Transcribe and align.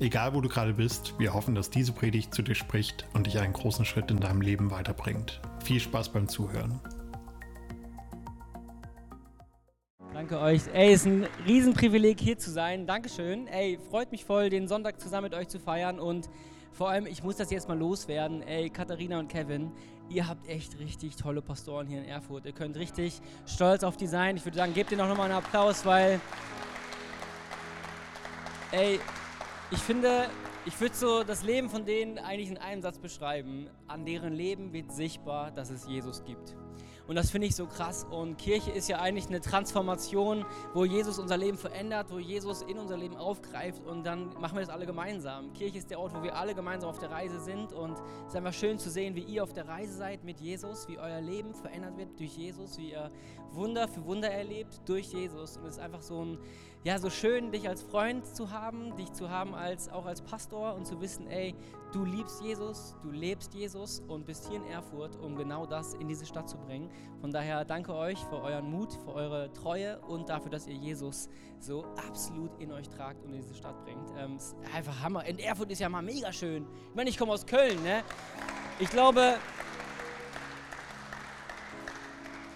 Egal 0.00 0.34
wo 0.34 0.40
du 0.40 0.48
gerade 0.48 0.74
bist, 0.74 1.14
wir 1.18 1.34
hoffen, 1.34 1.54
dass 1.54 1.70
diese 1.70 1.92
Predigt 1.92 2.34
zu 2.34 2.42
dir 2.42 2.56
spricht 2.56 3.06
und 3.14 3.26
dich 3.26 3.38
einen 3.38 3.52
großen 3.52 3.84
Schritt 3.84 4.10
in 4.10 4.18
deinem 4.18 4.40
Leben 4.40 4.72
weiterbringt. 4.72 5.40
Viel 5.62 5.78
Spaß 5.78 6.08
beim 6.08 6.26
Zuhören. 6.28 6.80
Danke 10.12 10.40
euch. 10.40 10.62
Ey, 10.72 10.92
ist 10.92 11.06
ein 11.06 11.26
Riesenprivileg 11.46 12.20
hier 12.20 12.38
zu 12.38 12.50
sein. 12.50 12.86
Dankeschön. 12.86 13.46
Ey, 13.46 13.78
freut 13.90 14.10
mich 14.10 14.24
voll, 14.24 14.50
den 14.50 14.66
Sonntag 14.66 15.00
zusammen 15.00 15.24
mit 15.24 15.34
euch 15.34 15.48
zu 15.48 15.60
feiern 15.60 16.00
und 16.00 16.28
vor 16.72 16.88
allem, 16.88 17.06
ich 17.06 17.22
muss 17.22 17.36
das 17.36 17.52
jetzt 17.52 17.68
mal 17.68 17.78
loswerden. 17.78 18.42
Ey, 18.42 18.70
Katharina 18.70 19.20
und 19.20 19.28
Kevin, 19.28 19.70
ihr 20.08 20.26
habt 20.26 20.48
echt 20.48 20.76
richtig 20.80 21.14
tolle 21.14 21.40
Pastoren 21.40 21.86
hier 21.86 21.98
in 21.98 22.04
Erfurt. 22.04 22.46
Ihr 22.46 22.52
könnt 22.52 22.76
richtig 22.76 23.20
stolz 23.46 23.84
auf 23.84 23.96
die 23.96 24.08
sein. 24.08 24.36
Ich 24.36 24.44
würde 24.44 24.56
sagen, 24.56 24.74
gebt 24.74 24.90
ihnen 24.90 25.00
auch 25.02 25.08
nochmal 25.08 25.30
einen 25.30 25.38
Applaus, 25.38 25.86
weil, 25.86 26.20
ey, 28.72 28.98
ich 29.74 29.80
finde, 29.80 30.28
ich 30.66 30.80
würde 30.80 30.94
so 30.94 31.24
das 31.24 31.42
Leben 31.42 31.68
von 31.68 31.84
denen 31.84 32.18
eigentlich 32.18 32.48
in 32.48 32.58
einem 32.58 32.80
Satz 32.80 32.98
beschreiben. 32.98 33.68
An 33.88 34.06
deren 34.06 34.32
Leben 34.32 34.72
wird 34.72 34.92
sichtbar, 34.92 35.50
dass 35.50 35.68
es 35.68 35.88
Jesus 35.88 36.22
gibt. 36.22 36.54
Und 37.08 37.16
das 37.16 37.30
finde 37.30 37.48
ich 37.48 37.56
so 37.56 37.66
krass. 37.66 38.06
Und 38.08 38.38
Kirche 38.38 38.70
ist 38.70 38.88
ja 38.88 39.00
eigentlich 39.00 39.26
eine 39.26 39.40
Transformation, 39.40 40.46
wo 40.72 40.84
Jesus 40.84 41.18
unser 41.18 41.36
Leben 41.36 41.58
verändert, 41.58 42.06
wo 42.10 42.18
Jesus 42.18 42.62
in 42.62 42.78
unser 42.78 42.96
Leben 42.96 43.16
aufgreift 43.16 43.84
und 43.84 44.06
dann 44.06 44.28
machen 44.40 44.54
wir 44.56 44.60
das 44.60 44.70
alle 44.70 44.86
gemeinsam. 44.86 45.52
Kirche 45.52 45.78
ist 45.78 45.90
der 45.90 45.98
Ort, 45.98 46.14
wo 46.14 46.22
wir 46.22 46.36
alle 46.36 46.54
gemeinsam 46.54 46.88
auf 46.88 47.00
der 47.00 47.10
Reise 47.10 47.40
sind 47.40 47.72
und 47.72 47.98
es 47.98 48.28
ist 48.28 48.36
einfach 48.36 48.54
schön 48.54 48.78
zu 48.78 48.90
sehen, 48.90 49.16
wie 49.16 49.22
ihr 49.22 49.42
auf 49.42 49.52
der 49.52 49.68
Reise 49.68 49.92
seid 49.92 50.24
mit 50.24 50.40
Jesus, 50.40 50.88
wie 50.88 50.98
euer 50.98 51.20
Leben 51.20 51.52
verändert 51.52 51.96
wird 51.98 52.18
durch 52.18 52.36
Jesus, 52.36 52.78
wie 52.78 52.92
ihr 52.92 53.10
Wunder 53.50 53.88
für 53.88 54.04
Wunder 54.06 54.30
erlebt 54.30 54.80
durch 54.86 55.12
Jesus. 55.12 55.56
Und 55.56 55.66
es 55.66 55.76
ist 55.76 55.82
einfach 55.82 56.00
so 56.00 56.24
ein 56.24 56.38
ja, 56.84 56.98
so 56.98 57.08
schön, 57.08 57.50
dich 57.50 57.66
als 57.66 57.82
Freund 57.82 58.26
zu 58.26 58.50
haben, 58.50 58.94
dich 58.96 59.10
zu 59.14 59.30
haben 59.30 59.54
als, 59.54 59.88
auch 59.88 60.04
als 60.04 60.20
Pastor 60.20 60.74
und 60.74 60.86
zu 60.86 61.00
wissen, 61.00 61.26
ey, 61.28 61.54
du 61.94 62.04
liebst 62.04 62.42
Jesus, 62.42 62.94
du 63.02 63.10
lebst 63.10 63.54
Jesus 63.54 64.02
und 64.06 64.26
bist 64.26 64.46
hier 64.48 64.58
in 64.58 64.66
Erfurt, 64.66 65.16
um 65.16 65.34
genau 65.34 65.64
das 65.64 65.94
in 65.94 66.08
diese 66.08 66.26
Stadt 66.26 66.46
zu 66.46 66.58
bringen. 66.58 66.90
Von 67.22 67.30
daher 67.30 67.64
danke 67.64 67.94
euch 67.94 68.18
für 68.26 68.42
euren 68.42 68.70
Mut, 68.70 68.92
für 69.02 69.14
eure 69.14 69.50
Treue 69.54 69.98
und 70.00 70.28
dafür, 70.28 70.50
dass 70.50 70.66
ihr 70.66 70.74
Jesus 70.74 71.30
so 71.58 71.86
absolut 72.06 72.50
in 72.60 72.70
euch 72.70 72.90
tragt 72.90 73.24
und 73.24 73.32
in 73.32 73.40
diese 73.40 73.54
Stadt 73.54 73.82
bringt. 73.84 74.12
Ähm, 74.18 74.36
ist 74.36 74.54
einfach 74.74 75.02
Hammer. 75.02 75.24
In 75.24 75.38
Erfurt 75.38 75.70
ist 75.70 75.78
ja 75.78 75.88
mal 75.88 76.02
mega 76.02 76.30
schön. 76.34 76.66
Ich 76.90 76.94
meine, 76.94 77.08
ich 77.08 77.16
komme 77.16 77.32
aus 77.32 77.46
Köln, 77.46 77.82
ne? 77.82 78.02
Ich 78.78 78.90
glaube, 78.90 79.36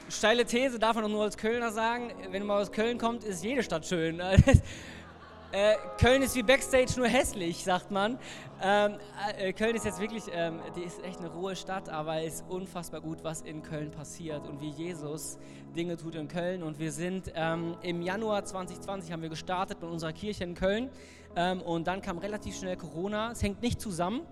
steile 0.09 0.45
These, 0.45 0.78
darf 0.78 0.95
man 0.95 1.05
doch 1.05 1.11
nur 1.11 1.23
als 1.23 1.37
Kölner 1.37 1.70
sagen, 1.70 2.12
wenn 2.31 2.47
man 2.47 2.61
aus 2.61 2.73
Köln 2.73 2.98
kommt, 2.98 3.25
ist 3.25 3.45
jede 3.45 3.62
Stadt 3.62 3.87
schön. 3.87 4.20
äh, 5.53 5.75
Köln 6.01 6.23
ist 6.23 6.34
wie 6.34 6.42
Backstage 6.42 6.95
nur 6.97 7.06
hässlich, 7.06 7.62
sagt 7.62 7.91
man. 7.91 8.19
Ähm, 8.62 8.95
äh, 9.39 9.53
Köln 9.53 9.77
ist 9.77 9.84
jetzt 9.84 10.01
wirklich, 10.01 10.25
ähm, 10.33 10.61
die 10.77 10.83
ist 10.83 11.03
echt 11.05 11.20
eine 11.20 11.29
rohe 11.29 11.55
Stadt, 11.56 11.89
aber 11.89 12.23
es 12.23 12.36
ist 12.36 12.45
unfassbar 12.48 13.01
gut, 13.01 13.23
was 13.23 13.42
in 13.42 13.62
Köln 13.62 13.91
passiert 13.91 14.47
und 14.47 14.61
wie 14.61 14.70
Jesus 14.70 15.39
Dinge 15.77 15.97
tut 15.97 16.14
in 16.14 16.29
Köln. 16.29 16.62
Und 16.62 16.79
wir 16.79 16.92
sind 16.92 17.33
ähm, 17.34 17.77
im 17.83 18.03
Januar 18.03 18.45
2020 18.45 19.13
haben 19.13 19.23
wir 19.23 19.29
gestartet 19.29 19.80
mit 19.80 19.90
unserer 19.90 20.13
Kirche 20.13 20.45
in 20.45 20.55
Köln 20.55 20.90
ähm, 21.36 21.63
und 21.63 21.86
dann 21.86 22.02
kam 22.02 22.19
relativ 22.19 22.57
schnell 22.57 22.77
Corona. 22.77 23.33
Es 23.33 23.42
hängt 23.42 23.63
nicht 23.63 23.80
zusammen. 23.80 24.23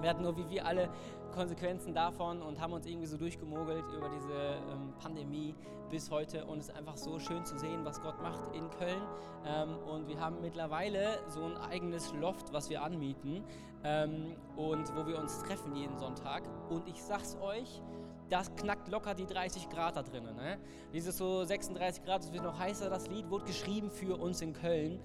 Wir 0.00 0.10
hatten 0.10 0.22
nur 0.22 0.36
wie 0.36 0.48
wir 0.50 0.66
alle 0.66 0.88
Konsequenzen 1.34 1.92
davon 1.92 2.40
und 2.42 2.60
haben 2.60 2.72
uns 2.72 2.86
irgendwie 2.86 3.06
so 3.06 3.16
durchgemogelt 3.16 3.84
über 3.96 4.08
diese 4.08 4.32
ähm, 4.72 4.94
Pandemie 5.00 5.54
bis 5.90 6.10
heute. 6.10 6.44
Und 6.44 6.58
es 6.58 6.68
ist 6.68 6.76
einfach 6.76 6.96
so 6.96 7.18
schön 7.18 7.44
zu 7.44 7.58
sehen, 7.58 7.84
was 7.84 8.00
Gott 8.00 8.22
macht 8.22 8.54
in 8.54 8.70
Köln. 8.70 9.02
Ähm, 9.44 9.76
und 9.92 10.08
wir 10.08 10.20
haben 10.20 10.40
mittlerweile 10.40 11.18
so 11.28 11.44
ein 11.44 11.56
eigenes 11.56 12.12
Loft, 12.14 12.52
was 12.52 12.70
wir 12.70 12.82
anmieten 12.82 13.42
ähm, 13.82 14.36
und 14.56 14.94
wo 14.96 15.06
wir 15.06 15.18
uns 15.18 15.42
treffen 15.42 15.74
jeden 15.74 15.98
Sonntag. 15.98 16.44
Und 16.70 16.86
ich 16.88 17.02
sag's 17.02 17.36
euch, 17.42 17.82
das 18.30 18.54
knackt 18.54 18.88
locker 18.88 19.14
die 19.14 19.26
30 19.26 19.68
Grad 19.68 19.96
da 19.96 20.02
drinnen. 20.02 20.36
Ne? 20.36 20.58
Dieses 20.92 21.18
so 21.18 21.44
36 21.44 22.04
Grad, 22.04 22.22
es 22.22 22.32
wird 22.32 22.44
noch 22.44 22.58
heißer. 22.58 22.88
Das 22.88 23.08
Lied 23.08 23.28
wurde 23.28 23.44
geschrieben 23.44 23.90
für 23.90 24.18
uns 24.18 24.40
in 24.40 24.52
Köln. 24.52 25.00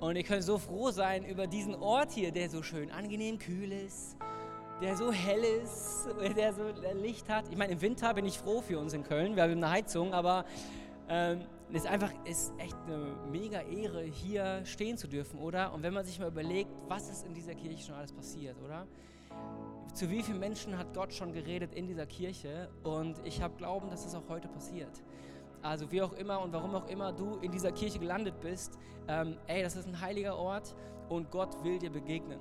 Und 0.00 0.16
ihr 0.16 0.24
könnt 0.24 0.42
so 0.44 0.58
froh 0.58 0.90
sein 0.90 1.24
über 1.24 1.46
diesen 1.46 1.74
Ort 1.76 2.12
hier, 2.12 2.32
der 2.32 2.50
so 2.50 2.62
schön 2.62 2.90
angenehm 2.90 3.38
kühl 3.38 3.72
ist 3.72 4.16
der 4.82 4.96
so 4.96 5.12
hell 5.12 5.44
ist, 5.44 6.08
der 6.36 6.52
so 6.52 6.62
Licht 7.00 7.28
hat. 7.28 7.48
Ich 7.48 7.56
meine, 7.56 7.72
im 7.72 7.80
Winter 7.80 8.12
bin 8.14 8.26
ich 8.26 8.36
froh 8.38 8.60
für 8.60 8.80
uns 8.80 8.92
in 8.92 9.04
Köln, 9.04 9.36
wir 9.36 9.44
haben 9.44 9.52
eine 9.52 9.70
Heizung, 9.70 10.12
aber 10.12 10.44
ähm, 11.08 11.42
es 11.70 11.84
ist 11.84 11.86
einfach 11.86 12.10
ist 12.24 12.52
echt 12.58 12.76
eine 12.86 13.14
mega 13.30 13.60
Ehre, 13.60 14.02
hier 14.02 14.60
stehen 14.64 14.98
zu 14.98 15.06
dürfen, 15.06 15.38
oder? 15.38 15.72
Und 15.72 15.84
wenn 15.84 15.94
man 15.94 16.04
sich 16.04 16.18
mal 16.18 16.28
überlegt, 16.28 16.70
was 16.88 17.08
ist 17.08 17.24
in 17.24 17.32
dieser 17.32 17.54
Kirche 17.54 17.86
schon 17.86 17.94
alles 17.94 18.12
passiert, 18.12 18.56
oder? 18.60 18.86
Zu 19.94 20.10
wie 20.10 20.22
vielen 20.22 20.40
Menschen 20.40 20.76
hat 20.76 20.92
Gott 20.94 21.14
schon 21.14 21.32
geredet 21.32 21.74
in 21.74 21.86
dieser 21.86 22.06
Kirche? 22.06 22.68
Und 22.82 23.24
ich 23.24 23.40
habe 23.40 23.54
Glauben, 23.56 23.88
dass 23.88 24.02
das 24.02 24.16
auch 24.16 24.28
heute 24.28 24.48
passiert. 24.48 25.02
Also 25.62 25.90
wie 25.92 26.02
auch 26.02 26.12
immer 26.14 26.42
und 26.42 26.52
warum 26.52 26.74
auch 26.74 26.88
immer 26.88 27.12
du 27.12 27.36
in 27.36 27.52
dieser 27.52 27.70
Kirche 27.70 28.00
gelandet 28.00 28.40
bist, 28.40 28.78
ähm, 29.06 29.36
ey, 29.46 29.62
das 29.62 29.76
ist 29.76 29.86
ein 29.86 30.00
heiliger 30.00 30.36
Ort 30.36 30.74
und 31.08 31.30
Gott 31.30 31.62
will 31.62 31.78
dir 31.78 31.90
begegnen. 31.90 32.40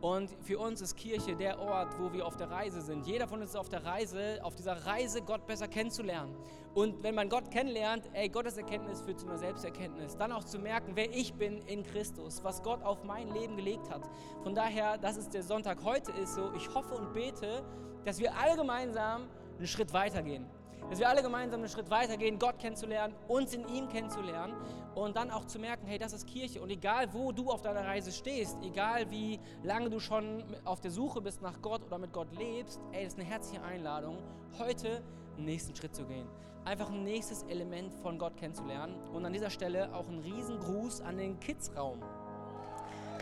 Und 0.00 0.30
für 0.40 0.58
uns 0.58 0.80
ist 0.80 0.96
Kirche 0.96 1.36
der 1.36 1.58
Ort, 1.58 1.98
wo 1.98 2.12
wir 2.12 2.26
auf 2.26 2.36
der 2.36 2.50
Reise 2.50 2.80
sind. 2.80 3.06
Jeder 3.06 3.28
von 3.28 3.40
uns 3.40 3.50
ist 3.50 3.56
auf 3.56 3.68
der 3.68 3.84
Reise, 3.84 4.38
auf 4.42 4.54
dieser 4.54 4.86
Reise, 4.86 5.20
Gott 5.20 5.46
besser 5.46 5.68
kennenzulernen. 5.68 6.34
Und 6.74 7.02
wenn 7.02 7.14
man 7.14 7.28
Gott 7.28 7.50
kennenlernt, 7.50 8.08
ey, 8.14 8.28
Gottes 8.28 8.56
Erkenntnis 8.56 9.02
führt 9.02 9.20
zu 9.20 9.26
einer 9.26 9.36
Selbsterkenntnis. 9.36 10.16
Dann 10.16 10.32
auch 10.32 10.44
zu 10.44 10.58
merken, 10.58 10.92
wer 10.94 11.10
ich 11.10 11.34
bin 11.34 11.60
in 11.66 11.82
Christus, 11.82 12.42
was 12.42 12.62
Gott 12.62 12.82
auf 12.82 13.04
mein 13.04 13.28
Leben 13.28 13.56
gelegt 13.56 13.90
hat. 13.90 14.08
Von 14.42 14.54
daher, 14.54 14.96
das 14.96 15.18
ist 15.18 15.34
der 15.34 15.42
Sonntag 15.42 15.84
heute 15.84 16.12
ist 16.12 16.34
so, 16.34 16.50
ich 16.54 16.72
hoffe 16.74 16.94
und 16.94 17.12
bete, 17.12 17.62
dass 18.04 18.18
wir 18.18 18.34
alle 18.36 18.56
gemeinsam 18.56 19.28
einen 19.58 19.66
Schritt 19.66 19.92
weitergehen 19.92 20.46
dass 20.90 20.98
wir 20.98 21.08
alle 21.08 21.22
gemeinsam 21.22 21.60
einen 21.60 21.68
Schritt 21.68 21.88
weitergehen, 21.88 22.38
Gott 22.38 22.58
kennenzulernen, 22.58 23.14
uns 23.28 23.54
in 23.54 23.66
ihm 23.68 23.88
kennenzulernen 23.88 24.54
und 24.96 25.16
dann 25.16 25.30
auch 25.30 25.46
zu 25.46 25.60
merken, 25.60 25.86
hey, 25.86 25.98
das 25.98 26.12
ist 26.12 26.26
Kirche. 26.26 26.60
Und 26.60 26.70
egal, 26.70 27.12
wo 27.14 27.30
du 27.30 27.48
auf 27.50 27.62
deiner 27.62 27.86
Reise 27.86 28.10
stehst, 28.10 28.58
egal 28.62 29.08
wie 29.10 29.38
lange 29.62 29.88
du 29.88 30.00
schon 30.00 30.42
auf 30.64 30.80
der 30.80 30.90
Suche 30.90 31.20
bist 31.20 31.42
nach 31.42 31.62
Gott 31.62 31.84
oder 31.86 31.98
mit 31.98 32.12
Gott 32.12 32.32
lebst, 32.36 32.80
ey, 32.90 33.04
das 33.04 33.12
ist 33.12 33.20
eine 33.20 33.28
herzliche 33.28 33.62
Einladung, 33.62 34.18
heute 34.58 35.02
einen 35.36 35.46
nächsten 35.46 35.74
Schritt 35.76 35.94
zu 35.94 36.04
gehen. 36.04 36.26
Einfach 36.64 36.90
ein 36.90 37.04
nächstes 37.04 37.44
Element 37.44 37.94
von 37.94 38.18
Gott 38.18 38.36
kennenzulernen. 38.36 38.94
Und 39.14 39.24
an 39.24 39.32
dieser 39.32 39.48
Stelle 39.48 39.94
auch 39.94 40.08
ein 40.08 40.18
Riesengruß 40.18 41.00
an 41.02 41.16
den 41.16 41.38
Kids-Raum. 41.40 42.02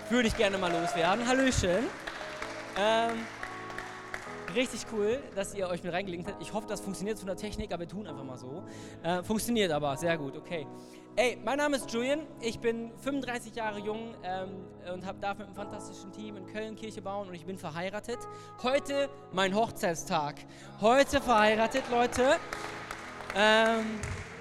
Würde 0.09 0.29
ich 0.29 0.37
gerne 0.37 0.57
mal 0.59 0.73
loswerden. 0.73 1.27
Hallöchen. 1.29 1.85
Ähm, 2.77 3.27
Richtig 4.55 4.87
cool, 4.93 5.19
dass 5.35 5.55
ihr 5.55 5.69
euch 5.69 5.83
mit 5.83 5.93
reingelinkt 5.93 6.29
habt. 6.29 6.41
Ich 6.43 6.53
hoffe, 6.53 6.67
das 6.67 6.81
funktioniert 6.81 7.19
von 7.19 7.27
der 7.27 7.37
Technik, 7.37 7.73
aber 7.73 7.81
wir 7.81 7.89
tun 7.89 8.07
einfach 8.07 8.25
mal 8.25 8.39
so. 8.39 8.65
Äh, 9.03 9.23
funktioniert 9.23 9.71
aber, 9.71 9.97
sehr 9.97 10.17
gut, 10.17 10.37
okay. 10.37 10.67
Ey, 11.17 11.37
mein 11.45 11.59
Name 11.59 11.77
ist 11.77 11.93
Julian, 11.93 12.21
ich 12.41 12.59
bin 12.59 12.93
35 12.99 13.55
Jahre 13.55 13.81
jung 13.81 14.15
ähm, 14.23 14.65
und 14.93 15.05
hab, 15.05 15.21
darf 15.21 15.37
mit 15.39 15.49
einem 15.49 15.57
fantastischen 15.57 16.13
Team 16.13 16.37
in 16.37 16.47
Köln 16.47 16.77
Kirche 16.77 17.03
bauen 17.03 17.29
und 17.29 17.35
ich 17.35 17.45
bin 17.45 17.59
verheiratet. 17.59 18.19
Heute 18.63 19.11
mein 19.33 19.55
Hochzeitstag. 19.55 20.37
Heute 20.81 21.21
verheiratet, 21.21 21.83
Leute. 21.91 22.37
Ähm, 23.37 23.85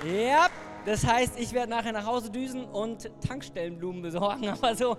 ja, 0.06 0.48
das 0.86 1.06
heißt, 1.06 1.38
ich 1.38 1.52
werde 1.52 1.72
nachher 1.72 1.92
nach 1.92 2.06
Hause 2.06 2.30
düsen 2.30 2.64
und 2.64 3.12
Tankstellenblumen 3.28 4.02
besorgen, 4.02 4.48
aber 4.48 4.74
so 4.74 4.98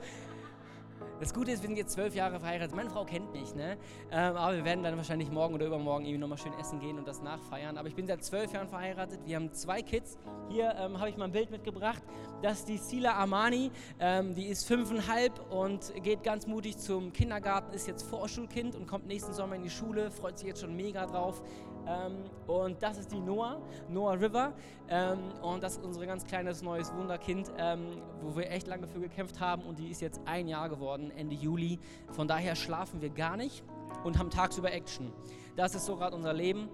das 1.21 1.35
Gute 1.35 1.51
ist, 1.51 1.63
wir 1.63 1.69
sind 1.69 1.77
jetzt 1.77 1.93
zwölf 1.93 2.15
Jahre 2.15 2.39
verheiratet. 2.39 2.77
Meine 2.77 2.91
Frau 2.91 3.05
kennt 3.05 3.33
mich, 3.33 3.55
ne? 3.55 3.77
Ähm, 4.11 4.37
aber 4.37 4.57
wir 4.57 4.65
werden 4.65 4.85
dann 4.85 4.97
wahrscheinlich 4.97 5.31
morgen 5.31 5.55
oder 5.55 5.67
übermorgen 5.67 6.05
irgendwie 6.05 6.19
nochmal 6.19 6.39
schön 6.39 6.53
essen 6.61 6.79
gehen 6.79 6.99
und 6.99 7.09
das 7.09 7.23
nachfeiern. 7.23 7.77
Aber 7.77 7.89
ich 7.89 7.95
bin 7.95 8.07
seit 8.07 8.23
zwölf 8.23 8.53
Jahren 8.53 8.69
verheiratet. 8.69 9.21
Wir 9.25 9.37
haben 9.37 9.53
zwei 9.53 9.83
Kids. 9.83 10.17
Hier 10.49 10.75
ähm, 10.79 10.99
habe 10.99 11.11
ich 11.11 11.17
mal 11.17 11.25
ein 11.25 11.33
Bild 11.33 11.51
mitgebracht. 11.51 12.03
Das 12.43 12.61
ist 12.61 12.69
die 12.69 12.79
Sila 12.79 13.15
Armani. 13.15 13.71
Ähm, 13.99 14.35
die 14.35 14.47
ist 14.47 14.65
fünfeinhalb 14.65 15.53
und 15.53 15.93
geht 16.03 16.23
ganz 16.23 16.47
mutig 16.47 16.79
zum 16.79 17.13
Kindergarten, 17.13 17.75
ist 17.75 17.89
jetzt 17.89 18.03
Vorschulkind 18.05 18.77
und 18.77 18.87
kommt 18.87 19.07
nächsten 19.07 19.33
Sommer 19.33 19.57
in 19.57 19.63
die 19.63 19.71
Schule. 19.71 20.11
Freut 20.11 20.39
sich 20.39 20.47
jetzt 20.47 20.61
schon 20.61 20.77
mega 20.77 21.07
drauf. 21.07 21.43
Ähm, 21.87 22.25
und 22.47 22.83
das 22.83 22.99
ist 22.99 23.13
die 23.13 23.21
Noah, 23.21 23.61
Noah 23.89 24.15
River. 24.15 24.53
Ähm, 24.89 25.19
und 25.43 25.63
das 25.63 25.77
ist 25.77 25.85
unser 25.85 26.07
ganz 26.07 26.25
kleines 26.25 26.63
neues 26.63 26.93
Wunderkind, 26.95 27.53
ähm, 27.59 28.03
wo 28.23 28.37
wir 28.37 28.51
echt 28.51 28.67
lange 28.67 28.87
für 28.87 29.01
gekämpft 29.01 29.41
haben. 29.41 29.63
Und 29.63 29.79
die 29.79 29.89
ist 29.89 30.01
jetzt 30.01 30.21
ein 30.25 30.49
Jahr 30.49 30.69
geworden, 30.69 31.11
Ende 31.17 31.35
Juli. 31.35 31.79
Von 32.13 32.29
daher 32.29 32.57
schlafen 32.57 33.01
wir 33.01 33.11
gar 33.11 33.37
nicht. 33.37 33.65
und 34.05 34.19
haben 34.19 34.31
tagsüber 34.31 34.73
Action. 34.73 35.13
Das 35.57 35.75
ist 35.75 35.87
so 35.87 35.97
gerade 35.97 36.15
unser 36.15 36.33
Leben. 36.33 36.69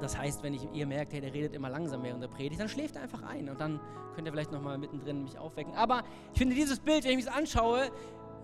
Das 0.00 0.16
heißt, 0.16 0.42
wenn 0.42 0.54
ich, 0.54 0.66
ihr 0.72 0.86
merkt, 0.86 1.12
hey, 1.12 1.20
der 1.20 1.32
redet 1.32 1.54
immer 1.54 1.68
langsam 1.68 2.02
während 2.02 2.22
der 2.22 2.28
Predigt, 2.28 2.60
dann 2.60 2.68
schläft 2.68 2.96
er 2.96 3.02
einfach 3.02 3.22
ein 3.22 3.48
und 3.48 3.60
dann 3.60 3.78
könnt 4.14 4.26
ihr 4.26 4.32
vielleicht 4.32 4.52
nochmal 4.52 4.78
mittendrin 4.78 5.22
mich 5.22 5.38
aufwecken. 5.38 5.74
Aber 5.74 6.02
ich 6.32 6.38
finde 6.38 6.54
dieses 6.54 6.80
Bild, 6.80 7.04
wenn 7.04 7.18
ich 7.18 7.26
es 7.26 7.30
anschaue, 7.30 7.90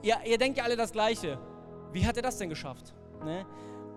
ihr, 0.02 0.16
ihr 0.26 0.38
denkt 0.38 0.58
ja 0.58 0.64
alle 0.64 0.76
das 0.76 0.92
Gleiche. 0.92 1.38
Wie 1.92 2.06
hat 2.06 2.16
er 2.16 2.22
das 2.22 2.36
denn 2.36 2.50
geschafft? 2.50 2.94
Ne? 3.25 3.46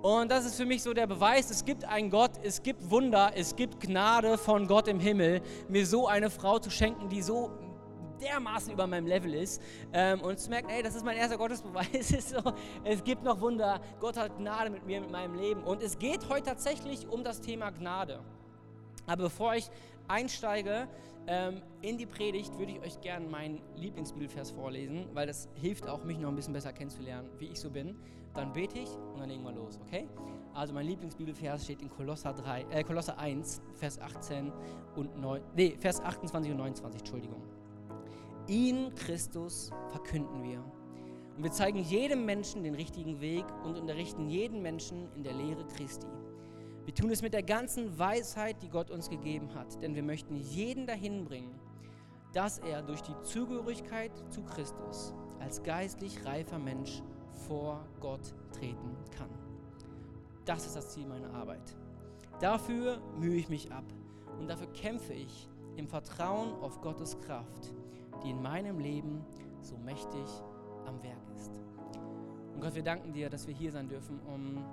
Und 0.02 0.32
das 0.32 0.46
ist 0.46 0.56
für 0.56 0.66
mich 0.66 0.82
so 0.82 0.96
der 0.96 1.06
Beweis, 1.06 1.52
es 1.52 1.64
gibt 1.64 1.86
einen 1.86 2.10
Gott, 2.10 2.32
es 2.44 2.64
gibt 2.64 2.90
Wunder, 2.90 3.34
es 3.36 3.56
gibt 3.56 3.80
Gnade 3.80 4.36
von 4.40 4.66
Gott 4.66 4.88
im 4.88 5.00
Himmel, 5.00 5.42
mir 5.70 5.86
so 5.86 6.08
eine 6.08 6.32
Frau 6.32 6.58
zu 6.58 6.72
schenken, 6.72 7.08
die 7.08 7.22
so 7.22 7.52
dermaßen 8.20 8.74
über 8.74 8.88
meinem 8.88 9.06
Level 9.06 9.34
ist 9.36 9.62
ähm, 9.94 10.22
und 10.22 10.40
zu 10.40 10.50
merken, 10.50 10.70
ey, 10.70 10.82
das 10.82 10.96
ist 10.96 11.06
mein 11.06 11.18
erster 11.18 11.38
Gottesbeweis. 11.38 11.88
es, 12.12 12.30
so, 12.30 12.42
es 12.84 13.04
gibt 13.04 13.24
noch 13.24 13.42
Wunder. 13.42 13.80
Gott 14.00 14.18
hat 14.18 14.36
Gnade 14.38 14.72
mit 14.72 14.86
mir, 14.88 15.02
mit 15.02 15.12
meinem 15.12 15.36
Leben. 15.36 15.64
Und 15.64 15.84
es 15.84 16.00
geht 16.00 16.28
heute 16.30 16.46
tatsächlich 16.46 17.08
um 17.08 17.24
das 17.24 17.40
Thema 17.40 17.70
Gnade. 17.70 18.22
Aber 19.06 19.24
bevor 19.24 19.54
ich 19.54 19.70
einsteige 20.08 20.88
ähm, 21.28 21.62
in 21.82 22.00
die 22.00 22.08
Predigt, 22.08 22.58
würde 22.58 22.72
ich 22.72 22.82
euch 22.82 23.02
gerne 23.02 23.28
meinen 23.28 23.62
Lieblingsbibelvers 23.76 24.50
vorlesen, 24.52 25.10
weil 25.14 25.28
das 25.28 25.48
hilft 25.56 25.88
auch, 25.88 26.04
mich 26.04 26.18
noch 26.18 26.30
ein 26.30 26.36
bisschen 26.36 26.54
besser 26.54 26.74
kennenzulernen, 26.74 27.30
wie 27.38 27.48
ich 27.48 27.60
so 27.60 27.70
bin. 27.70 28.00
Dann 28.34 28.54
bete 28.54 28.80
ich 28.80 28.90
und 28.90 29.20
dann 29.20 29.30
legen 29.30 29.44
wir 29.44 29.52
los, 29.52 29.80
okay? 29.82 30.08
Also 30.54 30.74
mein 30.74 30.86
Lieblingsbibelvers 30.86 31.64
steht 31.64 31.82
in 31.82 31.90
Kolosser, 31.90 32.34
3, 32.34 32.66
äh, 32.70 32.84
Kolosser 32.84 33.18
1, 33.18 33.62
Vers 33.74 34.00
18 34.00 34.52
und 34.96 35.20
9, 35.20 35.42
nee, 35.56 35.76
Vers 35.80 36.02
28 36.02 36.52
und 36.52 36.58
29, 36.58 37.02
Entschuldigung. 37.02 37.42
Ihn, 38.48 38.94
Christus, 38.96 39.72
verkünden 39.90 40.44
wir. 40.44 40.64
Und 41.38 41.44
wir 41.44 41.52
zeigen 41.52 41.80
jedem 41.80 42.26
Menschen 42.26 42.64
den 42.64 42.76
richtigen 42.76 43.22
Weg 43.22 43.46
und 43.64 43.78
unterrichten 43.78 44.30
jeden 44.30 44.62
Menschen 44.62 45.08
in 45.16 45.24
der 45.24 45.34
Lehre 45.34 45.66
Christi. 45.68 46.08
Wir 46.86 46.96
tun 46.96 47.12
es 47.12 47.22
mit 47.22 47.34
der 47.34 47.44
ganzen 47.44 47.98
Weisheit, 47.98 48.62
die 48.62 48.70
Gott 48.70 48.90
uns 48.90 49.10
gegeben 49.10 49.54
hat, 49.54 49.82
denn 49.82 49.96
wir 49.96 50.04
möchten 50.04 50.36
jeden 50.36 50.88
dahin 50.88 51.26
bringen, 51.26 51.60
dass 52.34 52.60
er 52.60 52.82
durch 52.82 53.02
die 53.02 53.16
Zugehörigkeit 53.24 54.12
zu 54.30 54.42
Christus 54.44 55.14
als 55.40 55.64
geistlich 55.64 56.26
reifer 56.26 56.60
Mensch 56.60 57.02
vor 57.48 57.86
Gott 58.00 58.34
treten 58.52 58.96
kann. 59.18 59.30
Das 60.46 60.66
ist 60.66 60.76
das 60.76 60.90
Ziel 60.90 61.08
meiner 61.08 61.34
Arbeit. 61.34 61.76
Dafür 62.40 63.00
mühe 63.20 63.38
ich 63.38 63.50
mich 63.50 63.72
ab 63.72 63.86
und 64.40 64.48
dafür 64.48 64.68
kämpfe 64.68 65.14
ich 65.14 65.48
im 65.76 65.88
Vertrauen 65.88 66.54
auf 66.62 66.82
Gottes 66.82 67.20
Kraft 67.22 67.74
die 68.24 68.32
in 68.32 68.42
meinem 68.42 68.80
Leben 68.80 69.26
so 69.62 69.78
mächtig 69.78 70.26
am 70.86 71.02
Werk 71.04 71.30
ist. 71.36 71.52
Und 72.54 72.62
Gott, 72.62 72.76
wir 72.76 72.84
danken 72.84 73.14
dir, 73.14 73.30
dass 73.30 73.48
wir 73.48 73.54
hier 73.54 73.72
sein 73.72 73.88
dürfen, 73.88 74.20
um 74.22 74.64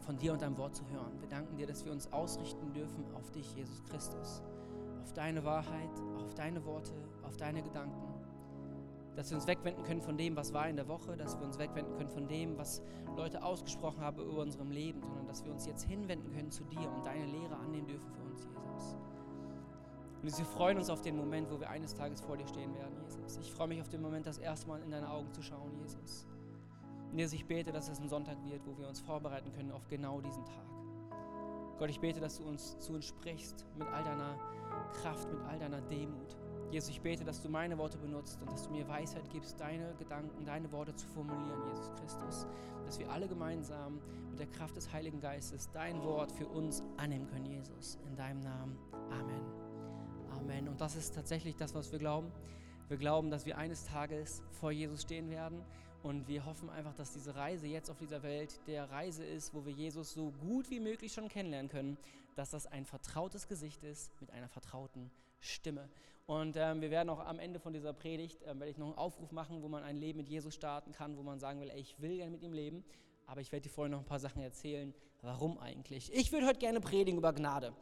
von 0.00 0.16
dir 0.18 0.32
und 0.32 0.42
deinem 0.42 0.56
Wort 0.58 0.74
zu 0.74 0.86
hören. 0.90 1.20
Wir 1.20 1.28
danken 1.28 1.56
dir, 1.56 1.66
dass 1.66 1.84
wir 1.84 1.92
uns 1.92 2.12
ausrichten 2.12 2.72
dürfen 2.72 3.04
auf 3.14 3.30
dich, 3.30 3.54
Jesus 3.54 3.82
Christus, 3.84 4.42
auf 5.02 5.12
deine 5.12 5.44
Wahrheit, 5.44 5.90
auf 6.24 6.34
deine 6.34 6.64
Worte, 6.64 6.92
auf 7.22 7.36
deine 7.36 7.62
Gedanken. 7.62 8.13
Dass 9.16 9.30
wir 9.30 9.36
uns 9.36 9.46
wegwenden 9.46 9.84
können 9.84 10.02
von 10.02 10.16
dem, 10.16 10.36
was 10.36 10.52
war 10.52 10.68
in 10.68 10.76
der 10.76 10.88
Woche, 10.88 11.16
dass 11.16 11.38
wir 11.38 11.46
uns 11.46 11.58
wegwenden 11.58 11.94
können 11.96 12.10
von 12.10 12.26
dem, 12.26 12.58
was 12.58 12.82
Leute 13.16 13.42
ausgesprochen 13.42 14.00
haben 14.00 14.20
über 14.20 14.42
unserem 14.42 14.70
Leben, 14.70 15.02
sondern 15.02 15.26
dass 15.26 15.44
wir 15.44 15.52
uns 15.52 15.66
jetzt 15.66 15.84
hinwenden 15.84 16.32
können 16.32 16.50
zu 16.50 16.64
dir 16.64 16.90
und 16.90 17.06
deine 17.06 17.26
Lehre 17.26 17.56
annehmen 17.56 17.86
dürfen 17.86 18.10
für 18.10 18.22
uns, 18.22 18.44
Jesus. 18.44 18.96
Und 20.22 20.38
wir 20.38 20.44
freuen 20.46 20.78
uns 20.78 20.90
auf 20.90 21.02
den 21.02 21.16
Moment, 21.16 21.50
wo 21.50 21.60
wir 21.60 21.68
eines 21.68 21.94
Tages 21.94 22.20
vor 22.22 22.36
dir 22.36 22.46
stehen 22.46 22.74
werden, 22.74 22.94
Jesus. 23.02 23.36
Ich 23.36 23.52
freue 23.52 23.68
mich 23.68 23.80
auf 23.80 23.88
den 23.88 24.00
Moment, 24.00 24.26
das 24.26 24.38
erste 24.38 24.66
Mal 24.68 24.82
in 24.82 24.90
deine 24.90 25.10
Augen 25.10 25.32
zu 25.32 25.42
schauen, 25.42 25.70
Jesus. 25.78 26.26
Und 27.12 27.18
Jesus, 27.18 27.34
ich 27.34 27.46
bete, 27.46 27.70
dass 27.70 27.88
es 27.88 28.00
ein 28.00 28.08
Sonntag 28.08 28.42
wird, 28.44 28.66
wo 28.66 28.76
wir 28.78 28.88
uns 28.88 29.00
vorbereiten 29.00 29.52
können 29.52 29.70
auf 29.70 29.86
genau 29.86 30.20
diesen 30.20 30.44
Tag. 30.44 30.64
Gott, 31.78 31.90
ich 31.90 32.00
bete, 32.00 32.20
dass 32.20 32.38
du 32.38 32.44
uns 32.44 32.78
zu 32.78 32.94
uns 32.94 33.06
sprichst 33.06 33.66
mit 33.76 33.86
all 33.88 34.02
deiner 34.02 34.38
Kraft, 34.94 35.30
mit 35.30 35.42
all 35.42 35.58
deiner 35.58 35.80
Demut. 35.82 36.36
Jesus, 36.74 36.90
ich 36.90 37.00
bete, 37.00 37.22
dass 37.22 37.40
du 37.40 37.48
meine 37.48 37.78
Worte 37.78 37.96
benutzt 37.98 38.36
und 38.40 38.50
dass 38.50 38.64
du 38.64 38.72
mir 38.72 38.88
Weisheit 38.88 39.30
gibst, 39.30 39.60
deine 39.60 39.94
Gedanken, 39.94 40.44
deine 40.44 40.72
Worte 40.72 40.92
zu 40.96 41.06
formulieren, 41.06 41.62
Jesus 41.68 41.92
Christus. 41.92 42.48
Dass 42.84 42.98
wir 42.98 43.08
alle 43.12 43.28
gemeinsam 43.28 44.00
mit 44.28 44.40
der 44.40 44.48
Kraft 44.48 44.74
des 44.74 44.92
Heiligen 44.92 45.20
Geistes 45.20 45.70
dein 45.70 46.02
Wort 46.02 46.32
für 46.32 46.48
uns 46.48 46.82
annehmen 46.96 47.28
können, 47.28 47.46
Jesus. 47.46 47.96
In 48.08 48.16
deinem 48.16 48.40
Namen. 48.40 48.76
Amen. 48.92 49.40
Amen. 50.32 50.66
Und 50.66 50.80
das 50.80 50.96
ist 50.96 51.14
tatsächlich 51.14 51.54
das, 51.54 51.76
was 51.76 51.92
wir 51.92 52.00
glauben. 52.00 52.32
Wir 52.88 52.96
glauben, 52.96 53.30
dass 53.30 53.46
wir 53.46 53.56
eines 53.56 53.84
Tages 53.84 54.42
vor 54.50 54.72
Jesus 54.72 55.02
stehen 55.02 55.30
werden. 55.30 55.62
Und 56.02 56.26
wir 56.26 56.44
hoffen 56.44 56.68
einfach, 56.70 56.94
dass 56.94 57.12
diese 57.12 57.36
Reise 57.36 57.68
jetzt 57.68 57.88
auf 57.88 57.98
dieser 57.98 58.24
Welt 58.24 58.58
der 58.66 58.90
Reise 58.90 59.24
ist, 59.24 59.54
wo 59.54 59.64
wir 59.64 59.72
Jesus 59.72 60.12
so 60.12 60.32
gut 60.40 60.70
wie 60.70 60.80
möglich 60.80 61.12
schon 61.12 61.28
kennenlernen 61.28 61.70
können, 61.70 61.98
dass 62.34 62.50
das 62.50 62.66
ein 62.66 62.84
vertrautes 62.84 63.46
Gesicht 63.46 63.84
ist 63.84 64.10
mit 64.20 64.32
einer 64.32 64.48
vertrauten 64.48 65.12
Stimme. 65.44 65.88
Und 66.26 66.56
ähm, 66.56 66.80
wir 66.80 66.90
werden 66.90 67.10
auch 67.10 67.20
am 67.20 67.38
Ende 67.38 67.60
von 67.60 67.72
dieser 67.72 67.92
Predigt, 67.92 68.40
ähm, 68.46 68.60
werde 68.60 68.70
ich 68.70 68.78
noch 68.78 68.86
einen 68.86 68.96
Aufruf 68.96 69.30
machen, 69.30 69.62
wo 69.62 69.68
man 69.68 69.82
ein 69.82 69.96
Leben 69.96 70.18
mit 70.18 70.28
Jesus 70.28 70.54
starten 70.54 70.92
kann, 70.92 71.16
wo 71.18 71.22
man 71.22 71.38
sagen 71.38 71.60
will, 71.60 71.70
ey, 71.70 71.80
ich 71.80 72.00
will 72.00 72.16
gerne 72.16 72.30
mit 72.30 72.42
ihm 72.42 72.52
leben. 72.52 72.84
Aber 73.26 73.40
ich 73.40 73.52
werde 73.52 73.64
dir 73.64 73.70
vorher 73.70 73.90
noch 73.90 74.00
ein 74.00 74.06
paar 74.06 74.20
Sachen 74.20 74.42
erzählen, 74.42 74.94
warum 75.24 75.58
eigentlich. 75.58 76.12
Ich 76.12 76.32
würde 76.32 76.46
heute 76.46 76.58
gerne 76.58 76.80
predigen 76.80 77.18
über 77.18 77.32
Gnade. 77.32 77.72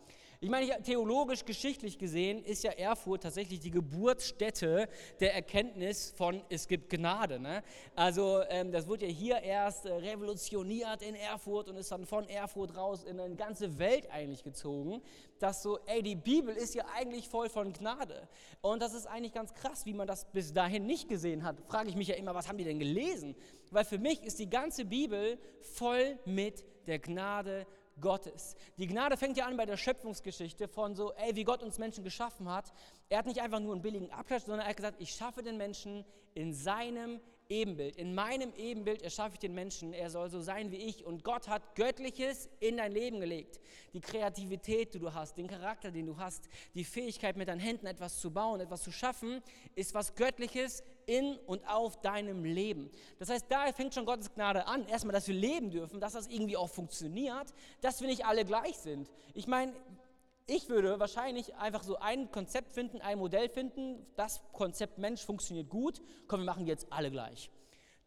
Ich 0.41 0.51
meine, 0.51 0.83
theologisch, 0.83 1.45
geschichtlich 1.45 1.99
gesehen 1.99 2.43
ist 2.43 2.65
ja 2.65 2.73
Erfurt 2.73 3.23
tatsächlich 3.23 3.61
die 3.61 3.71
Geburtsstätte 3.71 4.89
der 5.21 5.35
Erkenntnis 5.35 6.13
von 6.17 6.43
es 6.49 6.67
gibt 6.67 6.91
Gnade. 6.91 7.39
Ne? 7.39 7.63
Also 7.95 8.41
ähm, 8.49 8.73
das 8.73 8.89
wurde 8.89 9.07
ja 9.07 9.13
hier 9.13 9.41
erst 9.41 9.87
äh, 9.87 9.93
revolutioniert 9.93 11.01
in 11.03 11.15
Erfurt 11.15 11.69
und 11.69 11.77
ist 11.77 11.93
dann 11.93 12.07
von 12.07 12.29
Erfurt 12.29 12.77
raus 12.77 13.05
in 13.05 13.21
eine 13.21 13.37
ganze 13.37 13.79
Welt 13.79 14.11
eigentlich 14.11 14.43
gezogen. 14.43 15.01
Dass 15.39 15.63
so, 15.63 15.79
ey, 15.87 16.03
die 16.03 16.17
Bibel 16.17 16.57
ist 16.57 16.75
ja 16.75 16.87
eigentlich 16.93 17.29
voll 17.29 17.49
von 17.49 17.73
Gnade. 17.73 18.29
Und 18.63 18.83
das 18.83 18.95
ist 18.95 19.07
eigentlich 19.07 19.35
ganz 19.35 19.55
krass, 19.55 19.87
wie 19.87 19.95
man 19.95 20.09
das 20.09 20.25
bis 20.33 20.53
dahin 20.53 20.87
nicht 20.87 21.09
gesehen 21.09 21.45
hat. 21.45 21.61
Frage 21.69 21.89
ich 21.89 21.95
mich 21.95 22.09
ja 22.09 22.17
immer, 22.17 22.35
was 22.35 22.49
haben 22.49 22.59
die 22.59 22.65
denn 22.65 22.81
gelesen? 22.81 23.37
Weil 23.71 23.85
für 23.85 23.99
mich 23.99 24.25
ist 24.25 24.41
die 24.41 24.51
ganze 24.51 24.85
Bibel 24.85 25.39
voll 25.61 26.19
mit 26.25 26.65
der 26.87 26.99
Gnade 26.99 27.67
Gottes. 28.01 28.57
Die 28.79 28.87
Gnade 28.87 29.17
fängt 29.17 29.37
ja 29.37 29.47
an 29.47 29.57
bei 29.57 29.67
der 29.67 29.77
Schöpfungsgeschichte 29.77 30.69
von 30.69 30.95
so, 30.95 31.13
ey, 31.15 31.37
wie 31.37 31.45
Gott 31.45 31.63
uns 31.63 31.79
Menschen 31.79 32.05
geschaffen 32.05 32.49
hat. 32.49 32.73
Er 33.09 33.19
hat 33.19 33.27
nicht 33.27 33.41
einfach 33.41 33.61
nur 33.61 33.73
einen 33.73 33.83
billigen 33.83 34.11
Abklatsch, 34.11 34.45
sondern 34.45 34.61
er 34.61 34.71
hat 34.71 34.77
gesagt, 34.77 35.01
ich 35.01 35.11
schaffe 35.11 35.43
den 35.43 35.57
Menschen 35.57 36.05
in 36.35 36.55
seinem 36.55 37.21
Ebenbild. 37.53 37.97
In 37.97 38.15
meinem 38.15 38.53
Ebenbild 38.57 39.03
erschaffe 39.03 39.35
ich 39.35 39.41
den 39.41 39.55
Menschen. 39.55 39.93
Er 39.93 40.09
soll 40.09 40.31
so 40.31 40.41
sein 40.41 40.71
wie 40.73 40.77
ich. 40.77 41.05
Und 41.05 41.23
Gott 41.23 41.49
hat 41.49 41.75
Göttliches 41.75 42.49
in 42.61 42.79
dein 42.79 42.93
Leben 42.93 43.21
gelegt. 43.21 43.61
Die 43.93 44.01
Kreativität, 44.01 44.95
die 44.95 44.99
du 44.99 45.13
hast, 45.13 45.37
den 45.37 45.47
Charakter, 45.47 45.91
den 45.91 46.07
du 46.07 46.17
hast, 46.17 46.49
die 46.75 46.85
Fähigkeit, 46.85 47.37
mit 47.37 47.49
deinen 47.49 47.61
Händen 47.61 47.87
etwas 47.87 48.19
zu 48.19 48.31
bauen, 48.31 48.61
etwas 48.61 48.83
zu 48.83 48.91
schaffen, 48.91 49.43
ist 49.75 49.93
was 49.93 50.15
Göttliches 50.15 50.83
in 51.05 51.37
und 51.47 51.67
auf 51.69 52.01
deinem 52.01 52.45
Leben. 52.45 52.91
Das 53.19 53.29
heißt, 53.29 53.47
da 53.51 53.71
fängt 53.73 53.93
schon 53.95 54.07
Gottes 54.07 54.33
Gnade 54.33 54.67
an. 54.67 54.87
Erstmal, 54.87 55.13
dass 55.13 55.29
wir 55.29 55.35
leben 55.35 55.71
dürfen, 55.71 56.01
dass 56.01 56.15
das 56.15 56.29
irgendwie 56.29 56.57
auch 56.57 56.71
funktioniert, 56.71 57.53
dass 57.83 58.01
wir 58.01 58.09
nicht 58.09 58.25
alle 58.25 58.47
gleich 58.47 58.79
sind. 58.79 59.11
Ich 59.35 59.47
meine, 59.47 59.75
ich 60.47 60.69
würde 60.69 60.99
wahrscheinlich 60.99 61.55
einfach 61.57 61.83
so 61.83 61.97
ein 61.99 62.31
Konzept 62.31 62.73
finden, 62.73 63.01
ein 63.01 63.19
Modell 63.19 63.49
finden, 63.49 64.07
das 64.17 64.43
Konzept 64.53 64.99
Mensch 64.99 65.25
funktioniert 65.25 65.69
gut, 65.69 66.03
komm, 66.27 66.41
wir 66.41 66.47
machen 66.47 66.67
jetzt 66.67 66.93
alle 66.93 67.11
gleich. 67.11 67.51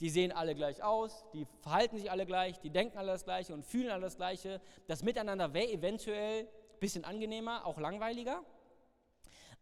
Die 0.01 0.09
sehen 0.09 0.31
alle 0.33 0.55
gleich 0.55 0.83
aus, 0.83 1.23
die 1.33 1.47
verhalten 1.61 1.97
sich 1.97 2.11
alle 2.11 2.25
gleich, 2.25 2.59
die 2.59 2.69
denken 2.69 2.97
alle 2.97 3.13
das 3.13 3.23
Gleiche 3.23 3.53
und 3.53 3.65
fühlen 3.65 3.89
alle 3.89 4.01
das 4.01 4.17
Gleiche. 4.17 4.59
Das 4.87 5.03
Miteinander 5.03 5.53
wäre 5.53 5.71
eventuell 5.71 6.41
ein 6.41 6.79
bisschen 6.79 7.05
angenehmer, 7.05 7.65
auch 7.65 7.79
langweiliger. 7.79 8.43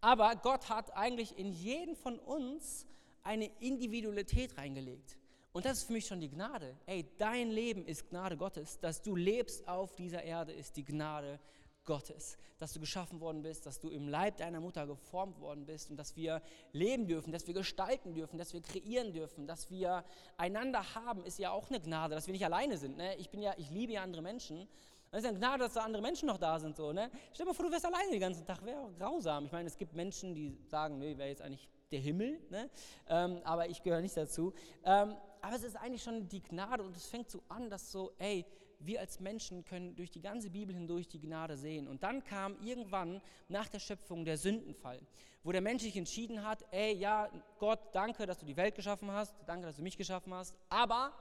Aber 0.02 0.36
Gott 0.36 0.70
hat 0.70 0.96
eigentlich 0.98 1.38
in 1.38 1.52
jeden 1.54 1.96
von 1.96 2.18
uns 2.18 2.88
eine 3.22 3.46
Individualität 3.60 4.58
reingelegt. 4.58 5.18
Und 5.54 5.66
das 5.66 5.80
ist 5.80 5.84
für 5.86 5.94
mich 5.94 6.08
schon 6.08 6.20
die 6.20 6.30
Gnade. 6.30 6.76
Ey, 6.88 7.06
dein 7.20 7.52
Leben 7.52 7.86
ist 7.86 8.10
Gnade 8.10 8.36
Gottes. 8.36 8.80
Dass 8.80 9.04
du 9.04 9.16
lebst 9.16 9.68
auf 9.68 9.96
dieser 9.96 10.24
Erde 10.24 10.52
ist 10.52 10.76
die 10.78 10.84
Gnade 10.84 11.40
Gottes. 11.86 12.38
Dass 12.60 12.74
du 12.74 12.80
geschaffen 12.80 13.20
worden 13.20 13.42
bist, 13.42 13.66
dass 13.66 13.80
du 13.80 13.90
im 13.90 14.08
Leib 14.08 14.38
deiner 14.38 14.60
Mutter 14.60 14.88
geformt 14.88 15.40
worden 15.40 15.66
bist 15.66 15.90
und 15.90 15.98
dass 15.98 16.16
wir 16.16 16.42
leben 16.72 17.08
dürfen, 17.08 17.32
dass 17.32 17.48
wir 17.48 17.54
gestalten 17.54 18.14
dürfen, 18.14 18.38
dass 18.38 18.54
wir 18.54 18.62
kreieren 18.62 19.12
dürfen, 19.14 19.48
dass 19.48 19.70
wir 19.70 20.04
einander 20.38 20.96
haben, 20.96 21.26
ist 21.26 21.40
ja 21.40 21.52
auch 21.52 21.70
eine 21.70 21.80
Gnade, 21.80 22.16
dass 22.16 22.28
wir 22.28 22.32
nicht 22.32 22.46
alleine 22.46 22.78
sind. 22.78 22.98
Ne? 22.98 23.16
Ich 23.18 23.30
bin 23.30 23.42
ja, 23.42 23.54
ich 23.58 23.70
liebe 23.70 23.94
ja 23.94 24.04
andere 24.04 24.22
Menschen. 24.22 24.68
Das 25.12 25.22
ist 25.22 25.30
eine 25.30 25.38
Gnade, 25.38 25.60
dass 25.60 25.74
da 25.74 25.82
andere 25.82 26.02
Menschen 26.02 26.28
noch 26.28 26.40
da 26.40 26.60
sind. 26.60 26.76
So, 26.76 26.92
ne? 26.92 27.12
Stell 27.34 27.46
dir 27.46 27.52
mal 27.52 27.54
vor, 27.54 27.66
du 27.66 27.72
wärst 27.72 27.86
alleine 27.86 28.10
den 28.10 28.20
ganzen 28.20 28.46
Tag, 28.46 28.66
wäre 28.66 28.92
grausam. 28.98 29.46
Ich 29.46 29.52
meine, 29.52 29.68
es 29.68 29.78
gibt 29.78 29.94
Menschen, 29.94 30.34
die 30.34 30.58
sagen, 30.66 30.98
nee, 30.98 31.16
wäre 31.18 31.30
jetzt 31.30 31.42
eigentlich 31.42 31.70
der 31.92 32.00
Himmel, 32.00 32.42
ne? 32.50 32.70
ähm, 33.08 33.40
aber 33.44 33.70
ich 33.70 33.84
gehöre 33.84 34.02
nicht 34.02 34.18
dazu. 34.18 34.54
Ähm, 34.84 35.16
aber 35.42 35.56
es 35.56 35.64
ist 35.64 35.76
eigentlich 35.76 36.02
schon 36.02 36.28
die 36.28 36.42
Gnade 36.42 36.84
und 36.84 36.96
es 36.96 37.06
fängt 37.06 37.30
so 37.30 37.44
an, 37.48 37.70
dass 37.70 37.92
so, 37.92 38.14
ey, 38.18 38.44
wir 38.86 39.00
als 39.00 39.20
Menschen 39.20 39.64
können 39.66 39.96
durch 39.96 40.12
die 40.12 40.22
ganze 40.22 40.50
Bibel 40.50 40.76
hindurch 40.76 41.08
die 41.08 41.20
Gnade 41.20 41.58
sehen. 41.58 41.88
Und 41.88 42.04
dann 42.04 42.24
kam 42.24 42.56
irgendwann 42.62 43.22
nach 43.48 43.70
der 43.70 43.80
Schöpfung 43.80 44.26
der 44.26 44.38
Sündenfall, 44.38 45.00
wo 45.44 45.52
der 45.52 45.62
Mensch 45.62 45.84
sich 45.84 45.98
entschieden 45.98 46.44
hat, 46.44 46.66
ey, 46.72 46.94
ja, 46.94 47.30
Gott, 47.60 47.80
danke, 47.94 48.26
dass 48.26 48.40
du 48.40 48.46
die 48.46 48.58
Welt 48.58 48.76
geschaffen 48.76 49.12
hast, 49.12 49.36
danke, 49.46 49.66
dass 49.66 49.78
du 49.78 49.84
mich 49.84 49.98
geschaffen 49.98 50.34
hast, 50.34 50.56
aber 50.70 51.14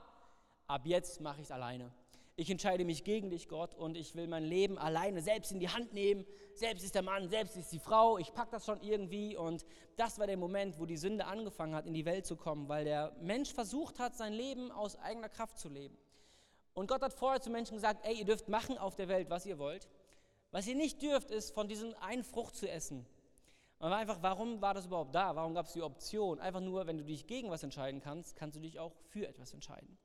ab 0.67 0.85
jetzt 0.85 1.21
mache 1.21 1.41
ich 1.41 1.47
es 1.47 1.51
alleine. 1.51 1.91
Ich 2.35 2.49
entscheide 2.49 2.83
mich 2.83 3.03
gegen 3.03 3.29
dich, 3.29 3.47
Gott, 3.47 3.75
und 3.75 3.95
ich 3.95 4.15
will 4.15 4.27
mein 4.27 4.43
Leben 4.43 4.79
alleine 4.79 5.21
selbst 5.21 5.51
in 5.51 5.59
die 5.59 5.69
Hand 5.69 5.93
nehmen. 5.93 6.25
Selbst 6.55 6.83
ist 6.83 6.95
der 6.95 7.03
Mann, 7.03 7.29
selbst 7.29 7.55
ist 7.57 7.71
die 7.71 7.77
Frau. 7.77 8.17
Ich 8.17 8.33
packe 8.33 8.49
das 8.49 8.65
schon 8.65 8.81
irgendwie. 8.81 9.37
Und 9.37 9.63
das 9.97 10.17
war 10.17 10.25
der 10.25 10.37
Moment, 10.37 10.79
wo 10.79 10.87
die 10.87 10.97
Sünde 10.97 11.25
angefangen 11.25 11.75
hat, 11.75 11.85
in 11.85 11.93
die 11.93 12.05
Welt 12.05 12.25
zu 12.25 12.35
kommen, 12.35 12.67
weil 12.67 12.85
der 12.85 13.15
Mensch 13.21 13.53
versucht 13.53 13.99
hat, 13.99 14.15
sein 14.15 14.33
Leben 14.33 14.71
aus 14.71 14.95
eigener 14.95 15.29
Kraft 15.29 15.59
zu 15.59 15.69
leben. 15.69 15.95
Und 16.73 16.87
Gott 16.87 17.01
hat 17.01 17.13
vorher 17.13 17.41
zu 17.41 17.49
Menschen 17.49 17.75
gesagt: 17.75 18.05
Ey, 18.05 18.19
ihr 18.19 18.25
dürft 18.25 18.49
machen 18.49 18.77
auf 18.77 18.95
der 18.95 19.07
Welt, 19.07 19.29
was 19.29 19.45
ihr 19.45 19.59
wollt. 19.59 19.87
Was 20.51 20.67
ihr 20.67 20.75
nicht 20.75 21.01
dürft, 21.01 21.31
ist 21.31 21.51
von 21.51 21.67
diesem 21.67 21.95
einen 21.95 22.23
Frucht 22.23 22.55
zu 22.55 22.69
essen. 22.69 23.07
Und 23.79 23.89
war 23.89 23.97
einfach, 23.97 24.21
warum 24.21 24.61
war 24.61 24.73
das 24.73 24.85
überhaupt 24.85 25.13
da? 25.13 25.35
Warum 25.35 25.53
gab 25.53 25.65
es 25.65 25.73
die 25.73 25.81
Option? 25.81 26.39
Einfach 26.39 26.61
nur, 26.61 26.87
wenn 26.87 26.97
du 26.97 27.03
dich 27.03 27.27
gegen 27.27 27.49
was 27.49 27.63
entscheiden 27.63 27.99
kannst, 27.99 28.35
kannst 28.35 28.55
du 28.55 28.61
dich 28.61 28.79
auch 28.79 28.93
für 29.09 29.27
etwas 29.27 29.53
entscheiden. 29.53 29.97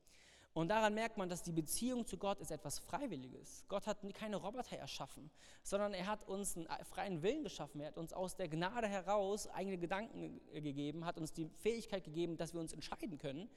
Und 0.53 0.69
daran 0.69 0.95
merkt 0.95 1.17
man, 1.17 1.29
dass 1.29 1.43
die 1.43 1.51
Beziehung 1.51 2.05
zu 2.05 2.17
Gott 2.17 2.39
ist 2.41 2.51
etwas 2.51 2.79
Freiwilliges. 2.79 3.63
Gott 3.67 3.85
hat 3.85 3.99
keine 4.13 4.37
Roboter 4.37 4.77
erschaffen, 4.77 5.31
sondern 5.63 5.93
er 5.93 6.07
hat 6.07 6.27
uns 6.27 6.57
einen 6.57 6.67
freien 6.83 7.21
Willen 7.21 7.43
geschaffen. 7.43 7.79
Er 7.79 7.87
hat 7.87 7.97
uns 7.97 8.11
aus 8.11 8.35
der 8.35 8.49
Gnade 8.49 8.87
heraus 8.87 9.47
eigene 9.47 9.77
Gedanken 9.77 10.41
gegeben, 10.51 11.05
hat 11.05 11.17
uns 11.17 11.31
die 11.31 11.47
Fähigkeit 11.59 12.03
gegeben, 12.03 12.35
dass 12.35 12.53
wir 12.53 12.59
uns 12.59 12.73
entscheiden 12.73 13.19
können. 13.19 13.49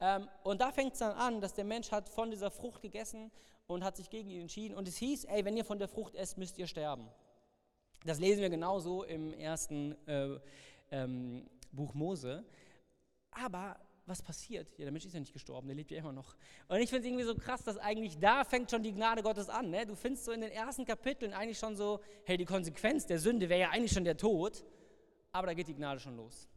Ähm, 0.00 0.28
und 0.42 0.60
da 0.60 0.72
fängt 0.72 0.94
es 0.94 0.98
dann 0.98 1.12
an, 1.12 1.40
dass 1.40 1.54
der 1.54 1.64
Mensch 1.64 1.90
hat 1.90 2.08
von 2.08 2.30
dieser 2.30 2.50
Frucht 2.50 2.80
gegessen 2.80 3.30
und 3.66 3.84
hat 3.84 3.96
sich 3.96 4.10
gegen 4.10 4.30
ihn 4.30 4.42
entschieden. 4.42 4.74
Und 4.74 4.88
es 4.88 4.96
hieß, 4.96 5.24
ey, 5.24 5.44
wenn 5.44 5.56
ihr 5.56 5.64
von 5.64 5.78
der 5.78 5.88
Frucht 5.88 6.14
esst, 6.14 6.38
müsst 6.38 6.58
ihr 6.58 6.66
sterben. 6.66 7.08
Das 8.04 8.18
lesen 8.18 8.40
wir 8.40 8.48
genauso 8.48 9.04
im 9.04 9.32
ersten 9.34 9.94
äh, 10.08 10.38
ähm, 10.90 11.46
Buch 11.70 11.94
Mose. 11.94 12.44
Aber 13.30 13.78
was 14.06 14.22
passiert? 14.22 14.76
Ja, 14.76 14.84
der 14.84 14.92
Mensch 14.92 15.04
ist 15.04 15.12
ja 15.12 15.20
nicht 15.20 15.32
gestorben, 15.32 15.68
der 15.68 15.76
lebt 15.76 15.90
ja 15.90 15.98
immer 15.98 16.12
noch. 16.12 16.34
Und 16.68 16.78
ich 16.80 16.88
finde 16.88 17.00
es 17.00 17.06
irgendwie 17.06 17.24
so 17.24 17.34
krass, 17.34 17.62
dass 17.62 17.78
eigentlich 17.78 18.18
da 18.18 18.44
fängt 18.44 18.70
schon 18.70 18.82
die 18.82 18.92
Gnade 18.92 19.22
Gottes 19.22 19.48
an. 19.48 19.70
Ne? 19.70 19.86
Du 19.86 19.94
findest 19.94 20.24
so 20.24 20.32
in 20.32 20.40
den 20.40 20.50
ersten 20.50 20.84
Kapiteln 20.84 21.32
eigentlich 21.32 21.58
schon 21.58 21.76
so, 21.76 22.00
hey, 22.24 22.36
die 22.36 22.44
Konsequenz 22.46 23.06
der 23.06 23.18
Sünde 23.18 23.48
wäre 23.48 23.60
ja 23.60 23.70
eigentlich 23.70 23.92
schon 23.92 24.04
der 24.04 24.16
Tod, 24.16 24.64
aber 25.30 25.46
da 25.46 25.54
geht 25.54 25.68
die 25.68 25.74
Gnade 25.74 26.00
schon 26.00 26.16
los. 26.16 26.48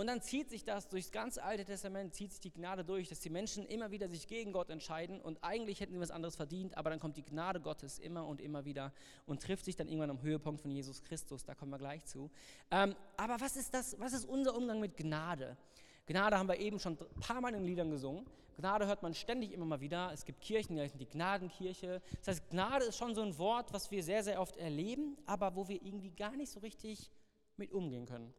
Und 0.00 0.06
dann 0.06 0.22
zieht 0.22 0.48
sich 0.48 0.64
das 0.64 0.88
durchs 0.88 1.12
ganze 1.12 1.42
Alte 1.42 1.66
Testament, 1.66 2.14
zieht 2.14 2.30
sich 2.30 2.40
die 2.40 2.50
Gnade 2.50 2.86
durch, 2.86 3.10
dass 3.10 3.20
die 3.20 3.28
Menschen 3.28 3.66
immer 3.66 3.90
wieder 3.90 4.08
sich 4.08 4.26
gegen 4.28 4.50
Gott 4.50 4.70
entscheiden 4.70 5.20
und 5.20 5.44
eigentlich 5.44 5.80
hätten 5.80 5.92
sie 5.92 6.00
was 6.00 6.10
anderes 6.10 6.36
verdient, 6.36 6.74
aber 6.78 6.88
dann 6.88 6.98
kommt 6.98 7.18
die 7.18 7.22
Gnade 7.22 7.60
Gottes 7.60 7.98
immer 7.98 8.26
und 8.26 8.40
immer 8.40 8.64
wieder 8.64 8.94
und 9.26 9.42
trifft 9.42 9.66
sich 9.66 9.76
dann 9.76 9.88
irgendwann 9.88 10.08
am 10.08 10.22
Höhepunkt 10.22 10.62
von 10.62 10.70
Jesus 10.70 11.02
Christus, 11.02 11.44
da 11.44 11.54
kommen 11.54 11.70
wir 11.70 11.76
gleich 11.76 12.02
zu. 12.06 12.30
Ähm, 12.70 12.96
aber 13.18 13.42
was 13.42 13.56
ist 13.56 13.74
das, 13.74 13.94
was 14.00 14.14
ist 14.14 14.24
unser 14.24 14.56
Umgang 14.56 14.80
mit 14.80 14.96
Gnade? 14.96 15.58
Gnade 16.06 16.38
haben 16.38 16.48
wir 16.48 16.58
eben 16.58 16.78
schon 16.78 16.96
ein 16.98 17.20
paar 17.20 17.42
Mal 17.42 17.52
in 17.52 17.64
Liedern 17.64 17.90
gesungen. 17.90 18.24
Gnade 18.56 18.86
hört 18.86 19.02
man 19.02 19.12
ständig 19.12 19.52
immer 19.52 19.66
mal 19.66 19.82
wieder. 19.82 20.12
Es 20.14 20.24
gibt 20.24 20.40
Kirchen, 20.40 20.76
die 20.76 20.80
heißen 20.80 20.98
die 20.98 21.10
Gnadenkirche. 21.10 22.00
Das 22.20 22.28
heißt, 22.38 22.48
Gnade 22.48 22.86
ist 22.86 22.96
schon 22.96 23.14
so 23.14 23.20
ein 23.20 23.36
Wort, 23.36 23.70
was 23.74 23.90
wir 23.90 24.02
sehr, 24.02 24.24
sehr 24.24 24.40
oft 24.40 24.56
erleben, 24.56 25.18
aber 25.26 25.54
wo 25.56 25.68
wir 25.68 25.82
irgendwie 25.82 26.12
gar 26.12 26.34
nicht 26.36 26.50
so 26.50 26.60
richtig 26.60 27.10
mit 27.58 27.70
umgehen 27.70 28.06
können. 28.06 28.32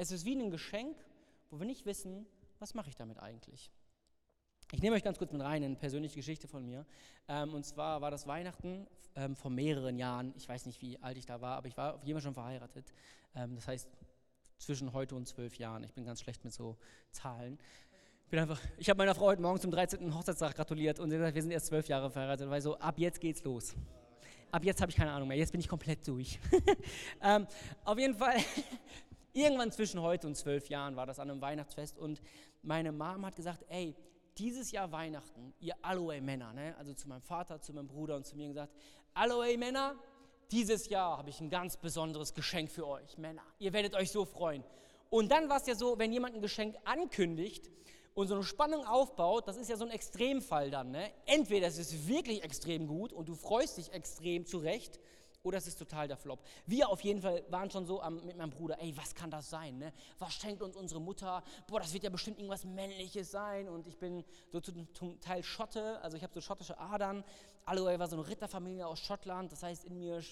Es 0.00 0.12
ist 0.12 0.24
wie 0.24 0.36
ein 0.36 0.52
Geschenk, 0.52 0.96
wo 1.50 1.58
wir 1.58 1.66
nicht 1.66 1.84
wissen, 1.84 2.24
was 2.60 2.72
mache 2.72 2.88
ich 2.88 2.94
damit 2.94 3.18
eigentlich. 3.18 3.72
Ich 4.70 4.80
nehme 4.80 4.94
euch 4.94 5.02
ganz 5.02 5.18
kurz 5.18 5.32
mit 5.32 5.42
rein 5.42 5.64
in 5.64 5.72
eine 5.72 5.76
persönliche 5.76 6.14
Geschichte 6.14 6.46
von 6.46 6.64
mir. 6.64 6.86
Ähm, 7.26 7.52
und 7.52 7.66
zwar 7.66 8.00
war 8.00 8.12
das 8.12 8.28
Weihnachten 8.28 8.86
ähm, 9.16 9.34
vor 9.34 9.50
mehreren 9.50 9.98
Jahren. 9.98 10.32
Ich 10.36 10.48
weiß 10.48 10.66
nicht, 10.66 10.80
wie 10.82 11.02
alt 11.02 11.16
ich 11.16 11.26
da 11.26 11.40
war, 11.40 11.56
aber 11.56 11.66
ich 11.66 11.76
war 11.76 11.94
auf 11.94 12.04
jeden 12.04 12.16
Fall 12.16 12.22
schon 12.22 12.34
verheiratet. 12.34 12.92
Ähm, 13.34 13.56
das 13.56 13.66
heißt, 13.66 13.88
zwischen 14.58 14.92
heute 14.92 15.16
und 15.16 15.26
zwölf 15.26 15.56
Jahren. 15.58 15.82
Ich 15.82 15.94
bin 15.94 16.04
ganz 16.04 16.20
schlecht 16.20 16.44
mit 16.44 16.52
so 16.52 16.76
Zahlen. 17.10 17.58
Bin 18.30 18.38
einfach, 18.38 18.60
ich 18.76 18.88
habe 18.88 18.98
meiner 18.98 19.16
Frau 19.16 19.26
heute 19.26 19.42
Morgen 19.42 19.58
zum 19.58 19.72
13. 19.72 20.14
Hochzeitstag 20.14 20.54
gratuliert 20.54 21.00
und 21.00 21.10
sie 21.10 21.16
hat 21.16 21.22
gesagt, 21.22 21.34
wir 21.34 21.42
sind 21.42 21.50
erst 21.50 21.66
zwölf 21.66 21.88
Jahre 21.88 22.08
verheiratet, 22.08 22.48
weil 22.48 22.62
so 22.62 22.78
ab 22.78 23.00
jetzt 23.00 23.20
geht's 23.20 23.42
los. 23.42 23.74
Ab 24.52 24.64
jetzt 24.64 24.80
habe 24.80 24.90
ich 24.90 24.96
keine 24.96 25.10
Ahnung 25.10 25.26
mehr, 25.28 25.36
jetzt 25.36 25.50
bin 25.50 25.60
ich 25.60 25.68
komplett 25.68 26.06
durch. 26.06 26.38
ähm, 27.22 27.46
auf 27.84 27.98
jeden 27.98 28.14
Fall, 28.14 28.36
irgendwann 29.38 29.72
zwischen 29.72 30.02
heute 30.02 30.26
und 30.26 30.36
zwölf 30.36 30.68
Jahren 30.68 30.96
war 30.96 31.06
das 31.06 31.18
an 31.18 31.30
einem 31.30 31.40
Weihnachtsfest 31.40 31.98
und 31.98 32.20
meine 32.62 32.92
Mom 32.92 33.24
hat 33.24 33.36
gesagt, 33.36 33.64
ey, 33.68 33.94
dieses 34.36 34.70
Jahr 34.70 34.92
Weihnachten, 34.92 35.54
ihr 35.60 35.74
Aloe 35.82 36.20
Männer, 36.20 36.52
ne? 36.52 36.74
also 36.78 36.94
zu 36.94 37.08
meinem 37.08 37.22
Vater, 37.22 37.60
zu 37.60 37.72
meinem 37.72 37.88
Bruder 37.88 38.16
und 38.16 38.26
zu 38.26 38.36
mir 38.36 38.48
gesagt, 38.48 38.72
Aloe 39.14 39.56
Männer, 39.56 39.96
dieses 40.50 40.88
Jahr 40.88 41.18
habe 41.18 41.30
ich 41.30 41.40
ein 41.40 41.50
ganz 41.50 41.76
besonderes 41.76 42.34
Geschenk 42.34 42.70
für 42.70 42.86
euch, 42.86 43.18
Männer. 43.18 43.42
Ihr 43.58 43.72
werdet 43.72 43.94
euch 43.94 44.10
so 44.10 44.24
freuen. 44.24 44.64
Und 45.10 45.30
dann 45.30 45.48
war 45.48 45.58
es 45.58 45.66
ja 45.66 45.74
so, 45.74 45.98
wenn 45.98 46.12
jemand 46.12 46.34
ein 46.34 46.42
Geschenk 46.42 46.76
ankündigt 46.84 47.70
und 48.14 48.28
so 48.28 48.34
eine 48.34 48.44
Spannung 48.44 48.86
aufbaut, 48.86 49.46
das 49.46 49.56
ist 49.56 49.70
ja 49.70 49.76
so 49.76 49.84
ein 49.84 49.90
Extremfall 49.90 50.70
dann. 50.70 50.90
Ne? 50.90 51.10
Entweder 51.26 51.66
es 51.66 51.78
ist 51.78 52.08
wirklich 52.08 52.42
extrem 52.42 52.86
gut 52.86 53.12
und 53.12 53.28
du 53.28 53.34
freust 53.34 53.78
dich 53.78 53.92
extrem 53.92 54.46
zurecht, 54.46 55.00
oder 55.42 55.58
es 55.58 55.66
ist 55.66 55.78
total 55.78 56.08
der 56.08 56.16
Flop. 56.16 56.40
Wir 56.66 56.88
auf 56.88 57.00
jeden 57.02 57.20
Fall 57.20 57.44
waren 57.48 57.70
schon 57.70 57.86
so 57.86 58.02
am, 58.02 58.24
mit 58.24 58.36
meinem 58.36 58.50
Bruder, 58.50 58.80
ey, 58.80 58.96
was 58.96 59.14
kann 59.14 59.30
das 59.30 59.48
sein? 59.48 59.78
Ne? 59.78 59.92
Was 60.18 60.34
schenkt 60.34 60.62
uns 60.62 60.76
unsere 60.76 61.00
Mutter? 61.00 61.42
Boah, 61.66 61.80
das 61.80 61.92
wird 61.92 62.04
ja 62.04 62.10
bestimmt 62.10 62.38
irgendwas 62.38 62.64
Männliches 62.64 63.30
sein. 63.30 63.68
Und 63.68 63.86
ich 63.86 63.98
bin 63.98 64.24
so 64.50 64.60
zum, 64.60 64.92
zum 64.94 65.20
Teil 65.20 65.42
Schotte, 65.42 66.00
also 66.02 66.16
ich 66.16 66.22
habe 66.22 66.34
so 66.34 66.40
schottische 66.40 66.78
Adern. 66.78 67.24
Alloway 67.64 67.98
war 67.98 68.08
so 68.08 68.16
eine 68.16 68.26
Ritterfamilie 68.26 68.86
aus 68.86 68.98
Schottland, 68.98 69.52
das 69.52 69.62
heißt, 69.62 69.84
in 69.84 69.98
mir 69.98 70.22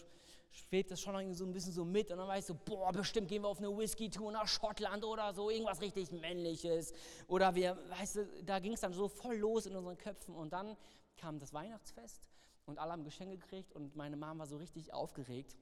schwebt 0.50 0.90
das 0.90 1.00
schon 1.00 1.34
so 1.34 1.44
ein 1.44 1.52
bisschen 1.52 1.72
so 1.72 1.84
mit. 1.84 2.10
Und 2.10 2.18
dann 2.18 2.28
war 2.28 2.38
ich 2.38 2.46
so, 2.46 2.54
boah, 2.54 2.90
bestimmt 2.92 3.28
gehen 3.28 3.42
wir 3.42 3.48
auf 3.48 3.58
eine 3.58 3.76
Whisky-Tour 3.76 4.32
nach 4.32 4.48
Schottland 4.48 5.04
oder 5.04 5.34
so, 5.34 5.50
irgendwas 5.50 5.80
richtig 5.80 6.10
Männliches. 6.12 6.92
Oder 7.28 7.54
wir, 7.54 7.78
weißt 7.90 8.16
du, 8.16 8.26
da 8.44 8.58
ging 8.58 8.72
es 8.72 8.80
dann 8.80 8.92
so 8.92 9.08
voll 9.08 9.36
los 9.36 9.66
in 9.66 9.76
unseren 9.76 9.98
Köpfen. 9.98 10.34
Und 10.34 10.52
dann 10.52 10.76
kam 11.16 11.38
das 11.38 11.52
Weihnachtsfest 11.52 12.26
und 12.66 12.78
alle 12.78 12.92
haben 12.92 13.04
Geschenke 13.04 13.38
gekriegt 13.38 13.72
und 13.72 13.96
meine 13.96 14.16
Mama 14.16 14.40
war 14.40 14.46
so 14.46 14.56
richtig 14.56 14.92
aufgeregt 14.92 15.56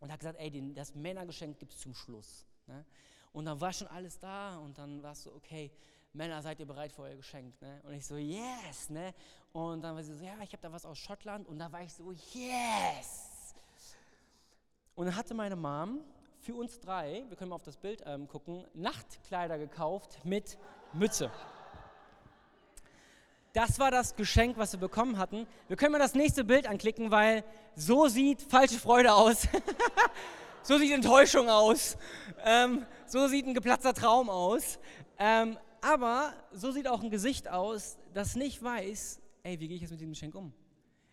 und 0.00 0.10
hat 0.10 0.20
gesagt, 0.20 0.38
ey, 0.38 0.72
das 0.74 0.94
Männergeschenk 0.94 1.58
gibt 1.58 1.72
es 1.72 1.80
zum 1.80 1.94
Schluss. 1.94 2.46
Ne? 2.66 2.84
Und 3.32 3.44
dann 3.44 3.60
war 3.60 3.72
schon 3.72 3.88
alles 3.88 4.18
da 4.18 4.56
und 4.58 4.78
dann 4.78 5.02
war 5.02 5.12
es 5.12 5.22
so, 5.22 5.32
okay, 5.34 5.70
Männer, 6.12 6.42
seid 6.42 6.58
ihr 6.58 6.66
bereit 6.66 6.92
für 6.92 7.02
euer 7.02 7.16
Geschenk? 7.16 7.60
Ne? 7.60 7.80
Und 7.84 7.94
ich 7.94 8.06
so, 8.06 8.16
yes. 8.16 8.90
Ne? 8.90 9.14
Und 9.52 9.82
dann 9.82 9.94
war 9.94 10.02
sie 10.02 10.14
so, 10.14 10.24
ja, 10.24 10.34
ich 10.42 10.52
habe 10.52 10.62
da 10.62 10.72
was 10.72 10.84
aus 10.84 10.98
Schottland 10.98 11.46
und 11.46 11.58
da 11.58 11.70
war 11.70 11.82
ich 11.82 11.92
so, 11.92 12.10
yes. 12.12 13.54
Und 14.94 15.06
dann 15.06 15.16
hatte 15.16 15.34
meine 15.34 15.56
Mom 15.56 16.00
für 16.40 16.54
uns 16.54 16.80
drei, 16.80 17.24
wir 17.28 17.36
können 17.36 17.50
mal 17.50 17.56
auf 17.56 17.62
das 17.62 17.76
Bild 17.76 18.02
ähm, 18.06 18.26
gucken, 18.26 18.64
Nachtkleider 18.74 19.58
gekauft 19.58 20.24
mit 20.24 20.58
Mütze. 20.92 21.30
Das 23.52 23.80
war 23.80 23.90
das 23.90 24.14
Geschenk, 24.14 24.58
was 24.58 24.72
wir 24.72 24.78
bekommen 24.78 25.18
hatten. 25.18 25.46
Wir 25.66 25.76
können 25.76 25.92
mal 25.92 25.98
das 25.98 26.14
nächste 26.14 26.44
Bild 26.44 26.68
anklicken, 26.68 27.10
weil 27.10 27.42
so 27.74 28.06
sieht 28.06 28.42
falsche 28.42 28.78
Freude 28.78 29.12
aus. 29.12 29.48
so 30.62 30.78
sieht 30.78 30.92
Enttäuschung 30.92 31.48
aus. 31.48 31.96
Ähm, 32.44 32.86
so 33.06 33.26
sieht 33.26 33.46
ein 33.46 33.54
geplatzter 33.54 33.92
Traum 33.92 34.30
aus. 34.30 34.78
Ähm, 35.18 35.58
aber 35.80 36.32
so 36.52 36.70
sieht 36.70 36.86
auch 36.86 37.02
ein 37.02 37.10
Gesicht 37.10 37.48
aus, 37.48 37.98
das 38.14 38.36
nicht 38.36 38.62
weiß, 38.62 39.20
ey, 39.42 39.58
wie 39.58 39.66
gehe 39.66 39.76
ich 39.76 39.82
jetzt 39.82 39.90
mit 39.90 40.00
diesem 40.00 40.12
Geschenk 40.12 40.34
um? 40.34 40.52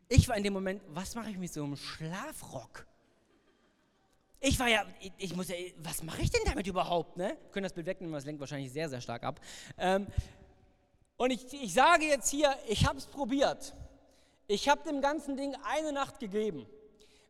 Ich 0.09 0.27
war 0.29 0.37
in 0.37 0.43
dem 0.43 0.53
Moment, 0.53 0.81
was 0.89 1.15
mache 1.15 1.31
ich 1.31 1.37
mit 1.37 1.51
so 1.51 1.63
einem 1.63 1.75
Schlafrock? 1.75 2.85
Ich 4.39 4.59
war 4.59 4.67
ja, 4.67 4.85
ich, 4.99 5.11
ich 5.17 5.35
muss 5.35 5.47
ja, 5.47 5.55
was 5.79 6.03
mache 6.03 6.21
ich 6.21 6.29
denn 6.29 6.41
damit 6.45 6.67
überhaupt? 6.67 7.17
Ne? 7.17 7.37
Wir 7.41 7.51
können 7.51 7.63
das 7.63 7.73
Bild 7.73 7.87
wegnehmen, 7.87 8.13
das 8.13 8.25
lenkt 8.25 8.39
wahrscheinlich 8.39 8.71
sehr, 8.71 8.87
sehr 8.87 9.01
stark 9.01 9.23
ab. 9.23 9.41
Ähm, 9.77 10.05
und 11.17 11.31
ich, 11.31 11.51
ich 11.53 11.73
sage 11.73 12.05
jetzt 12.05 12.29
hier, 12.29 12.55
ich 12.67 12.87
habe 12.87 12.97
es 12.97 13.05
probiert. 13.05 13.73
Ich 14.47 14.69
habe 14.69 14.83
dem 14.83 15.01
ganzen 15.01 15.35
Ding 15.35 15.55
eine 15.63 15.91
Nacht 15.91 16.19
gegeben. 16.19 16.65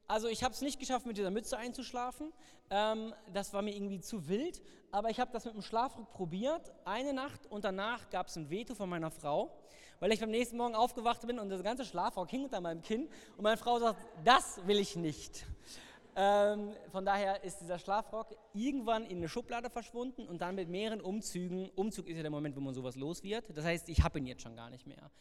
Also 0.08 0.28
ich 0.28 0.44
habe 0.44 0.54
es 0.54 0.62
nicht 0.62 0.80
geschafft, 0.80 1.06
mit 1.06 1.18
dieser 1.18 1.32
Mütze 1.32 1.58
einzuschlafen. 1.58 2.32
Ähm, 2.70 3.14
das 3.34 3.54
war 3.54 3.62
mir 3.62 3.76
irgendwie 3.76 4.00
zu 4.00 4.28
wild. 4.28 4.62
Aber 4.92 5.10
ich 5.10 5.20
habe 5.20 5.32
das 5.34 5.46
mit 5.46 5.54
dem 5.54 5.62
Schlafrock 5.62 6.12
probiert, 6.12 6.74
eine 6.86 7.14
Nacht. 7.14 7.46
Und 7.50 7.66
danach 7.66 8.10
gab 8.10 8.28
es 8.28 8.36
ein 8.38 8.50
Veto 8.50 8.76
von 8.76 8.90
meiner 8.90 9.12
Frau, 9.12 9.52
weil 10.00 10.12
ich 10.12 10.20
beim 10.20 10.32
nächsten 10.32 10.58
Morgen 10.58 10.76
aufgewacht 10.76 11.26
bin 11.26 11.40
und 11.40 11.50
das 11.50 11.64
ganze 11.64 11.84
Schlafrock 11.84 12.30
hing 12.30 12.44
unter 12.44 12.62
meinem 12.62 12.82
Kinn. 12.82 13.10
Und 13.36 13.44
meine 13.44 13.58
Frau 13.58 13.80
sagt, 13.80 14.00
das 14.24 14.66
will 14.66 14.80
ich 14.80 14.96
nicht. 14.96 15.46
Ähm, 16.20 16.74
von 16.92 17.06
daher 17.06 17.44
ist 17.44 17.62
dieser 17.62 17.78
Schlafrock 17.78 18.36
irgendwann 18.52 19.06
in 19.06 19.18
eine 19.18 19.30
Schublade 19.30 19.70
verschwunden 19.70 20.28
und 20.28 20.42
dann 20.42 20.56
mit 20.56 20.68
mehreren 20.68 21.00
Umzügen. 21.00 21.70
Umzug 21.76 22.08
ist 22.08 22.16
ja 22.16 22.24
der 22.24 22.32
Moment, 22.32 22.56
wo 22.56 22.60
man 22.60 22.74
sowas 22.74 22.96
los 22.96 23.22
wird. 23.22 23.56
Das 23.56 23.64
heißt, 23.64 23.88
ich 23.88 24.02
habe 24.02 24.18
ihn 24.18 24.26
jetzt 24.26 24.42
schon 24.42 24.56
gar 24.56 24.72
nicht 24.72 24.88
mehr. 24.88 25.12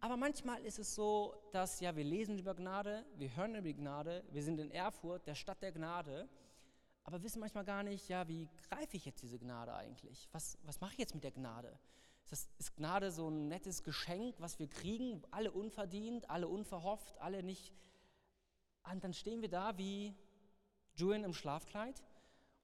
Aber 0.00 0.18
manchmal 0.18 0.62
ist 0.66 0.78
es 0.78 0.94
so, 0.94 1.34
dass 1.50 1.80
ja, 1.80 1.96
wir 1.96 2.04
lesen 2.04 2.38
über 2.38 2.54
Gnade, 2.54 3.06
wir 3.16 3.34
hören 3.34 3.54
über 3.54 3.72
Gnade, 3.72 4.22
wir 4.32 4.42
sind 4.42 4.60
in 4.60 4.70
Erfurt, 4.70 5.26
der 5.26 5.34
Stadt 5.34 5.62
der 5.62 5.72
Gnade, 5.72 6.28
aber 7.04 7.22
wissen 7.22 7.40
manchmal 7.40 7.64
gar 7.64 7.82
nicht, 7.82 8.06
ja, 8.10 8.28
wie 8.28 8.50
greife 8.68 8.98
ich 8.98 9.06
jetzt 9.06 9.22
diese 9.22 9.38
Gnade 9.38 9.72
eigentlich? 9.74 10.28
Was, 10.32 10.58
was 10.64 10.78
mache 10.78 10.92
ich 10.92 10.98
jetzt 10.98 11.14
mit 11.14 11.24
der 11.24 11.32
Gnade? 11.32 11.78
Ist, 12.22 12.32
das, 12.32 12.48
ist 12.58 12.76
Gnade 12.76 13.10
so 13.12 13.30
ein 13.30 13.48
nettes 13.48 13.82
Geschenk, 13.82 14.34
was 14.40 14.58
wir 14.58 14.68
kriegen, 14.68 15.22
alle 15.30 15.52
unverdient, 15.52 16.28
alle 16.28 16.48
unverhofft, 16.48 17.18
alle 17.18 17.42
nicht. 17.42 17.72
Und 18.92 19.02
dann 19.02 19.14
stehen 19.14 19.40
wir 19.40 19.48
da 19.48 19.78
wie 19.78 20.14
Julian 20.96 21.24
im 21.24 21.34
Schlafkleid 21.34 22.02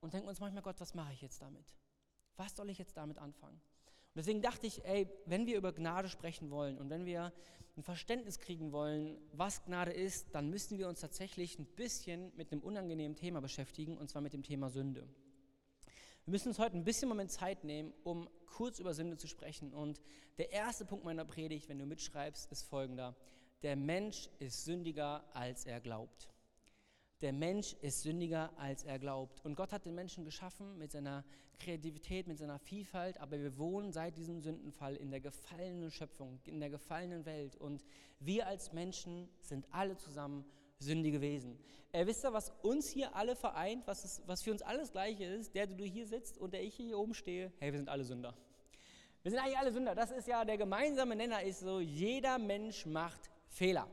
und 0.00 0.14
denken 0.14 0.28
uns 0.28 0.40
manchmal, 0.40 0.62
Gott, 0.62 0.80
was 0.80 0.94
mache 0.94 1.12
ich 1.12 1.20
jetzt 1.20 1.42
damit? 1.42 1.74
Was 2.36 2.56
soll 2.56 2.70
ich 2.70 2.78
jetzt 2.78 2.96
damit 2.96 3.18
anfangen? 3.18 3.54
Und 3.56 4.16
deswegen 4.16 4.42
dachte 4.42 4.66
ich, 4.66 4.84
ey, 4.84 5.08
wenn 5.26 5.46
wir 5.46 5.56
über 5.56 5.72
Gnade 5.72 6.08
sprechen 6.08 6.50
wollen 6.50 6.78
und 6.78 6.90
wenn 6.90 7.04
wir 7.04 7.32
ein 7.76 7.82
Verständnis 7.82 8.38
kriegen 8.38 8.72
wollen, 8.72 9.18
was 9.32 9.64
Gnade 9.64 9.92
ist, 9.92 10.34
dann 10.34 10.50
müssen 10.50 10.78
wir 10.78 10.88
uns 10.88 11.00
tatsächlich 11.00 11.58
ein 11.58 11.66
bisschen 11.66 12.32
mit 12.36 12.50
einem 12.50 12.62
unangenehmen 12.62 13.16
Thema 13.16 13.40
beschäftigen, 13.40 13.96
und 13.96 14.08
zwar 14.08 14.22
mit 14.22 14.32
dem 14.32 14.42
Thema 14.42 14.68
Sünde. 14.68 15.08
Wir 16.24 16.32
müssen 16.32 16.48
uns 16.48 16.58
heute 16.58 16.76
ein 16.76 16.84
bisschen 16.84 17.08
Moment 17.08 17.30
Zeit 17.30 17.64
nehmen, 17.64 17.92
um 18.02 18.28
kurz 18.46 18.78
über 18.78 18.94
Sünde 18.94 19.16
zu 19.16 19.26
sprechen. 19.26 19.72
Und 19.72 20.00
der 20.38 20.52
erste 20.52 20.84
Punkt 20.84 21.04
meiner 21.04 21.24
Predigt, 21.24 21.68
wenn 21.68 21.78
du 21.78 21.86
mitschreibst, 21.86 22.50
ist 22.50 22.64
folgender. 22.64 23.16
Der 23.62 23.76
Mensch 23.76 24.28
ist 24.38 24.64
sündiger, 24.64 25.24
als 25.34 25.66
er 25.66 25.80
glaubt 25.80 26.29
der 27.22 27.32
Mensch 27.32 27.74
ist 27.82 28.02
sündiger, 28.02 28.50
als 28.56 28.82
er 28.84 28.98
glaubt. 28.98 29.44
Und 29.44 29.54
Gott 29.54 29.72
hat 29.72 29.84
den 29.84 29.94
Menschen 29.94 30.24
geschaffen 30.24 30.78
mit 30.78 30.90
seiner 30.90 31.24
Kreativität, 31.58 32.26
mit 32.26 32.38
seiner 32.38 32.58
Vielfalt, 32.58 33.18
aber 33.18 33.38
wir 33.38 33.58
wohnen 33.58 33.92
seit 33.92 34.16
diesem 34.16 34.40
Sündenfall 34.40 34.96
in 34.96 35.10
der 35.10 35.20
gefallenen 35.20 35.90
Schöpfung, 35.90 36.40
in 36.46 36.60
der 36.60 36.70
gefallenen 36.70 37.26
Welt. 37.26 37.56
Und 37.56 37.84
wir 38.18 38.46
als 38.46 38.72
Menschen 38.72 39.28
sind 39.42 39.66
alle 39.70 39.96
zusammen 39.96 40.44
sündige 40.78 41.20
Wesen. 41.20 41.58
Äh, 41.92 42.06
wisst 42.06 42.24
ihr, 42.24 42.32
was 42.32 42.52
uns 42.62 42.88
hier 42.88 43.14
alle 43.14 43.36
vereint, 43.36 43.86
was, 43.86 44.04
ist, 44.04 44.22
was 44.26 44.42
für 44.42 44.52
uns 44.52 44.62
alles 44.62 44.92
Gleiche 44.92 45.24
ist? 45.24 45.54
Der, 45.54 45.66
der 45.66 45.76
du 45.76 45.84
hier 45.84 46.06
sitzt 46.06 46.38
und 46.38 46.54
der 46.54 46.62
ich 46.62 46.74
hier 46.74 46.98
oben 46.98 47.14
stehe, 47.14 47.52
hey, 47.58 47.72
wir 47.72 47.78
sind 47.78 47.88
alle 47.88 48.04
Sünder. 48.04 48.34
Wir 49.22 49.32
sind 49.32 49.40
eigentlich 49.40 49.58
alle 49.58 49.72
Sünder. 49.72 49.94
Das 49.94 50.10
ist 50.10 50.26
ja 50.26 50.44
der 50.44 50.56
gemeinsame 50.56 51.14
Nenner, 51.14 51.42
ist 51.42 51.60
so, 51.60 51.80
jeder 51.80 52.38
Mensch 52.38 52.86
macht 52.86 53.30
Fehler. 53.48 53.86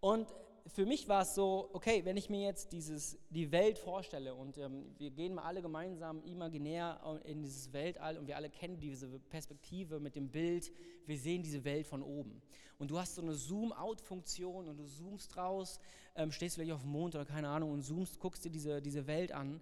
Und 0.00 0.34
für 0.66 0.86
mich 0.86 1.08
war 1.08 1.22
es 1.22 1.34
so, 1.34 1.70
okay, 1.72 2.04
wenn 2.04 2.16
ich 2.16 2.30
mir 2.30 2.40
jetzt 2.46 2.72
dieses, 2.72 3.18
die 3.30 3.50
Welt 3.52 3.78
vorstelle 3.78 4.34
und 4.34 4.58
ähm, 4.58 4.94
wir 4.98 5.10
gehen 5.10 5.34
mal 5.34 5.42
alle 5.42 5.62
gemeinsam 5.62 6.22
imaginär 6.24 7.20
in 7.24 7.42
dieses 7.42 7.72
Weltall 7.72 8.16
und 8.18 8.26
wir 8.26 8.36
alle 8.36 8.50
kennen 8.50 8.78
diese 8.78 9.18
Perspektive 9.18 10.00
mit 10.00 10.16
dem 10.16 10.30
Bild, 10.30 10.72
wir 11.06 11.18
sehen 11.18 11.42
diese 11.42 11.64
Welt 11.64 11.86
von 11.86 12.02
oben. 12.02 12.40
Und 12.78 12.90
du 12.90 12.98
hast 12.98 13.14
so 13.14 13.22
eine 13.22 13.34
Zoom-Out-Funktion 13.34 14.68
und 14.68 14.76
du 14.78 14.86
zoomst 14.86 15.36
raus, 15.36 15.80
ähm, 16.14 16.32
stehst 16.32 16.54
vielleicht 16.54 16.72
auf 16.72 16.82
dem 16.82 16.92
Mond 16.92 17.14
oder 17.14 17.24
keine 17.24 17.48
Ahnung 17.48 17.72
und 17.72 17.82
zoomst, 17.82 18.18
guckst 18.18 18.44
dir 18.44 18.50
diese, 18.50 18.80
diese 18.80 19.06
Welt 19.06 19.32
an 19.32 19.60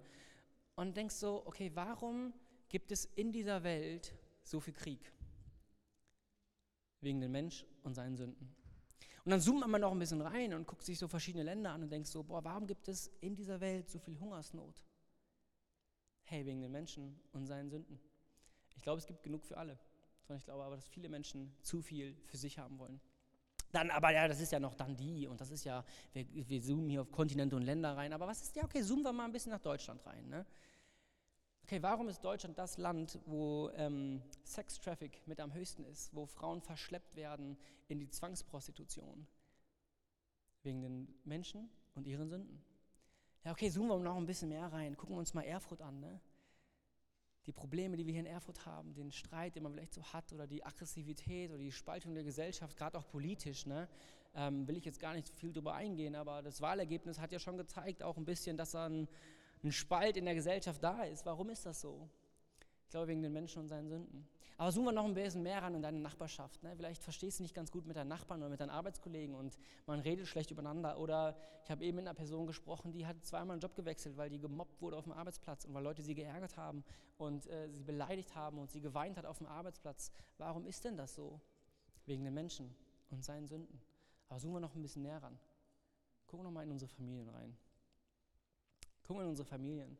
und 0.77 0.97
denkst 0.97 1.17
so, 1.17 1.43
okay, 1.47 1.71
warum 1.75 2.33
gibt 2.69 2.93
es 2.93 3.07
in 3.17 3.33
dieser 3.33 3.65
Welt 3.65 4.15
so 4.43 4.61
viel 4.61 4.75
Krieg? 4.75 5.13
Wegen 7.01 7.21
dem 7.21 7.33
Mensch 7.33 7.65
und 7.83 7.95
seinen 7.95 8.17
Sünden. 8.17 8.55
Und 9.29 9.33
dann 9.33 9.43
zoomt 9.43 9.69
man 9.69 9.79
noch 9.79 9.93
ein 9.93 9.99
bisschen 9.99 10.23
rein 10.23 10.55
und 10.55 10.67
guckt 10.67 10.83
sich 10.83 10.99
so 10.99 11.07
verschiedene 11.07 11.45
Länder 11.45 11.73
an 11.73 11.83
und 11.83 11.93
denkt 11.93 12.09
so, 12.09 12.23
boah, 12.23 12.43
warum 12.43 12.67
gibt 12.67 12.89
es 12.89 13.09
in 13.21 13.37
dieser 13.37 13.61
Welt 13.61 13.91
so 13.91 13.99
viel 13.99 14.19
Hungersnot? 14.19 14.83
Hey, 16.23 16.47
wegen 16.47 16.63
den 16.63 16.73
Menschen 16.73 17.21
und 17.33 17.45
seinen 17.45 17.69
Sünden. 17.69 18.01
Ich 18.75 18.83
glaube, 18.83 19.01
es 19.01 19.07
gibt 19.07 19.23
genug 19.23 19.45
für 19.45 19.59
alle. 19.59 19.79
Sondern 20.23 20.39
ich 20.39 20.47
glaube 20.47 20.65
aber, 20.65 20.77
dass 20.77 20.89
viele 20.89 21.11
Menschen 21.11 21.55
zu 21.61 21.83
viel 21.83 22.17
für 22.25 22.39
sich 22.39 22.59
haben 22.59 22.79
wollen. 22.79 23.03
Dann, 23.71 23.91
aber 23.91 24.13
ja, 24.13 24.29
das 24.29 24.41
ist 24.41 24.51
ja 24.51 24.61
noch 24.61 24.75
dann 24.75 24.97
die 24.97 25.27
und 25.27 25.43
das 25.43 25.51
ist 25.51 25.65
ja, 25.65 25.85
wir, 26.15 26.25
wir 26.49 26.63
zoomen 26.63 26.89
hier 26.89 27.03
auf 27.03 27.13
Kontinente 27.13 27.55
und 27.55 27.65
Länder 27.65 27.95
rein, 27.99 28.15
aber 28.15 28.27
was 28.27 28.41
ist, 28.41 28.57
ja, 28.57 28.65
okay, 28.65 28.81
zoomen 28.81 29.05
wir 29.05 29.13
mal 29.13 29.27
ein 29.27 29.33
bisschen 29.33 29.53
nach 29.53 29.61
Deutschland 29.61 30.07
rein. 30.07 30.27
Ne? 30.27 30.47
Okay, 31.69 31.83
warum 31.83 32.09
ist 32.09 32.25
Deutschland 32.25 32.57
das 32.57 32.79
Land, 32.79 33.19
wo 33.27 33.69
ähm, 33.75 34.23
Sex-Traffic 34.43 35.21
mit 35.27 35.39
am 35.39 35.53
höchsten 35.53 35.85
ist, 35.85 36.15
wo 36.15 36.25
Frauen 36.25 36.63
verschleppt 36.63 37.15
werden 37.15 37.59
in 37.89 37.99
die 37.99 38.09
Zwangsprostitution? 38.09 39.27
Wegen 40.63 40.81
den 40.81 41.15
Menschen 41.25 41.69
und 41.95 42.07
ihren 42.07 42.31
Sünden. 42.31 42.63
Ja, 43.45 43.53
okay, 43.53 43.69
zoomen 43.69 43.91
wir 43.91 43.99
noch 43.99 44.17
ein 44.17 44.25
bisschen 44.25 44.49
mehr 44.49 44.73
rein. 44.73 44.97
Gucken 44.97 45.17
wir 45.17 45.19
uns 45.19 45.35
mal 45.35 45.43
Erfurt 45.43 45.83
an. 45.83 46.01
Ne? 46.01 46.19
Die 47.45 47.53
Probleme, 47.53 47.99
die 47.99 48.07
wir 48.07 48.13
hier 48.13 48.23
in 48.23 48.27
Erfurt 48.27 48.65
haben, 48.65 48.95
den 48.95 49.13
Streit, 49.13 49.55
den 49.55 49.63
man 49.63 49.75
vielleicht 49.75 49.93
so 49.93 50.03
hat, 50.03 50.33
oder 50.33 50.47
die 50.47 50.65
Aggressivität 50.65 51.51
oder 51.51 51.59
die 51.59 51.71
Spaltung 51.71 52.15
der 52.15 52.25
Gesellschaft, 52.25 52.79
gerade 52.79 52.97
auch 52.97 53.07
politisch, 53.07 53.67
ne? 53.67 53.91
ähm, 54.35 54.67
will 54.67 54.79
ich 54.79 54.87
jetzt 54.87 55.01
gar 55.01 55.13
nicht 55.13 55.29
viel 55.29 55.53
drüber 55.53 55.75
eingehen, 55.75 56.15
aber 56.15 56.41
das 56.41 56.63
Wahlergebnis 56.63 57.19
hat 57.19 57.31
ja 57.31 57.39
schon 57.39 57.59
gezeigt, 57.59 58.03
auch 58.03 58.17
ein 58.17 58.25
bisschen, 58.25 58.57
dass 58.57 58.71
dann 58.71 59.07
ein 59.65 59.73
Spalt 59.73 60.17
in 60.17 60.25
der 60.25 60.35
Gesellschaft 60.35 60.83
da 60.83 61.03
ist. 61.05 61.27
Warum 61.27 61.51
ist 61.51 61.67
das 61.67 61.81
so? 61.81 62.09
Ich 62.85 62.91
glaube, 62.91 63.09
wegen 63.09 63.23
den 63.23 63.33
Menschen 63.33 63.61
und 63.61 63.69
seinen 63.69 63.89
Sünden. 63.89 64.27
Aber 64.57 64.73
suchen 64.73 64.87
wir 64.87 64.93
noch 64.93 65.05
ein 65.05 65.15
bisschen 65.15 65.43
mehr 65.45 65.63
ran 65.63 65.75
in 65.75 65.83
deine 65.83 66.01
Nachbarschaft. 66.01 66.63
Ne? 66.65 66.75
Vielleicht 66.75 67.01
verstehst 67.01 67.39
du 67.39 67.45
nicht 67.45 67.55
ganz 67.55 67.71
gut 67.71 67.87
mit 67.87 67.97
deinen 67.97 68.09
Nachbarn 68.09 68.41
oder 68.41 68.51
mit 68.51 68.61
deinen 68.61 68.71
Arbeitskollegen 68.71 69.37
und 69.37 69.57
man 69.87 70.01
redet 70.01 70.27
schlecht 70.27 70.51
übereinander. 70.51 70.99
Oder 70.99 71.37
ich 71.63 71.71
habe 71.71 71.85
eben 71.85 71.97
mit 71.97 72.07
einer 72.07 72.15
Person 72.15 72.49
gesprochen, 72.49 72.91
die 72.91 73.07
hat 73.07 73.25
zweimal 73.25 73.55
einen 73.55 73.61
Job 73.61 73.77
gewechselt, 73.77 74.17
weil 74.17 74.31
die 74.31 74.41
gemobbt 74.41 74.83
wurde 74.83 74.97
auf 74.97 75.05
dem 75.05 75.13
Arbeitsplatz 75.13 75.65
und 75.65 75.75
weil 75.75 75.85
Leute 75.85 76.03
sie 76.03 76.17
geärgert 76.17 76.57
haben 76.57 76.83
und 77.19 77.47
äh, 77.47 77.69
sie 77.69 77.85
beleidigt 77.85 78.35
haben 78.35 78.59
und 78.59 78.73
sie 78.73 78.81
geweint 78.81 79.17
hat 79.17 79.27
auf 79.27 79.39
dem 79.39 79.47
Arbeitsplatz. 79.47 80.11
Warum 80.39 80.67
ist 80.67 80.85
denn 80.85 80.97
das 80.97 81.15
so? 81.15 81.41
Wegen 82.07 82.25
den 82.25 82.35
Menschen 82.35 82.75
und 83.11 83.25
seinen 83.25 83.47
Sünden. 83.47 83.81
Aber 84.29 84.41
suchen 84.41 84.55
wir 84.55 84.61
noch 84.61 84.75
ein 84.75 84.83
bisschen 84.83 85.03
näher 85.03 85.23
ran. 85.23 85.39
Gucken 86.27 86.41
wir 86.41 86.45
noch 86.45 86.55
mal 86.55 86.65
in 86.65 86.73
unsere 86.73 86.91
Familien 86.91 87.29
rein. 87.29 87.57
Gucken 89.09 89.21
wir 89.21 89.25
in 89.25 89.31
unsere 89.31 89.49
Familien. 89.49 89.97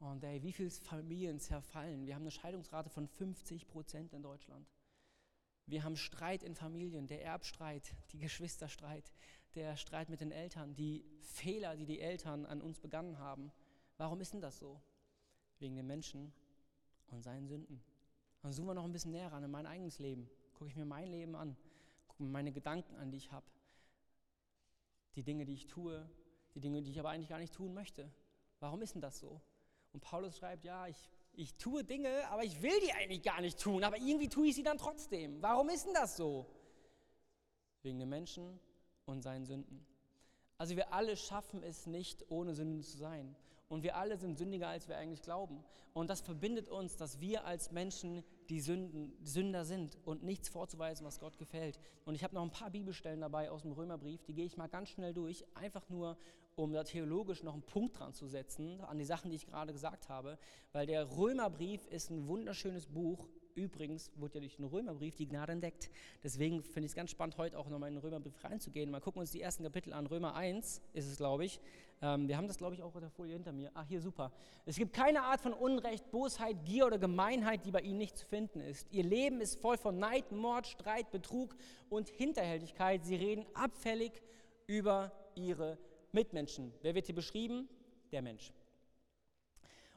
Und 0.00 0.24
ey, 0.24 0.42
wie 0.42 0.52
viele 0.52 0.68
Familien 0.68 1.38
zerfallen? 1.38 2.06
Wir 2.06 2.16
haben 2.16 2.22
eine 2.22 2.32
Scheidungsrate 2.32 2.90
von 2.90 3.06
50 3.06 3.68
Prozent 3.68 4.12
in 4.12 4.20
Deutschland. 4.20 4.68
Wir 5.66 5.84
haben 5.84 5.96
Streit 5.96 6.42
in 6.42 6.56
Familien, 6.56 7.06
der 7.06 7.22
Erbstreit, 7.22 7.94
die 8.10 8.18
Geschwisterstreit, 8.18 9.12
der 9.54 9.76
Streit 9.76 10.08
mit 10.08 10.20
den 10.20 10.32
Eltern, 10.32 10.74
die 10.74 11.04
Fehler, 11.20 11.76
die 11.76 11.86
die 11.86 12.00
Eltern 12.00 12.46
an 12.46 12.60
uns 12.60 12.80
begangen 12.80 13.20
haben. 13.20 13.52
Warum 13.96 14.20
ist 14.20 14.34
denn 14.34 14.40
das 14.40 14.58
so? 14.58 14.82
Wegen 15.60 15.76
den 15.76 15.86
Menschen 15.86 16.32
und 17.06 17.22
seinen 17.22 17.46
Sünden. 17.46 17.80
Dann 18.42 18.52
zoomen 18.52 18.70
wir 18.70 18.74
noch 18.74 18.84
ein 18.84 18.92
bisschen 18.92 19.12
näher 19.12 19.30
ran 19.30 19.44
in 19.44 19.52
mein 19.52 19.66
eigenes 19.66 20.00
Leben. 20.00 20.28
Gucke 20.54 20.68
ich 20.68 20.74
mir 20.74 20.84
mein 20.84 21.06
Leben 21.06 21.36
an, 21.36 21.56
gucke 22.08 22.24
mir 22.24 22.30
meine 22.30 22.50
Gedanken 22.50 22.96
an, 22.96 23.12
die 23.12 23.18
ich 23.18 23.30
habe, 23.30 23.46
die 25.14 25.22
Dinge, 25.22 25.44
die 25.44 25.54
ich 25.54 25.68
tue, 25.68 26.10
die 26.56 26.60
Dinge, 26.60 26.82
die 26.82 26.90
ich 26.90 26.98
aber 26.98 27.10
eigentlich 27.10 27.28
gar 27.28 27.38
nicht 27.38 27.54
tun 27.54 27.74
möchte. 27.74 28.10
Warum 28.60 28.80
ist 28.80 28.94
denn 28.94 29.02
das 29.02 29.20
so? 29.20 29.40
Und 29.92 30.00
Paulus 30.00 30.38
schreibt, 30.38 30.64
ja, 30.64 30.86
ich, 30.86 30.96
ich 31.34 31.54
tue 31.56 31.84
Dinge, 31.84 32.26
aber 32.30 32.44
ich 32.44 32.62
will 32.62 32.80
die 32.80 32.92
eigentlich 32.92 33.22
gar 33.22 33.42
nicht 33.42 33.60
tun, 33.60 33.84
aber 33.84 33.98
irgendwie 33.98 34.28
tue 34.28 34.48
ich 34.48 34.54
sie 34.54 34.62
dann 34.62 34.78
trotzdem. 34.78 35.42
Warum 35.42 35.68
ist 35.68 35.86
denn 35.86 35.94
das 35.94 36.16
so? 36.16 36.46
Wegen 37.82 37.98
den 37.98 38.08
Menschen 38.08 38.58
und 39.04 39.22
seinen 39.22 39.44
Sünden. 39.44 39.86
Also 40.56 40.76
wir 40.76 40.94
alle 40.94 41.16
schaffen 41.16 41.62
es 41.62 41.86
nicht, 41.86 42.30
ohne 42.30 42.54
Sünden 42.54 42.82
zu 42.82 42.96
sein. 42.96 43.36
Und 43.68 43.82
wir 43.82 43.96
alle 43.96 44.16
sind 44.16 44.38
sündiger, 44.38 44.68
als 44.68 44.88
wir 44.88 44.96
eigentlich 44.96 45.22
glauben. 45.22 45.62
Und 45.92 46.08
das 46.08 46.22
verbindet 46.22 46.70
uns, 46.70 46.96
dass 46.96 47.20
wir 47.20 47.44
als 47.44 47.70
Menschen 47.70 48.24
die 48.48 48.60
Sünden, 48.60 49.12
Sünder 49.22 49.64
sind 49.64 49.98
und 50.04 50.22
nichts 50.22 50.48
vorzuweisen, 50.48 51.06
was 51.06 51.18
Gott 51.18 51.38
gefällt. 51.38 51.78
Und 52.04 52.14
ich 52.14 52.24
habe 52.24 52.34
noch 52.34 52.42
ein 52.42 52.50
paar 52.50 52.70
Bibelstellen 52.70 53.20
dabei 53.20 53.50
aus 53.50 53.62
dem 53.62 53.72
Römerbrief, 53.72 54.22
die 54.24 54.34
gehe 54.34 54.46
ich 54.46 54.56
mal 54.56 54.68
ganz 54.68 54.90
schnell 54.90 55.12
durch, 55.12 55.44
einfach 55.54 55.88
nur, 55.88 56.16
um 56.54 56.72
da 56.72 56.84
theologisch 56.84 57.42
noch 57.42 57.54
einen 57.54 57.62
Punkt 57.62 57.98
dran 57.98 58.14
zu 58.14 58.26
setzen, 58.26 58.80
an 58.80 58.98
die 58.98 59.04
Sachen, 59.04 59.30
die 59.30 59.36
ich 59.36 59.46
gerade 59.46 59.72
gesagt 59.72 60.08
habe. 60.08 60.38
Weil 60.72 60.86
der 60.86 61.16
Römerbrief 61.16 61.86
ist 61.86 62.10
ein 62.10 62.26
wunderschönes 62.28 62.86
Buch, 62.86 63.28
Übrigens 63.56 64.10
wurde 64.16 64.34
ja 64.34 64.40
durch 64.40 64.56
den 64.56 64.66
Römerbrief 64.66 65.16
die 65.16 65.26
Gnade 65.26 65.52
entdeckt. 65.52 65.90
Deswegen 66.22 66.62
finde 66.62 66.84
ich 66.84 66.92
es 66.92 66.94
ganz 66.94 67.10
spannend, 67.10 67.38
heute 67.38 67.58
auch 67.58 67.68
nochmal 67.70 67.88
in 67.88 67.94
den 67.94 68.02
Römerbrief 68.02 68.44
reinzugehen. 68.44 68.90
Mal 68.90 69.00
gucken 69.00 69.20
uns 69.20 69.30
die 69.30 69.40
ersten 69.40 69.64
Kapitel 69.64 69.94
an. 69.94 70.06
Römer 70.06 70.34
1 70.34 70.82
ist 70.92 71.10
es, 71.10 71.16
glaube 71.16 71.46
ich. 71.46 71.58
Ähm, 72.02 72.28
wir 72.28 72.36
haben 72.36 72.48
das, 72.48 72.58
glaube 72.58 72.74
ich, 72.74 72.82
auch 72.82 72.94
auf 72.94 73.00
der 73.00 73.08
Folie 73.08 73.32
hinter 73.32 73.52
mir. 73.52 73.70
Ach, 73.72 73.86
hier, 73.88 74.02
super. 74.02 74.30
Es 74.66 74.76
gibt 74.76 74.92
keine 74.92 75.22
Art 75.22 75.40
von 75.40 75.54
Unrecht, 75.54 76.10
Bosheit, 76.10 76.66
Gier 76.66 76.86
oder 76.86 76.98
Gemeinheit, 76.98 77.64
die 77.64 77.70
bei 77.70 77.80
ihnen 77.80 77.96
nicht 77.96 78.18
zu 78.18 78.26
finden 78.26 78.60
ist. 78.60 78.92
Ihr 78.92 79.04
Leben 79.04 79.40
ist 79.40 79.58
voll 79.58 79.78
von 79.78 79.98
Neid, 79.98 80.30
Mord, 80.32 80.66
Streit, 80.66 81.10
Betrug 81.10 81.56
und 81.88 82.10
Hinterhältigkeit. 82.10 83.06
Sie 83.06 83.16
reden 83.16 83.46
abfällig 83.54 84.12
über 84.66 85.12
ihre 85.34 85.78
Mitmenschen. 86.12 86.74
Wer 86.82 86.94
wird 86.94 87.06
hier 87.06 87.14
beschrieben? 87.14 87.70
Der 88.12 88.20
Mensch 88.20 88.52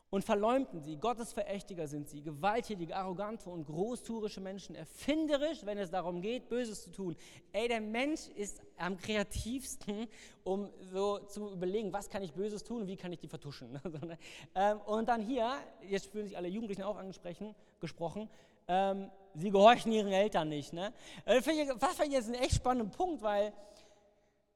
und 0.09 0.23
verleumden 0.23 0.81
sie. 0.81 0.97
Gottesverächtiger 0.97 1.87
sind 1.87 2.09
sie, 2.09 2.21
gewalttätige, 2.21 2.95
arrogante 2.95 3.49
und 3.49 3.65
großtuerische 3.65 4.41
Menschen, 4.41 4.75
erfinderisch, 4.75 5.65
wenn 5.65 5.77
es 5.77 5.91
darum 5.91 6.21
geht, 6.21 6.49
Böses 6.49 6.83
zu 6.83 6.91
tun. 6.91 7.15
Ey, 7.51 7.67
der 7.67 7.81
Mensch 7.81 8.27
ist 8.29 8.61
am 8.77 8.97
kreativsten, 8.97 10.07
um 10.43 10.69
so 10.91 11.19
zu 11.19 11.51
überlegen, 11.51 11.93
was 11.93 12.09
kann 12.09 12.23
ich 12.23 12.33
Böses 12.33 12.63
tun 12.63 12.87
wie 12.87 12.97
kann 12.97 13.11
ich 13.11 13.19
die 13.19 13.27
vertuschen. 13.27 13.79
Ne? 13.99 14.17
Ähm, 14.55 14.79
und 14.81 15.09
dann 15.09 15.21
hier, 15.21 15.57
jetzt 15.87 16.07
fühlen 16.07 16.25
sich 16.25 16.37
alle 16.37 16.47
Jugendlichen 16.47 16.83
auch 16.83 16.95
angesprochen, 16.95 17.53
gesprochen, 17.79 18.29
ähm, 18.67 19.11
sie 19.33 19.51
gehorchen 19.51 19.91
ihren 19.91 20.11
Eltern 20.11 20.47
nicht. 20.47 20.73
Ne? 20.73 20.93
Finde 21.25 21.63
ich, 21.63 21.69
das 21.79 21.95
find 21.95 22.07
ich 22.07 22.13
jetzt 22.13 22.27
einen 22.27 22.35
echt 22.35 22.55
spannenden 22.55 22.91
Punkt, 22.91 23.21
weil 23.21 23.51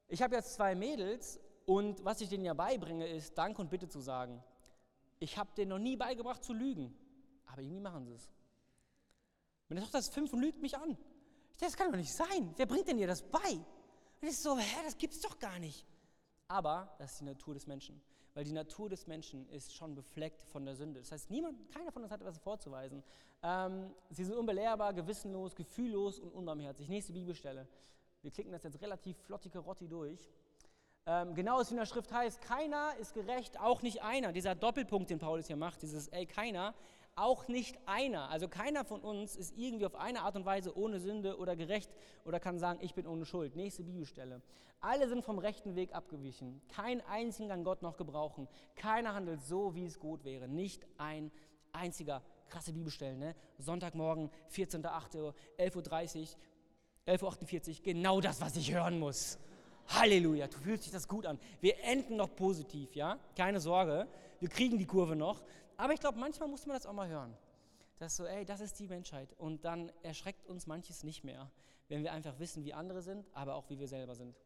ich 0.08 0.22
habe 0.22 0.34
jetzt 0.34 0.54
zwei 0.54 0.74
Mädels 0.74 1.40
und 1.66 2.04
was 2.04 2.20
ich 2.20 2.28
denen 2.28 2.44
ja 2.44 2.54
beibringe, 2.54 3.06
ist 3.06 3.36
Dank 3.36 3.58
und 3.58 3.70
Bitte 3.70 3.88
zu 3.88 4.00
sagen 4.00 4.42
ich 5.18 5.38
habe 5.38 5.50
denen 5.56 5.70
noch 5.70 5.78
nie 5.78 5.96
beigebracht 5.96 6.42
zu 6.42 6.52
lügen. 6.52 6.94
Aber 7.46 7.62
irgendwie 7.62 7.80
machen 7.80 8.04
sie 8.04 8.12
es. 8.12 8.28
Meine 9.68 9.80
Tochter 9.80 9.98
ist 9.98 10.12
fünf 10.12 10.32
und 10.32 10.40
lügt 10.40 10.60
mich 10.60 10.76
an. 10.76 10.96
Das 11.58 11.76
kann 11.76 11.90
doch 11.90 11.98
nicht 11.98 12.12
sein. 12.12 12.52
Wer 12.56 12.66
bringt 12.66 12.88
denn 12.88 12.98
ihr 12.98 13.06
das 13.06 13.22
bei? 13.22 13.52
Und 14.20 14.28
ich 14.28 14.38
so, 14.38 14.58
hä, 14.58 14.76
das 14.84 14.98
gibt's 14.98 15.20
doch 15.20 15.38
gar 15.38 15.58
nicht. 15.58 15.86
Aber 16.48 16.94
das 16.98 17.12
ist 17.12 17.20
die 17.20 17.24
Natur 17.24 17.54
des 17.54 17.66
Menschen. 17.66 18.00
Weil 18.34 18.44
die 18.44 18.52
Natur 18.52 18.88
des 18.88 19.06
Menschen 19.06 19.48
ist 19.48 19.74
schon 19.74 19.94
befleckt 19.94 20.42
von 20.42 20.64
der 20.66 20.74
Sünde. 20.74 21.00
Das 21.00 21.12
heißt, 21.12 21.30
niemand, 21.30 21.68
keiner 21.70 21.92
von 21.92 22.02
uns 22.02 22.10
hat 22.10 22.20
etwas 22.20 22.38
vorzuweisen. 22.38 23.02
Ähm, 23.42 23.94
sie 24.10 24.24
sind 24.24 24.34
unbelehrbar, 24.34 24.92
gewissenlos, 24.92 25.54
gefühllos 25.54 26.18
und 26.18 26.32
unbarmherzig. 26.32 26.88
Nächste 26.88 27.12
Bibelstelle. 27.12 27.68
Wir 28.22 28.30
klicken 28.30 28.50
das 28.50 28.64
jetzt 28.64 28.80
relativ 28.80 29.16
flottige 29.18 29.58
Rotti 29.60 29.86
durch. 29.86 30.28
Ähm, 31.06 31.34
genau 31.34 31.60
wie 31.60 31.70
in 31.70 31.76
der 31.76 31.84
Schrift 31.84 32.12
heißt, 32.12 32.40
keiner 32.40 32.96
ist 32.98 33.12
gerecht, 33.12 33.60
auch 33.60 33.82
nicht 33.82 34.02
einer. 34.02 34.32
Dieser 34.32 34.54
Doppelpunkt, 34.54 35.10
den 35.10 35.18
Paulus 35.18 35.46
hier 35.46 35.56
macht, 35.56 35.82
dieses 35.82 36.08
ey, 36.08 36.24
keiner, 36.24 36.74
auch 37.14 37.46
nicht 37.46 37.76
einer. 37.86 38.30
Also 38.30 38.48
keiner 38.48 38.84
von 38.86 39.02
uns 39.02 39.36
ist 39.36 39.56
irgendwie 39.56 39.84
auf 39.84 39.94
eine 39.96 40.22
Art 40.22 40.34
und 40.34 40.46
Weise 40.46 40.76
ohne 40.76 41.00
Sünde 41.00 41.36
oder 41.38 41.56
gerecht 41.56 41.90
oder 42.24 42.40
kann 42.40 42.58
sagen, 42.58 42.78
ich 42.82 42.94
bin 42.94 43.06
ohne 43.06 43.26
Schuld. 43.26 43.54
Nächste 43.54 43.84
Bibelstelle. 43.84 44.40
Alle 44.80 45.06
sind 45.08 45.24
vom 45.24 45.38
rechten 45.38 45.76
Weg 45.76 45.94
abgewichen. 45.94 46.62
Kein 46.68 47.02
einziger 47.02 47.50
kann 47.50 47.64
Gott 47.64 47.82
noch 47.82 47.96
gebrauchen. 47.96 48.48
Keiner 48.74 49.14
handelt 49.14 49.42
so, 49.42 49.74
wie 49.74 49.84
es 49.84 49.98
gut 49.98 50.24
wäre. 50.24 50.48
Nicht 50.48 50.86
ein 50.96 51.30
einziger. 51.72 52.22
Krasse 52.48 52.72
Bibelstellen, 52.72 53.18
ne? 53.18 53.34
Sonntagmorgen, 53.58 54.30
14.08 54.50 55.34
11.30 55.58 56.18
Uhr, 56.18 56.36
11.48 57.06 57.68
Uhr, 57.68 57.82
genau 57.82 58.20
das, 58.20 58.40
was 58.40 58.56
ich 58.56 58.72
hören 58.72 58.98
muss. 58.98 59.38
Halleluja, 59.88 60.48
du 60.48 60.58
fühlst 60.58 60.84
dich 60.84 60.92
das 60.92 61.06
gut 61.06 61.26
an. 61.26 61.38
Wir 61.60 61.82
enden 61.84 62.16
noch 62.16 62.34
positiv, 62.34 62.94
ja? 62.94 63.18
Keine 63.36 63.60
Sorge, 63.60 64.06
wir 64.40 64.48
kriegen 64.48 64.78
die 64.78 64.86
Kurve 64.86 65.16
noch. 65.16 65.42
Aber 65.76 65.92
ich 65.92 66.00
glaube, 66.00 66.18
manchmal 66.18 66.48
muss 66.48 66.66
man 66.66 66.76
das 66.76 66.86
auch 66.86 66.92
mal 66.92 67.08
hören. 67.08 67.36
Das 67.98 68.12
ist 68.12 68.16
so, 68.16 68.26
ey, 68.26 68.44
das 68.44 68.60
ist 68.60 68.78
die 68.78 68.88
Menschheit. 68.88 69.32
Und 69.38 69.64
dann 69.64 69.92
erschreckt 70.02 70.46
uns 70.46 70.66
manches 70.66 71.04
nicht 71.04 71.24
mehr, 71.24 71.50
wenn 71.88 72.02
wir 72.02 72.12
einfach 72.12 72.38
wissen, 72.38 72.64
wie 72.64 72.74
andere 72.74 73.02
sind, 73.02 73.26
aber 73.34 73.54
auch 73.54 73.68
wie 73.68 73.78
wir 73.78 73.88
selber 73.88 74.14
sind. 74.14 74.36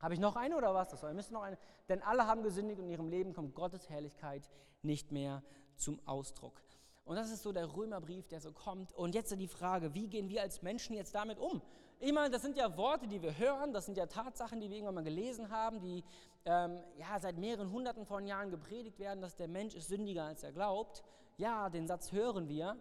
Habe 0.00 0.14
ich 0.14 0.20
noch 0.20 0.36
eine 0.36 0.56
oder 0.56 0.74
was? 0.74 0.88
Das 0.88 1.00
soll? 1.00 1.14
Müsste 1.14 1.32
noch 1.32 1.42
eine. 1.42 1.56
Denn 1.88 2.02
alle 2.02 2.26
haben 2.26 2.42
gesündigt 2.42 2.78
und 2.78 2.86
in 2.86 2.92
ihrem 2.92 3.08
Leben 3.08 3.32
kommt 3.32 3.54
Gottes 3.54 3.88
Herrlichkeit 3.88 4.50
nicht 4.82 5.12
mehr 5.12 5.42
zum 5.76 6.00
Ausdruck. 6.06 6.63
Und 7.04 7.16
das 7.16 7.30
ist 7.30 7.42
so 7.42 7.52
der 7.52 7.74
Römerbrief, 7.76 8.28
der 8.28 8.40
so 8.40 8.52
kommt. 8.52 8.92
Und 8.92 9.14
jetzt 9.14 9.30
die 9.38 9.46
Frage, 9.46 9.92
wie 9.94 10.08
gehen 10.08 10.28
wir 10.28 10.40
als 10.42 10.62
Menschen 10.62 10.96
jetzt 10.96 11.14
damit 11.14 11.38
um? 11.38 11.60
Ich 12.00 12.12
meine, 12.12 12.30
das 12.30 12.42
sind 12.42 12.56
ja 12.56 12.76
Worte, 12.76 13.06
die 13.06 13.22
wir 13.22 13.36
hören, 13.36 13.72
das 13.72 13.86
sind 13.86 13.96
ja 13.96 14.06
Tatsachen, 14.06 14.60
die 14.60 14.68
wir 14.68 14.76
irgendwann 14.76 14.96
mal 14.96 15.04
gelesen 15.04 15.50
haben, 15.50 15.80
die 15.80 16.02
ähm, 16.44 16.78
ja, 16.98 17.18
seit 17.20 17.38
mehreren 17.38 17.70
hunderten 17.70 18.06
von 18.06 18.26
Jahren 18.26 18.50
gepredigt 18.50 18.98
werden, 18.98 19.20
dass 19.20 19.36
der 19.36 19.48
Mensch 19.48 19.74
ist 19.74 19.88
sündiger, 19.88 20.24
als 20.24 20.42
er 20.42 20.52
glaubt. 20.52 21.02
Ja, 21.36 21.68
den 21.68 21.86
Satz 21.86 22.12
hören 22.12 22.48
wir. 22.48 22.76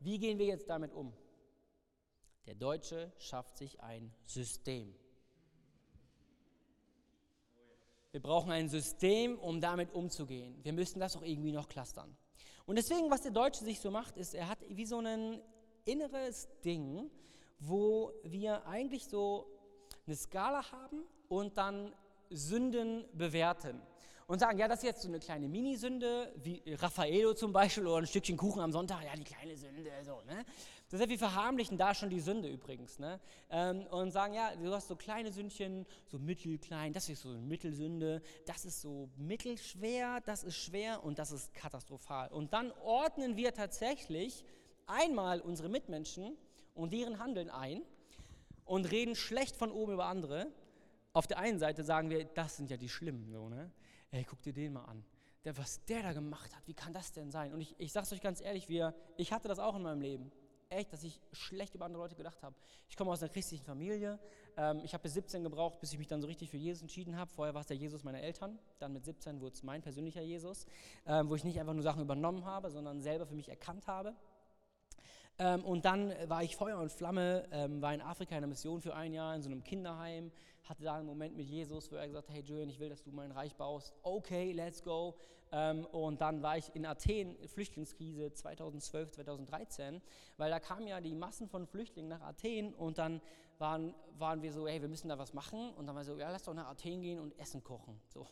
Wie 0.00 0.18
gehen 0.18 0.38
wir 0.38 0.46
jetzt 0.46 0.68
damit 0.68 0.92
um? 0.92 1.12
Der 2.46 2.54
Deutsche 2.54 3.12
schafft 3.18 3.56
sich 3.56 3.80
ein 3.80 4.12
System. 4.24 4.94
Wir 8.12 8.22
brauchen 8.22 8.52
ein 8.52 8.68
System, 8.68 9.38
um 9.38 9.60
damit 9.60 9.92
umzugehen. 9.92 10.62
Wir 10.62 10.72
müssen 10.72 11.00
das 11.00 11.16
auch 11.16 11.22
irgendwie 11.22 11.52
noch 11.52 11.68
clustern. 11.68 12.16
Und 12.66 12.76
deswegen, 12.76 13.10
was 13.10 13.22
der 13.22 13.32
Deutsche 13.32 13.64
sich 13.64 13.80
so 13.80 13.90
macht, 13.90 14.16
ist, 14.16 14.34
er 14.34 14.48
hat 14.48 14.58
wie 14.68 14.86
so 14.86 14.98
ein 14.98 15.40
inneres 15.84 16.48
Ding, 16.64 17.10
wo 17.58 18.12
wir 18.22 18.66
eigentlich 18.66 19.06
so 19.06 19.46
eine 20.06 20.16
Skala 20.16 20.70
haben 20.72 21.04
und 21.28 21.58
dann 21.58 21.94
Sünden 22.30 23.04
bewerten 23.12 23.80
und 24.26 24.38
sagen, 24.38 24.58
ja, 24.58 24.68
das 24.68 24.78
ist 24.78 24.84
jetzt 24.84 25.02
so 25.02 25.08
eine 25.08 25.18
kleine 25.18 25.48
Minisünde, 25.48 26.32
wie 26.42 26.62
Raffaello 26.66 27.34
zum 27.34 27.52
Beispiel 27.52 27.86
oder 27.86 27.98
ein 27.98 28.06
Stückchen 28.06 28.36
Kuchen 28.36 28.60
am 28.60 28.72
Sonntag, 28.72 29.04
ja, 29.04 29.14
die 29.14 29.24
kleine 29.24 29.56
Sünde, 29.56 29.90
so, 30.04 30.20
ne? 30.26 30.44
Das 30.90 31.00
ja, 31.00 31.08
wir 31.08 31.18
verharmlichen 31.18 31.76
da 31.76 31.92
schon 31.94 32.08
die 32.08 32.20
Sünde 32.20 32.48
übrigens, 32.48 32.98
ne? 32.98 33.20
Ähm, 33.50 33.86
und 33.90 34.12
sagen, 34.12 34.34
ja, 34.34 34.54
du 34.54 34.72
hast 34.72 34.88
so 34.88 34.96
kleine 34.96 35.32
Sündchen, 35.32 35.86
so 36.06 36.18
mittelklein, 36.18 36.92
das 36.92 37.08
ist 37.08 37.22
so 37.22 37.30
eine 37.30 37.40
Mittelsünde, 37.40 38.22
das 38.46 38.64
ist 38.64 38.80
so 38.80 39.08
mittelschwer, 39.16 40.20
das 40.24 40.44
ist 40.44 40.56
schwer 40.56 41.02
und 41.02 41.18
das 41.18 41.32
ist 41.32 41.52
katastrophal. 41.52 42.28
Und 42.28 42.52
dann 42.52 42.70
ordnen 42.82 43.36
wir 43.36 43.52
tatsächlich 43.54 44.44
einmal 44.86 45.40
unsere 45.40 45.68
Mitmenschen 45.68 46.36
und 46.74 46.92
deren 46.92 47.18
Handeln 47.18 47.50
ein 47.50 47.82
und 48.64 48.90
reden 48.90 49.16
schlecht 49.16 49.56
von 49.56 49.72
oben 49.72 49.94
über 49.94 50.06
andere. 50.06 50.46
Auf 51.12 51.26
der 51.26 51.38
einen 51.38 51.58
Seite 51.58 51.84
sagen 51.84 52.10
wir, 52.10 52.24
das 52.24 52.56
sind 52.56 52.70
ja 52.70 52.76
die 52.76 52.88
Schlimmen, 52.88 53.30
so, 53.30 53.48
ne? 53.48 53.70
Ey, 54.14 54.24
guck 54.24 54.40
dir 54.42 54.52
den 54.52 54.72
mal 54.72 54.84
an. 54.84 55.04
Der, 55.44 55.56
was 55.58 55.84
der 55.84 56.02
da 56.02 56.12
gemacht 56.12 56.54
hat, 56.56 56.66
wie 56.66 56.74
kann 56.74 56.92
das 56.92 57.12
denn 57.12 57.30
sein? 57.30 57.52
Und 57.52 57.60
ich, 57.60 57.74
ich 57.78 57.92
sage 57.92 58.06
es 58.06 58.12
euch 58.12 58.22
ganz 58.22 58.40
ehrlich, 58.40 58.68
wir, 58.68 58.94
ich 59.16 59.32
hatte 59.32 59.48
das 59.48 59.58
auch 59.58 59.74
in 59.76 59.82
meinem 59.82 60.00
Leben. 60.00 60.32
Echt, 60.70 60.92
dass 60.92 61.04
ich 61.04 61.20
schlecht 61.32 61.74
über 61.74 61.84
andere 61.84 62.02
Leute 62.02 62.14
gedacht 62.14 62.42
habe. 62.42 62.54
Ich 62.88 62.96
komme 62.96 63.10
aus 63.10 63.22
einer 63.22 63.30
christlichen 63.30 63.64
Familie. 63.64 64.18
Ähm, 64.56 64.80
ich 64.82 64.94
habe 64.94 65.02
bis 65.02 65.14
17 65.14 65.42
gebraucht, 65.42 65.80
bis 65.80 65.92
ich 65.92 65.98
mich 65.98 66.06
dann 66.06 66.22
so 66.22 66.26
richtig 66.26 66.50
für 66.50 66.56
Jesus 66.56 66.80
entschieden 66.82 67.16
habe. 67.16 67.30
Vorher 67.30 67.54
war 67.54 67.60
es 67.60 67.66
der 67.66 67.76
Jesus 67.76 68.04
meiner 68.04 68.20
Eltern. 68.20 68.58
Dann 68.78 68.92
mit 68.92 69.04
17 69.04 69.40
wurde 69.40 69.54
es 69.54 69.62
mein 69.62 69.82
persönlicher 69.82 70.22
Jesus, 70.22 70.64
ähm, 71.06 71.28
wo 71.28 71.34
ich 71.34 71.44
nicht 71.44 71.60
einfach 71.60 71.74
nur 71.74 71.82
Sachen 71.82 72.02
übernommen 72.02 72.44
habe, 72.44 72.70
sondern 72.70 73.02
selber 73.02 73.26
für 73.26 73.34
mich 73.34 73.48
erkannt 73.48 73.86
habe. 73.86 74.14
Ähm, 75.38 75.64
und 75.64 75.84
dann 75.84 76.14
war 76.28 76.42
ich 76.42 76.56
Feuer 76.56 76.78
und 76.78 76.92
Flamme, 76.92 77.46
ähm, 77.50 77.82
war 77.82 77.92
in 77.92 78.00
Afrika 78.00 78.32
in 78.32 78.38
einer 78.38 78.46
Mission 78.46 78.80
für 78.80 78.94
ein 78.94 79.12
Jahr 79.12 79.34
in 79.34 79.42
so 79.42 79.50
einem 79.50 79.64
Kinderheim, 79.64 80.30
hatte 80.64 80.82
da 80.82 80.96
einen 80.96 81.06
Moment 81.06 81.36
mit 81.36 81.46
Jesus, 81.46 81.90
wo 81.92 81.96
er 81.96 82.06
gesagt 82.06 82.28
hat, 82.28 82.34
hey 82.34 82.42
Julian, 82.42 82.68
ich 82.68 82.80
will, 82.80 82.88
dass 82.88 83.02
du 83.02 83.10
mein 83.10 83.30
Reich 83.32 83.54
baust. 83.54 83.94
Okay, 84.02 84.52
let's 84.52 84.82
go. 84.82 85.14
Ähm, 85.52 85.86
und 85.86 86.20
dann 86.20 86.42
war 86.42 86.56
ich 86.58 86.74
in 86.74 86.86
Athen, 86.86 87.36
Flüchtlingskrise 87.46 88.32
2012, 88.32 89.12
2013, 89.12 90.00
weil 90.36 90.50
da 90.50 90.58
kamen 90.58 90.86
ja 90.86 91.00
die 91.00 91.14
Massen 91.14 91.48
von 91.48 91.66
Flüchtlingen 91.66 92.08
nach 92.08 92.22
Athen 92.22 92.74
und 92.74 92.98
dann 92.98 93.20
waren, 93.58 93.94
waren 94.18 94.42
wir 94.42 94.52
so, 94.52 94.66
hey, 94.66 94.80
wir 94.80 94.88
müssen 94.88 95.08
da 95.08 95.18
was 95.18 95.32
machen. 95.32 95.72
Und 95.74 95.86
dann 95.86 95.94
war 95.96 96.04
so, 96.04 96.18
ja, 96.18 96.30
lass 96.30 96.42
doch 96.42 96.54
nach 96.54 96.68
Athen 96.68 97.02
gehen 97.02 97.18
und 97.18 97.38
Essen 97.38 97.62
kochen. 97.62 98.00
So. 98.08 98.26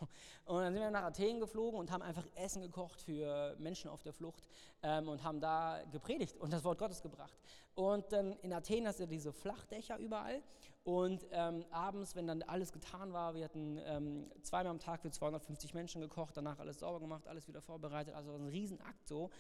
Und 0.45 0.63
dann 0.63 0.73
sind 0.73 0.83
wir 0.83 0.91
nach 0.91 1.05
Athen 1.05 1.41
geflogen 1.41 1.79
und 1.79 1.91
haben 1.91 2.03
einfach 2.03 2.25
Essen 2.35 2.63
gekocht 2.63 3.01
für 3.01 3.57
Menschen 3.59 3.91
auf 3.91 4.03
der 4.03 4.13
Flucht 4.13 4.49
ähm, 4.83 5.09
und 5.09 5.23
haben 5.23 5.41
da 5.41 5.83
gepredigt 5.91 6.37
und 6.39 6.53
das 6.53 6.65
Wort 6.65 6.79
Gottes 6.79 7.03
gebracht. 7.03 7.39
Und 7.75 8.13
dann 8.13 8.33
in 8.43 8.53
Athen 8.53 8.87
hast 8.87 9.01
du 9.01 9.07
diese 9.07 9.33
Flachdächer 9.33 9.99
überall. 9.99 10.43
Und 10.85 11.25
ähm, 11.31 11.65
abends, 11.71 12.17
wenn 12.17 12.27
dann 12.27 12.43
alles 12.43 12.73
getan 12.73 13.13
war, 13.13 13.35
wir 13.35 13.45
hatten 13.45 13.79
ähm, 13.85 14.31
zweimal 14.43 14.73
am 14.73 14.81
Tag 14.81 15.01
für 15.01 15.11
250 15.11 15.75
Menschen 15.75 16.01
gekocht, 16.01 16.37
danach 16.37 16.59
alles 16.59 16.81
sauber 16.81 16.99
gemacht, 16.99 17.29
alles 17.29 17.47
wieder 17.47 17.63
vorbereitet, 17.63 18.15
also 18.15 18.35
ein 18.35 18.49
Riesenakt 18.49 19.07
so. 19.07 19.31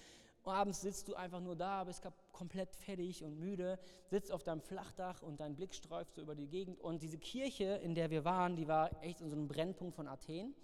Und 0.42 0.52
abends 0.52 0.81
sitzt 0.81 1.09
du 1.09 1.14
einfach 1.14 1.40
nur 1.40 1.55
da, 1.55 1.85
bist 1.85 2.02
komplett 2.33 2.74
fertig 2.74 3.22
und 3.22 3.38
müde, 3.38 3.78
sitzt 4.07 4.33
auf 4.33 4.42
deinem 4.42 4.61
Flachdach 4.61 5.22
und 5.22 5.38
dein 5.38 5.55
Blick 5.55 5.74
streift 5.74 6.14
so 6.14 6.22
über 6.22 6.35
die 6.35 6.48
Gegend. 6.48 6.81
Und 6.81 7.02
diese 7.02 7.18
Kirche, 7.18 7.64
in 7.64 7.94
der 7.94 8.11
wir 8.11 8.24
waren, 8.24 8.57
die 8.57 8.66
war 8.66 8.90
echt 9.02 9.20
in 9.20 9.31
so 9.31 9.37
einem 9.37 9.46
Brennpunkt 9.46 9.94
von 9.94 10.09
Athen. 10.09 10.55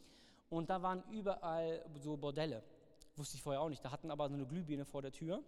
Und 0.50 0.70
da 0.70 0.82
waren 0.82 1.04
überall 1.10 1.84
so 1.94 2.16
Bordelle. 2.16 2.62
Wusste 3.16 3.36
ich 3.36 3.42
vorher 3.42 3.60
auch 3.60 3.68
nicht. 3.68 3.84
Da 3.84 3.90
hatten 3.90 4.10
aber 4.10 4.28
so 4.28 4.34
eine 4.34 4.46
Glühbirne 4.46 4.84
vor 4.84 5.02
der 5.02 5.12
Tür. 5.12 5.42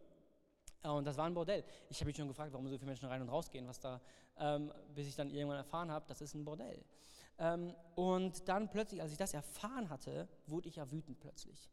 Und 0.82 1.04
das 1.04 1.16
war 1.16 1.26
ein 1.26 1.34
Bordell. 1.34 1.64
Ich 1.88 1.98
habe 1.98 2.06
mich 2.06 2.16
schon 2.16 2.28
gefragt, 2.28 2.52
warum 2.52 2.66
so 2.68 2.76
viele 2.76 2.86
Menschen 2.86 3.08
rein 3.08 3.20
und 3.20 3.28
rausgehen, 3.28 3.66
was 3.66 3.80
da, 3.80 4.00
ähm, 4.38 4.72
bis 4.94 5.08
ich 5.08 5.16
dann 5.16 5.28
irgendwann 5.30 5.58
erfahren 5.58 5.90
habe, 5.90 6.06
das 6.08 6.20
ist 6.20 6.34
ein 6.34 6.44
Bordell. 6.44 6.82
Ähm, 7.38 7.74
und 7.96 8.48
dann 8.48 8.70
plötzlich, 8.70 9.02
als 9.02 9.12
ich 9.12 9.18
das 9.18 9.34
erfahren 9.34 9.90
hatte, 9.90 10.28
wurde 10.46 10.68
ich 10.68 10.76
ja 10.76 10.90
wütend 10.90 11.20
plötzlich. 11.20 11.70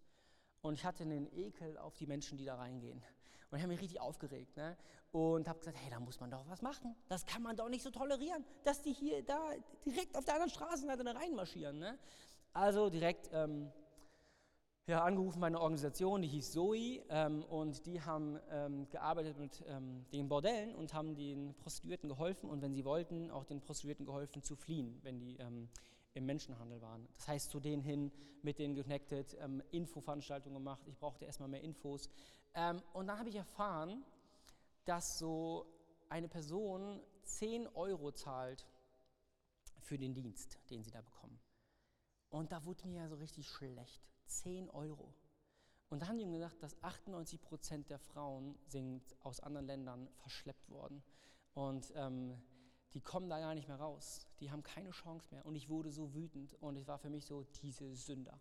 Und 0.62 0.74
ich 0.74 0.86
hatte 0.86 1.04
einen 1.04 1.28
Ekel 1.34 1.78
auf 1.78 1.96
die 1.96 2.08
Menschen, 2.08 2.38
die 2.38 2.46
da 2.46 2.56
reingehen. 2.56 3.02
Und 3.50 3.58
ich 3.58 3.64
habe 3.64 3.72
mich 3.72 3.82
richtig 3.82 4.02
aufgeregt. 4.02 4.58
Ne? 4.58 4.78
Und 5.12 5.48
habe 5.48 5.60
gesagt, 5.60 5.78
hey, 5.82 5.90
da 5.90 6.00
muss 6.00 6.20
man 6.20 6.30
doch 6.30 6.48
was 6.50 6.62
machen. 6.62 6.96
Das 7.08 7.26
kann 7.26 7.42
man 7.42 7.56
doch 7.56 7.70
nicht 7.70 7.84
so 7.84 7.92
tolerieren, 7.92 8.44
dass 8.64 8.82
die 8.82 8.94
hier 8.94 9.24
da 9.24 9.40
direkt 9.86 10.18
auf 10.18 10.26
der 10.26 10.36
anderen 10.36 10.52
Straßenseite 10.52 11.06
reinmarschieren. 11.06 11.80
Ne? 11.80 11.98
Also 12.54 12.90
direkt 12.90 13.30
ähm, 13.32 13.72
ja, 14.88 15.04
angerufen 15.04 15.40
bei 15.40 15.48
einer 15.48 15.62
Organisation, 15.62 16.22
die 16.22 16.28
hieß 16.28 16.52
Zoe. 16.52 17.04
Ähm, 17.10 17.44
und 17.44 17.86
die 17.86 18.02
haben 18.02 18.40
ähm, 18.52 18.90
gearbeitet 18.90 19.38
mit 19.38 19.64
ähm, 19.68 20.06
den 20.12 20.28
Bordellen 20.28 20.76
und 20.76 20.94
haben 20.94 21.16
den 21.16 21.54
Prostituierten 21.56 22.10
geholfen. 22.10 22.50
Und 22.50 22.62
wenn 22.62 22.74
sie 22.74 22.84
wollten, 22.84 23.32
auch 23.32 23.46
den 23.46 23.62
Prostituierten 23.62 24.06
geholfen 24.06 24.44
zu 24.44 24.56
fliehen, 24.56 25.00
wenn 25.04 25.20
die 25.20 25.38
ähm, 25.38 25.70
im 26.18 26.26
Menschenhandel 26.26 26.82
waren. 26.82 27.08
Das 27.16 27.28
heißt, 27.28 27.50
zu 27.50 27.60
denen 27.60 27.82
hin, 27.82 28.12
mit 28.42 28.60
denen 28.60 28.76
connected, 28.76 29.38
ähm, 29.40 29.62
Infoveranstaltungen 29.72 30.58
gemacht. 30.58 30.82
Ich 30.88 30.98
brauchte 30.98 31.26
erstmal 31.26 31.50
mehr 31.50 31.62
Infos. 31.62 32.10
Ähm, 32.54 32.82
und 32.94 33.08
dann 33.08 33.20
habe 33.20 33.30
ich 33.30 33.36
erfahren, 33.36 34.04
dass 34.86 35.20
so 35.20 35.66
eine 36.10 36.28
Person 36.28 37.02
10 37.24 37.68
Euro 37.68 38.12
zahlt 38.12 38.68
für 39.80 39.98
den 39.98 40.14
Dienst, 40.14 40.60
den 40.70 40.84
sie 40.84 40.92
da 40.92 41.02
bekommen. 41.02 41.40
Und 42.30 42.52
da 42.52 42.66
wurde 42.66 42.88
mir 42.88 43.02
ja 43.02 43.08
so 43.08 43.16
richtig 43.16 43.48
schlecht. 43.48 44.02
10 44.26 44.70
Euro. 44.70 45.14
Und 45.90 46.02
da 46.02 46.08
haben 46.08 46.18
die 46.18 46.24
ihm 46.24 46.34
gesagt, 46.34 46.62
dass 46.62 46.82
98 46.84 47.42
Prozent 47.42 47.90
der 47.90 48.00
Frauen 48.00 48.58
sind 48.68 49.02
aus 49.22 49.40
anderen 49.40 49.68
Ländern 49.68 50.10
verschleppt 50.16 50.70
worden. 50.70 51.02
Und 51.54 51.94
ähm, 51.96 52.42
die 52.98 53.02
kommen 53.02 53.30
da 53.30 53.40
gar 53.40 53.54
nicht 53.54 53.68
mehr 53.68 53.80
raus. 53.80 54.26
Die 54.40 54.50
haben 54.50 54.64
keine 54.64 54.90
Chance 54.90 55.28
mehr. 55.30 55.46
Und 55.46 55.56
ich 55.56 55.70
wurde 55.70 55.92
so 55.92 56.16
wütend 56.16 56.56
und 56.56 56.78
es 56.78 56.88
war 56.88 56.98
für 56.98 57.12
mich 57.12 57.28
so 57.28 57.44
diese 57.62 57.94
Sünder. 57.94 58.40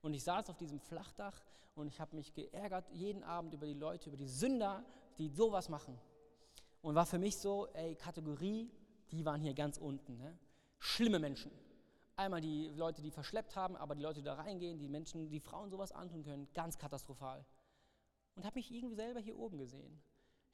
Und 0.00 0.14
ich 0.14 0.24
saß 0.24 0.48
auf 0.48 0.56
diesem 0.56 0.80
Flachdach 0.80 1.44
und 1.74 1.88
ich 1.88 2.00
habe 2.00 2.16
mich 2.16 2.32
geärgert 2.32 2.88
jeden 2.90 3.22
Abend 3.22 3.52
über 3.52 3.66
die 3.66 3.74
Leute, 3.74 4.08
über 4.08 4.16
die 4.16 4.26
Sünder, 4.26 4.82
die 5.18 5.28
sowas 5.28 5.68
machen. 5.68 6.00
Und 6.80 6.94
war 6.94 7.04
für 7.04 7.18
mich 7.18 7.36
so, 7.36 7.66
ey, 7.74 7.96
Kategorie, 7.96 8.70
die 9.10 9.26
waren 9.26 9.42
hier 9.42 9.52
ganz 9.52 9.76
unten. 9.76 10.16
Ne? 10.16 10.38
Schlimme 10.78 11.18
Menschen. 11.18 11.52
Einmal 12.16 12.40
die 12.40 12.68
Leute, 12.68 13.02
die 13.02 13.10
verschleppt 13.10 13.56
haben, 13.56 13.76
aber 13.76 13.94
die 13.94 14.00
Leute, 14.00 14.20
die 14.20 14.24
da 14.24 14.36
reingehen, 14.36 14.78
die 14.78 14.88
Menschen, 14.88 15.28
die 15.28 15.38
Frauen 15.38 15.68
sowas 15.68 15.92
antun 15.92 16.24
können, 16.24 16.48
ganz 16.54 16.78
katastrophal. 16.78 17.44
Und 18.36 18.46
habe 18.46 18.58
mich 18.58 18.72
irgendwie 18.72 18.96
selber 18.96 19.20
hier 19.20 19.38
oben 19.38 19.58
gesehen. 19.58 20.00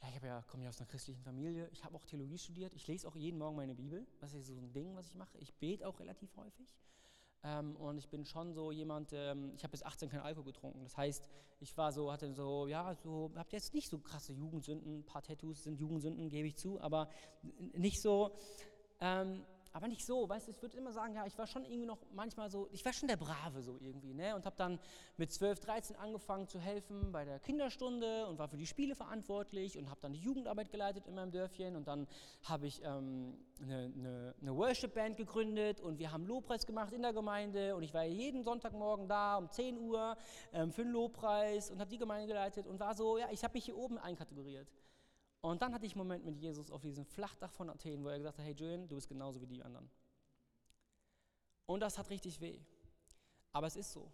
Ja, 0.03 0.09
ich 0.09 0.23
ja, 0.23 0.43
komme 0.43 0.65
ja 0.65 0.69
aus 0.69 0.79
einer 0.79 0.89
christlichen 0.89 1.23
Familie, 1.23 1.69
ich 1.73 1.85
habe 1.85 1.97
auch 1.97 2.05
Theologie 2.05 2.39
studiert, 2.39 2.75
ich 2.75 2.87
lese 2.87 3.09
auch 3.09 3.17
jeden 3.17 3.39
Morgen 3.39 3.57
meine 3.57 3.75
Bibel. 3.75 4.07
Das 4.21 4.35
ist 4.35 4.47
so 4.47 4.57
ein 4.57 4.73
Ding, 4.73 4.95
was 4.95 5.07
ich 5.07 5.15
mache. 5.15 5.39
Ich 5.39 5.55
bete 5.55 5.87
auch 5.87 5.99
relativ 6.01 6.37
häufig. 6.37 6.75
Ähm, 7.43 7.77
und 7.77 7.99
ich 7.99 8.09
bin 8.09 8.25
schon 8.25 8.55
so 8.55 8.73
jemand, 8.73 9.13
ähm, 9.13 9.53
ich 9.55 9.63
habe 9.63 9.73
bis 9.73 9.83
18 9.83 10.09
keinen 10.09 10.21
Alkohol 10.21 10.45
getrunken. 10.45 10.83
Das 10.83 10.97
heißt, 10.97 11.29
ich 11.61 11.77
war 11.77 11.93
so, 11.93 12.11
hatte 12.11 12.33
so, 12.33 12.67
ja, 12.67 12.95
so, 12.95 13.31
habe 13.37 13.49
jetzt 13.53 13.75
nicht 13.75 13.91
so 13.91 13.99
krasse 13.99 14.33
Jugendsünden, 14.33 15.01
ein 15.01 15.05
paar 15.05 15.23
Tattoos 15.23 15.63
sind 15.63 15.79
Jugendsünden, 15.79 16.31
gebe 16.31 16.49
ich 16.49 16.57
zu, 16.57 16.81
aber 16.81 17.09
nicht 17.75 18.01
so, 18.01 18.35
ähm, 19.01 19.45
aber 19.75 19.89
nicht 19.89 20.07
so, 20.07 20.29
weißt 20.29 20.47
du, 20.47 20.53
ich 20.53 20.63
würde 20.63 20.77
immer 20.77 20.93
sagen, 20.93 21.15
ja, 21.15 21.27
ich 21.27 21.37
war 21.37 21.49
schon 21.49 21.65
irgendwie 21.65 21.85
noch 21.85 21.99
manchmal 22.13 22.49
so, 22.49 22.69
ich 22.71 22.85
war 22.85 22.93
schon 22.93 23.09
der 23.09 23.17
Brave 23.17 23.61
so 23.61 23.77
irgendwie, 23.81 24.15
ne, 24.15 24.37
und 24.37 24.47
habe 24.47 24.55
dann 24.57 24.79
mit 25.17 25.33
12, 25.33 25.59
13 25.59 25.97
angefangen 25.97 26.47
zu 26.47 26.61
helfen 26.61 27.11
bei 27.11 27.25
der 27.25 27.41
Kinderstunde 27.41 28.29
und 28.29 28.39
war 28.39 28.47
für 28.47 28.57
die 28.57 28.69
Spiele 28.69 28.95
verantwortlich 28.95 29.77
und 29.77 29.91
habe 29.91 30.01
dann 30.01 30.13
die 30.13 30.21
Jugendarbeit 30.21 30.71
geleitet 30.71 31.09
in 31.09 31.17
meinem 31.17 31.33
Dörfchen 31.33 31.75
und 31.75 31.89
dann 31.89 32.07
habe 32.45 32.69
ich 32.69 32.83
ähm, 32.85 33.37
eine, 33.61 33.93
eine, 33.97 34.35
eine 34.41 34.57
Worship-Band 34.57 35.17
gegründet 35.17 35.81
und 35.81 35.99
wir 35.99 36.13
haben 36.13 36.25
Lobpreis 36.25 36.67
gemacht 36.67 36.93
in 36.93 37.03
der 37.03 37.13
Gemeinde 37.13 37.75
und 37.75 37.83
ich 37.83 37.93
war 37.93 38.05
jeden 38.05 38.45
Sonntagmorgen 38.45 39.09
da 39.09 39.39
um 39.39 39.51
10 39.51 39.77
Uhr 39.79 40.17
ähm, 40.53 40.71
für 40.71 40.85
den 40.85 40.93
Lobpreis 40.93 41.73
und 41.73 41.81
habe 41.81 41.91
die 41.91 41.99
Gemeinde 41.99 42.29
geleitet 42.29 42.69
und 42.69 42.79
war 42.79 42.95
so, 42.95 43.19
ja, 43.19 43.27
ich 43.33 43.43
habe 43.43 43.55
mich 43.55 43.65
hier 43.65 43.77
oben 43.77 43.99
einkategoriert. 43.99 44.69
Und 45.45 45.61
dann 45.61 45.75
hatte 45.75 45.85
ich 45.85 45.93
einen 45.93 45.99
Moment 45.99 46.25
mit 46.25 46.39
Jesus 46.39 46.71
auf 46.71 46.81
diesem 46.81 47.05
Flachdach 47.05 47.53
von 47.53 47.69
Athen, 47.69 48.03
wo 48.03 48.09
er 48.09 48.17
gesagt 48.17 48.39
hat, 48.39 48.47
hey 48.47 48.55
Julian, 48.55 48.89
du 48.89 48.95
bist 48.95 49.09
genauso 49.09 49.43
wie 49.43 49.47
die 49.47 49.63
anderen. 49.63 49.91
Und 51.67 51.81
das 51.81 51.99
hat 51.99 52.09
richtig 52.09 52.41
weh. 52.41 52.61
Aber 53.53 53.67
es 53.67 53.77
ist 53.77 53.93
so. 53.93 54.11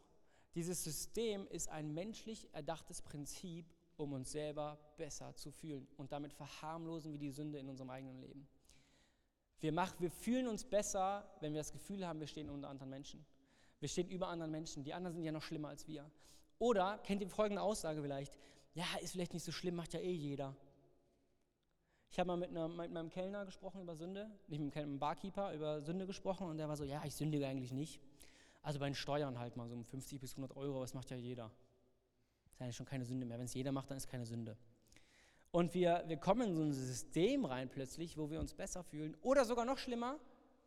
Dieses 0.57 0.83
System 0.83 1.47
ist 1.47 1.69
ein 1.69 1.95
menschlich 1.95 2.53
erdachtes 2.53 3.01
Prinzip, 3.01 3.73
um 3.97 4.13
uns 4.13 4.33
selber 4.33 4.77
besser 4.97 5.33
zu 5.37 5.53
fühlen. 5.53 5.87
Und 5.99 6.11
damit 6.11 6.33
verharmlosen 6.33 7.13
wir 7.13 7.21
die 7.21 7.31
Sünde 7.31 7.61
in 7.61 7.69
unserem 7.69 7.91
eigenen 7.91 8.21
Leben. 8.21 8.49
Wir, 9.61 9.71
mach, 9.71 10.01
wir 10.01 10.11
fühlen 10.11 10.49
uns 10.49 10.65
besser, 10.65 11.33
wenn 11.39 11.53
wir 11.53 11.61
das 11.61 11.71
Gefühl 11.71 12.05
haben, 12.05 12.19
wir 12.19 12.27
stehen 12.27 12.51
unter 12.51 12.69
anderen 12.69 12.91
Menschen. 12.91 13.25
Wir 13.79 13.89
stehen 13.89 14.09
über 14.09 14.27
anderen 14.27 14.51
Menschen. 14.51 14.83
Die 14.83 14.95
anderen 14.95 15.15
sind 15.15 15.23
ja 15.23 15.31
noch 15.31 15.45
schlimmer 15.45 15.69
als 15.69 15.87
wir. 15.87 16.11
Oder 16.59 16.99
kennt 16.99 17.23
ihr 17.23 17.31
folgende 17.31 17.63
Aussage 17.63 18.03
vielleicht? 18.03 18.37
Ja, 18.75 18.85
ist 19.01 19.13
vielleicht 19.13 19.33
nicht 19.33 19.45
so 19.45 19.53
schlimm, 19.53 19.77
macht 19.77 19.93
ja 19.93 20.01
eh 20.01 20.13
jeder. 20.13 20.57
Ich 22.11 22.19
habe 22.19 22.27
mal 22.27 22.37
mit, 22.37 22.51
einer, 22.51 22.67
mit, 22.67 22.91
meinem 22.91 23.09
Kellner 23.09 23.45
gesprochen 23.45 23.83
über 23.83 23.95
Sünde, 23.95 24.29
nicht 24.49 24.61
mit 24.61 24.77
einem 24.77 24.99
Barkeeper 24.99 25.55
über 25.55 25.81
Sünde 25.81 26.07
gesprochen 26.07 26.49
und 26.49 26.59
der 26.59 26.69
war 26.69 26.77
so, 26.77 26.83
ja, 26.83 27.03
ich 27.05 27.15
sündige 27.15 27.47
eigentlich 27.47 27.73
nicht. 27.73 28.01
Also 28.63 28.81
bei 28.81 28.87
den 28.87 28.97
Steuern 28.97 29.39
halt 29.39 29.57
mal 29.57 29.69
so 29.69 29.77
um 29.77 29.85
50 29.85 30.21
bis 30.21 30.33
100 30.33 30.57
Euro, 30.57 30.81
das 30.81 30.93
macht 30.93 31.09
ja 31.11 31.17
jeder. 31.17 31.53
Das 32.45 32.55
ist 32.55 32.63
eigentlich 32.63 32.77
schon 32.77 32.87
keine 32.87 33.05
Sünde 33.05 33.27
mehr. 33.27 33.39
Wenn 33.39 33.45
es 33.47 33.55
jeder 33.55 33.71
macht, 33.71 33.91
dann 33.91 33.97
ist 33.97 34.09
keine 34.09 34.27
Sünde. 34.27 34.57
Und 35.53 35.73
wir, 35.73 36.03
wir 36.09 36.17
kommen 36.17 36.49
in 36.49 36.55
so 36.57 36.63
ein 36.63 36.73
System 36.73 37.45
rein 37.45 37.69
plötzlich, 37.69 38.19
wo 38.19 38.29
wir 38.29 38.41
uns 38.41 38.55
besser 38.55 38.83
fühlen. 38.83 39.17
Oder 39.23 39.45
sogar 39.45 39.65
noch 39.65 39.79
schlimmer, 39.79 40.19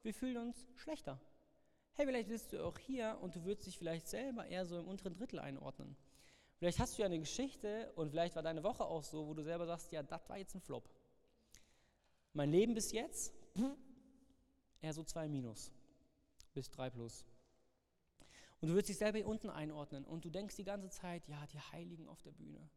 wir 0.01 0.13
fühlen 0.13 0.37
uns 0.37 0.65
schlechter. 0.75 1.19
Hey, 1.91 2.05
vielleicht 2.05 2.29
bist 2.29 2.53
du 2.53 2.65
auch 2.65 2.77
hier 2.77 3.17
und 3.21 3.35
du 3.35 3.43
würdest 3.43 3.67
dich 3.67 3.77
vielleicht 3.77 4.07
selber 4.07 4.45
eher 4.45 4.65
so 4.65 4.79
im 4.79 4.87
unteren 4.87 5.13
Drittel 5.13 5.39
einordnen. 5.39 5.95
Vielleicht 6.57 6.79
hast 6.79 6.97
du 6.97 7.01
ja 7.01 7.05
eine 7.05 7.19
Geschichte 7.19 7.91
und 7.95 8.11
vielleicht 8.11 8.35
war 8.35 8.43
deine 8.43 8.63
Woche 8.63 8.85
auch 8.85 9.03
so, 9.03 9.27
wo 9.27 9.33
du 9.33 9.43
selber 9.43 9.65
sagst, 9.65 9.91
ja, 9.91 10.01
das 10.03 10.29
war 10.29 10.37
jetzt 10.37 10.55
ein 10.55 10.61
Flop. 10.61 10.89
Mein 12.33 12.49
Leben 12.49 12.73
bis 12.73 12.91
jetzt, 12.91 13.31
eher 14.81 14.93
so 14.93 15.03
2 15.03 15.29
minus 15.29 15.71
bis 16.53 16.69
3 16.71 16.89
plus. 16.89 17.25
Und 18.59 18.69
du 18.69 18.75
wirst 18.75 18.89
dich 18.89 18.97
selber 18.97 19.17
hier 19.17 19.27
unten 19.27 19.49
einordnen 19.49 20.05
und 20.05 20.25
du 20.25 20.29
denkst 20.29 20.55
die 20.55 20.63
ganze 20.63 20.89
Zeit, 20.89 21.27
ja, 21.27 21.45
die 21.47 21.59
Heiligen 21.59 22.07
auf 22.07 22.21
der 22.21 22.31
Bühne. 22.31 22.69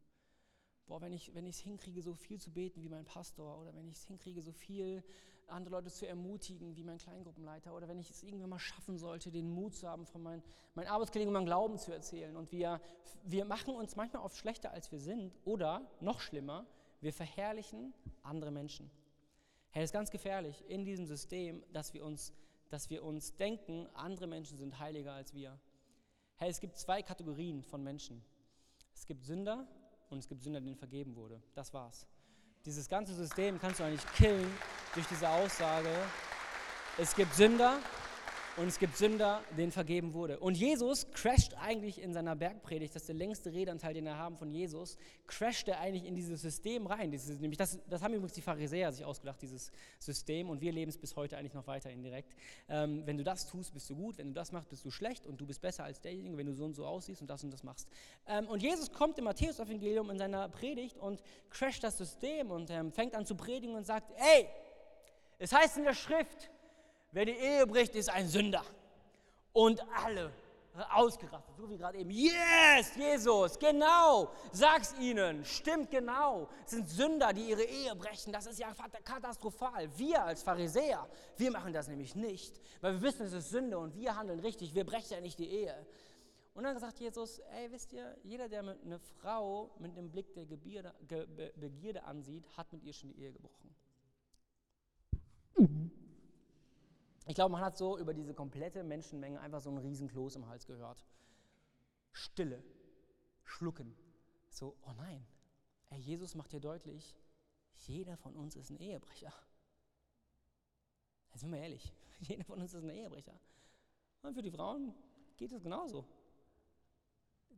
Boah, 0.85 1.01
wenn 1.01 1.11
ich 1.11 1.31
es 1.33 1.59
hinkriege, 1.59 2.01
so 2.01 2.13
viel 2.13 2.39
zu 2.39 2.51
beten 2.51 2.81
wie 2.83 2.89
mein 2.89 3.05
Pastor 3.05 3.59
oder 3.59 3.73
wenn 3.73 3.87
ich 3.87 3.95
es 3.95 4.05
hinkriege, 4.05 4.41
so 4.41 4.51
viel 4.51 5.03
andere 5.47 5.75
Leute 5.75 5.89
zu 5.89 6.07
ermutigen 6.07 6.75
wie 6.75 6.83
mein 6.83 6.97
Kleingruppenleiter 6.97 7.73
oder 7.73 7.87
wenn 7.87 7.99
ich 7.99 8.09
es 8.09 8.23
irgendwann 8.23 8.49
mal 8.49 8.59
schaffen 8.59 8.97
sollte, 8.97 9.31
den 9.31 9.49
Mut 9.49 9.75
zu 9.75 9.87
haben, 9.87 10.05
von 10.05 10.21
meinen, 10.21 10.43
meinen 10.75 10.87
Arbeitskollegen 10.87 11.33
meinen 11.33 11.45
Glauben 11.45 11.77
zu 11.77 11.91
erzählen. 11.91 12.35
Und 12.35 12.51
wir, 12.51 12.81
wir 13.23 13.45
machen 13.45 13.73
uns 13.73 13.95
manchmal 13.95 14.23
oft 14.23 14.37
schlechter, 14.37 14.71
als 14.71 14.91
wir 14.91 14.99
sind 14.99 15.33
oder 15.45 15.89
noch 15.99 16.19
schlimmer, 16.19 16.65
wir 17.01 17.13
verherrlichen 17.13 17.93
andere 18.23 18.51
Menschen. 18.51 18.91
Hey, 19.77 19.83
das 19.83 19.89
ist 19.89 19.93
ganz 19.93 20.09
gefährlich 20.09 20.63
in 20.69 20.85
diesem 20.85 21.05
System, 21.05 21.61
dass 21.71 21.93
wir 21.93 22.03
uns, 22.03 22.33
dass 22.71 22.89
wir 22.89 23.03
uns 23.03 23.35
denken, 23.35 23.87
andere 23.93 24.25
Menschen 24.25 24.57
sind 24.57 24.79
heiliger 24.79 25.13
als 25.13 25.35
wir. 25.35 25.55
Hey, 26.37 26.49
es 26.49 26.59
gibt 26.59 26.77
zwei 26.77 27.03
Kategorien 27.03 27.61
von 27.61 27.83
Menschen. 27.83 28.25
Es 28.95 29.05
gibt 29.05 29.23
Sünder 29.23 29.67
und 30.09 30.17
es 30.17 30.27
gibt 30.27 30.41
Sünder, 30.41 30.61
denen 30.61 30.77
vergeben 30.77 31.15
wurde. 31.15 31.39
Das 31.53 31.75
war's. 31.75 32.07
Dieses 32.65 32.89
ganze 32.89 33.13
System 33.13 33.59
kannst 33.59 33.79
du 33.79 33.83
eigentlich 33.83 34.11
killen 34.13 34.51
durch 34.95 35.05
diese 35.05 35.29
Aussage. 35.29 35.93
Es 36.97 37.15
gibt 37.15 37.35
Sünder 37.35 37.77
und 38.57 38.67
es 38.67 38.79
gibt 38.79 38.97
Sünder, 38.97 39.43
denen 39.55 39.71
vergeben 39.71 40.13
wurde. 40.13 40.39
Und 40.39 40.57
Jesus 40.57 41.09
crasht 41.11 41.53
eigentlich 41.61 42.01
in 42.01 42.11
seiner 42.11 42.35
Bergpredigt, 42.35 42.95
das 42.95 43.03
ist 43.03 43.09
der 43.09 43.15
längste 43.15 43.53
Redanteil, 43.53 43.93
den 43.93 44.07
er 44.07 44.17
haben 44.17 44.35
von 44.35 44.49
Jesus, 44.49 44.97
crasht 45.27 45.67
er 45.67 45.79
eigentlich 45.79 46.05
in 46.05 46.15
dieses 46.15 46.41
System 46.41 46.87
rein. 46.87 47.11
Dieses, 47.11 47.39
nämlich 47.39 47.59
das, 47.59 47.79
das 47.87 48.01
haben 48.01 48.13
übrigens 48.13 48.33
die 48.33 48.41
Pharisäer 48.41 48.91
sich 48.91 49.05
ausgedacht, 49.05 49.39
dieses 49.41 49.71
System, 49.99 50.49
und 50.49 50.59
wir 50.59 50.71
leben 50.71 50.89
es 50.89 50.97
bis 50.97 51.15
heute 51.15 51.37
eigentlich 51.37 51.53
noch 51.53 51.67
weiter 51.67 51.91
indirekt. 51.91 52.33
Ähm, 52.67 53.03
wenn 53.05 53.17
du 53.17 53.23
das 53.23 53.45
tust, 53.45 53.73
bist 53.73 53.89
du 53.91 53.95
gut, 53.95 54.17
wenn 54.17 54.29
du 54.29 54.33
das 54.33 54.51
machst, 54.51 54.69
bist 54.69 54.83
du 54.83 54.89
schlecht 54.89 55.27
und 55.27 55.39
du 55.39 55.45
bist 55.45 55.61
besser 55.61 55.83
als 55.83 56.01
derjenige, 56.01 56.35
wenn 56.35 56.47
du 56.47 56.53
so 56.53 56.65
und 56.65 56.73
so 56.73 56.85
aussiehst 56.85 57.21
und 57.21 57.29
das 57.29 57.43
und 57.43 57.51
das 57.51 57.61
machst. 57.61 57.87
Ähm, 58.25 58.47
und 58.47 58.63
Jesus 58.63 58.91
kommt 58.91 59.19
im 59.19 59.25
Matthäus-Evangelium 59.25 60.09
in 60.09 60.17
seiner 60.17 60.49
Predigt 60.49 60.97
und 60.97 61.21
crasht 61.51 61.83
das 61.83 61.99
System 61.99 62.49
und 62.49 62.71
ähm, 62.71 62.91
fängt 62.91 63.13
an 63.13 63.25
zu 63.25 63.35
predigen 63.35 63.75
und 63.75 63.85
sagt, 63.85 64.11
ey, 64.17 64.47
es 65.37 65.53
heißt 65.53 65.77
in 65.77 65.83
der 65.83 65.93
Schrift, 65.93 66.49
Wer 67.17 67.25
die 67.25 67.31
Ehe 67.31 67.65
bricht, 67.65 67.95
ist 67.95 68.11
ein 68.11 68.27
Sünder. 68.27 68.63
Und 69.51 69.83
alle 70.05 70.31
ausgerastet, 70.91 71.57
so 71.57 71.67
wie 71.67 71.75
gerade 71.75 71.97
eben. 71.97 72.11
Yes, 72.11 72.95
Jesus, 72.95 73.57
genau, 73.57 74.29
sag's 74.51 74.93
ihnen, 74.99 75.43
stimmt 75.43 75.89
genau. 75.89 76.47
Es 76.63 76.73
sind 76.73 76.87
Sünder, 76.87 77.33
die 77.33 77.49
ihre 77.49 77.63
Ehe 77.63 77.95
brechen. 77.95 78.31
Das 78.31 78.45
ist 78.45 78.59
ja 78.59 78.71
katastrophal. 79.03 79.89
Wir 79.97 80.23
als 80.23 80.43
Pharisäer, 80.43 81.09
wir 81.37 81.49
machen 81.49 81.73
das 81.73 81.87
nämlich 81.87 82.13
nicht, 82.13 82.61
weil 82.81 82.93
wir 82.93 83.01
wissen, 83.01 83.25
es 83.25 83.33
ist 83.33 83.49
Sünde 83.49 83.79
und 83.79 83.95
wir 83.95 84.15
handeln 84.15 84.39
richtig. 84.39 84.75
Wir 84.75 84.85
brechen 84.85 85.13
ja 85.13 85.19
nicht 85.19 85.39
die 85.39 85.49
Ehe. 85.49 85.87
Und 86.53 86.65
dann 86.65 86.77
sagt 86.77 86.99
Jesus, 86.99 87.39
ey, 87.39 87.71
wisst 87.71 87.93
ihr, 87.93 88.15
jeder, 88.21 88.47
der 88.47 88.59
eine 88.59 88.99
Frau 88.99 89.71
mit 89.79 89.97
dem 89.97 90.11
Blick 90.11 90.35
der 90.35 90.45
Begierde, 90.45 90.93
Begierde 91.55 92.03
ansieht, 92.03 92.45
hat 92.55 92.71
mit 92.71 92.83
ihr 92.83 92.93
schon 92.93 93.09
die 93.09 93.23
Ehe 93.23 93.31
gebrochen. 93.31 93.75
Mhm. 95.57 95.96
Ich 97.27 97.35
glaube, 97.35 97.51
man 97.51 97.61
hat 97.61 97.77
so 97.77 97.97
über 97.97 98.13
diese 98.13 98.33
komplette 98.33 98.83
Menschenmenge 98.83 99.39
einfach 99.39 99.61
so 99.61 99.69
einen 99.69 99.79
riesen 99.79 100.07
Kloß 100.07 100.37
im 100.37 100.47
Hals 100.47 100.65
gehört. 100.65 101.05
Stille, 102.11 102.63
schlucken. 103.43 103.95
So, 104.49 104.75
oh 104.87 104.93
nein, 104.97 105.25
Ey, 105.89 105.99
Jesus 105.99 106.35
macht 106.35 106.51
hier 106.51 106.59
deutlich, 106.59 107.15
jeder 107.87 108.17
von 108.17 108.35
uns 108.35 108.55
ist 108.55 108.69
ein 108.69 108.77
Ehebrecher. 108.77 109.33
Jetzt 111.31 111.41
sind 111.41 111.51
wir 111.51 111.59
ehrlich, 111.59 111.93
jeder 112.19 112.43
von 112.43 112.59
uns 112.59 112.73
ist 112.73 112.83
ein 112.83 112.89
Ehebrecher. 112.89 113.39
Und 114.21 114.33
für 114.33 114.41
die 114.41 114.51
Frauen 114.51 114.93
geht 115.37 115.51
es 115.51 115.63
genauso. 115.63 116.05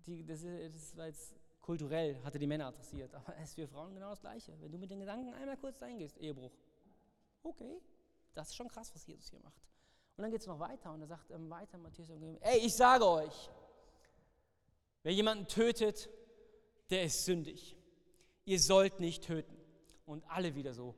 Die, 0.05 0.23
das, 0.25 0.41
das 0.43 0.97
war 0.97 1.07
jetzt 1.07 1.35
kulturell, 1.61 2.21
hatte 2.23 2.37
die 2.37 2.47
Männer 2.47 2.67
adressiert, 2.67 3.13
aber 3.15 3.35
es 3.37 3.49
ist 3.49 3.55
für 3.55 3.67
Frauen 3.67 3.93
genau 3.93 4.09
das 4.09 4.21
Gleiche. 4.21 4.55
Wenn 4.59 4.71
du 4.71 4.77
mit 4.77 4.91
den 4.91 4.99
Gedanken 4.99 5.33
einmal 5.33 5.57
kurz 5.57 5.81
reingehst, 5.81 6.17
Ehebruch. 6.17 6.51
Okay, 7.41 7.81
das 8.33 8.49
ist 8.49 8.55
schon 8.55 8.67
krass, 8.67 8.91
was 8.93 9.05
Jesus 9.05 9.29
hier 9.29 9.39
macht. 9.39 9.61
Und 10.17 10.23
dann 10.23 10.31
geht 10.31 10.41
es 10.41 10.47
noch 10.47 10.59
weiter 10.59 10.91
und 10.91 11.01
er 11.01 11.07
sagt 11.07 11.31
ähm, 11.31 11.49
weiter, 11.49 11.77
Matthäus, 11.77 12.09
ey, 12.09 12.59
ich 12.59 12.75
sage 12.75 13.07
euch, 13.07 13.49
wer 15.03 15.13
jemanden 15.13 15.47
tötet, 15.47 16.09
der 16.89 17.03
ist 17.03 17.25
sündig. 17.25 17.77
Ihr 18.45 18.59
sollt 18.59 18.99
nicht 18.99 19.23
töten. 19.23 19.55
Und 20.05 20.23
alle 20.27 20.55
wieder 20.55 20.73
so, 20.73 20.95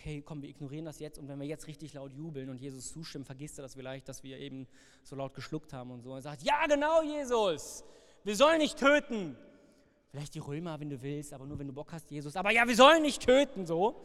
okay, 0.00 0.22
komm, 0.22 0.40
wir 0.40 0.48
ignorieren 0.48 0.86
das 0.86 0.98
jetzt 1.00 1.18
und 1.18 1.28
wenn 1.28 1.38
wir 1.38 1.46
jetzt 1.46 1.66
richtig 1.66 1.92
laut 1.92 2.12
jubeln 2.12 2.48
und 2.48 2.58
Jesus 2.58 2.92
zustimmen, 2.92 3.24
vergisst 3.24 3.58
er 3.58 3.62
das 3.62 3.74
vielleicht, 3.74 4.08
dass 4.08 4.22
wir 4.22 4.38
eben 4.38 4.66
so 5.02 5.16
laut 5.16 5.34
geschluckt 5.34 5.72
haben 5.72 5.90
und 5.90 6.00
so. 6.00 6.14
Er 6.14 6.22
sagt, 6.22 6.42
ja 6.42 6.66
genau, 6.66 7.02
Jesus, 7.02 7.84
wir 8.24 8.36
sollen 8.36 8.58
nicht 8.58 8.78
töten. 8.78 9.36
Vielleicht 10.10 10.34
die 10.34 10.40
Römer, 10.40 10.80
wenn 10.80 10.90
du 10.90 11.02
willst, 11.02 11.32
aber 11.32 11.46
nur 11.46 11.58
wenn 11.58 11.68
du 11.68 11.72
Bock 11.72 11.92
hast, 11.92 12.10
Jesus. 12.10 12.34
Aber 12.34 12.50
ja, 12.50 12.66
wir 12.66 12.74
sollen 12.74 13.02
nicht 13.02 13.22
töten, 13.22 13.66
so. 13.66 14.00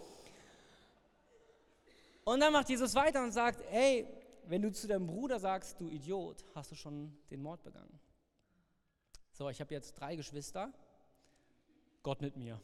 Und 2.26 2.40
dann 2.40 2.52
macht 2.52 2.68
Jesus 2.70 2.96
weiter 2.96 3.24
und 3.24 3.32
sagt, 3.32 3.64
hey, 3.70 4.08
wenn 4.48 4.64
du 4.64 4.72
zu 4.72 4.88
deinem 4.88 5.06
Bruder 5.06 5.40
sagst, 5.40 5.80
du 5.80 5.88
Idiot, 5.88 6.44
hast 6.56 6.72
du 6.72 6.76
schon 6.76 7.16
den 7.30 7.40
Mord 7.40 7.62
begangen. 7.62 8.00
So, 9.32 9.48
ich 9.50 9.62
habe 9.62 9.72
jetzt 9.76 9.94
drei 9.94 10.16
Geschwister. 10.16 10.74
Gott 12.02 12.22
mit 12.22 12.36
mir. 12.36 12.60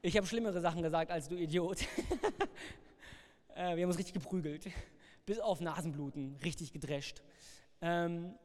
Ich 0.00 0.16
habe 0.16 0.28
schlimmere 0.28 0.60
Sachen 0.60 0.82
gesagt 0.82 1.10
als 1.10 1.26
du 1.26 1.34
Idiot. 1.34 1.80
äh, 3.56 3.74
wir 3.74 3.82
haben 3.82 3.90
uns 3.90 3.98
richtig 3.98 4.14
geprügelt. 4.14 4.68
bis 5.26 5.40
auf 5.40 5.60
Nasenbluten, 5.60 6.36
richtig 6.36 6.72
gedrescht. 6.72 7.20
Ähm, 7.80 8.38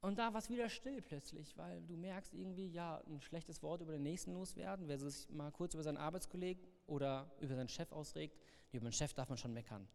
und 0.00 0.18
da 0.18 0.32
war 0.32 0.40
es 0.40 0.50
wieder 0.50 0.68
still 0.68 1.00
plötzlich, 1.00 1.56
weil 1.56 1.82
du 1.82 1.96
merkst 1.96 2.34
irgendwie, 2.34 2.66
ja, 2.66 3.00
ein 3.06 3.20
schlechtes 3.20 3.62
Wort 3.62 3.80
über 3.80 3.92
den 3.92 4.02
Nächsten 4.02 4.32
loswerden, 4.32 4.88
wer 4.88 4.98
sich 4.98 5.30
mal 5.30 5.52
kurz 5.52 5.74
über 5.74 5.84
seinen 5.84 5.98
Arbeitskollegen 5.98 6.71
oder 6.86 7.30
über 7.40 7.54
seinen 7.54 7.68
Chef 7.68 7.92
ausregt. 7.92 8.38
Über 8.72 8.88
den 8.88 8.92
Chef 8.92 9.12
darf 9.14 9.28
man 9.28 9.38
schon 9.38 9.52
meckern. 9.52 9.86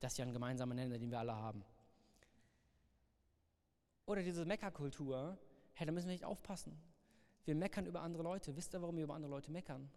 Das 0.00 0.12
ist 0.12 0.18
ja 0.18 0.24
ein 0.24 0.32
gemeinsamer 0.32 0.74
Nenner, 0.74 0.98
den 0.98 1.10
wir 1.10 1.18
alle 1.18 1.34
haben. 1.34 1.64
Oder 4.04 4.22
diese 4.22 4.44
Meckerkultur, 4.44 5.38
hey, 5.74 5.86
da 5.86 5.92
müssen 5.92 6.06
wir 6.08 6.14
echt 6.14 6.24
aufpassen. 6.24 6.78
Wir 7.44 7.54
meckern 7.54 7.86
über 7.86 8.02
andere 8.02 8.22
Leute. 8.22 8.54
Wisst 8.56 8.74
ihr, 8.74 8.82
warum 8.82 8.96
wir 8.96 9.04
über 9.04 9.14
andere 9.14 9.30
Leute 9.30 9.50
meckern? 9.50 9.90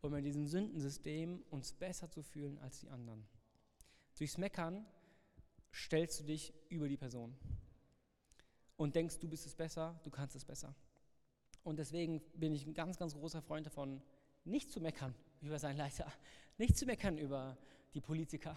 Um 0.00 0.14
in 0.14 0.24
diesem 0.24 0.46
Sündensystem 0.46 1.44
uns 1.50 1.72
besser 1.72 2.10
zu 2.10 2.22
fühlen 2.22 2.58
als 2.58 2.80
die 2.80 2.88
anderen. 2.88 3.26
Durchs 4.16 4.38
Meckern 4.38 4.86
stellst 5.72 6.20
du 6.20 6.24
dich 6.24 6.54
über 6.68 6.88
die 6.88 6.96
Person 6.96 7.36
und 8.76 8.96
denkst, 8.96 9.18
du 9.18 9.28
bist 9.28 9.46
es 9.46 9.54
besser, 9.54 9.98
du 10.04 10.10
kannst 10.10 10.34
es 10.34 10.44
besser. 10.44 10.74
Und 11.64 11.78
deswegen 11.78 12.20
bin 12.34 12.54
ich 12.54 12.66
ein 12.66 12.74
ganz, 12.74 12.96
ganz 12.96 13.14
großer 13.14 13.42
Freund 13.42 13.66
davon, 13.66 14.00
nicht 14.44 14.70
zu 14.70 14.80
meckern 14.80 15.14
über 15.40 15.58
seinen 15.58 15.76
Leiter, 15.76 16.12
nicht 16.56 16.76
zu 16.76 16.86
meckern 16.86 17.18
über 17.18 17.56
die 17.94 18.00
Politiker, 18.00 18.56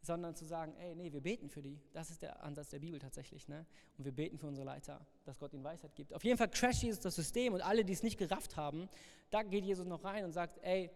sondern 0.00 0.34
zu 0.34 0.44
sagen, 0.44 0.74
ey, 0.76 0.94
nee, 0.96 1.12
wir 1.12 1.20
beten 1.20 1.48
für 1.48 1.62
die. 1.62 1.80
Das 1.92 2.10
ist 2.10 2.22
der 2.22 2.42
Ansatz 2.42 2.70
der 2.70 2.80
Bibel 2.80 2.98
tatsächlich. 2.98 3.46
Ne? 3.46 3.64
Und 3.96 4.04
wir 4.04 4.12
beten 4.12 4.36
für 4.36 4.48
unsere 4.48 4.66
Leiter, 4.66 5.06
dass 5.24 5.38
Gott 5.38 5.52
ihnen 5.52 5.62
Weisheit 5.62 5.94
gibt. 5.94 6.12
Auf 6.12 6.24
jeden 6.24 6.36
Fall 6.36 6.50
crasht 6.50 6.82
Jesus 6.82 7.00
das 7.00 7.14
System 7.14 7.54
und 7.54 7.60
alle, 7.60 7.84
die 7.84 7.92
es 7.92 8.02
nicht 8.02 8.18
gerafft 8.18 8.56
haben, 8.56 8.88
da 9.30 9.42
geht 9.42 9.64
Jesus 9.64 9.86
noch 9.86 10.02
rein 10.02 10.24
und 10.24 10.32
sagt, 10.32 10.58
ey, 10.62 10.90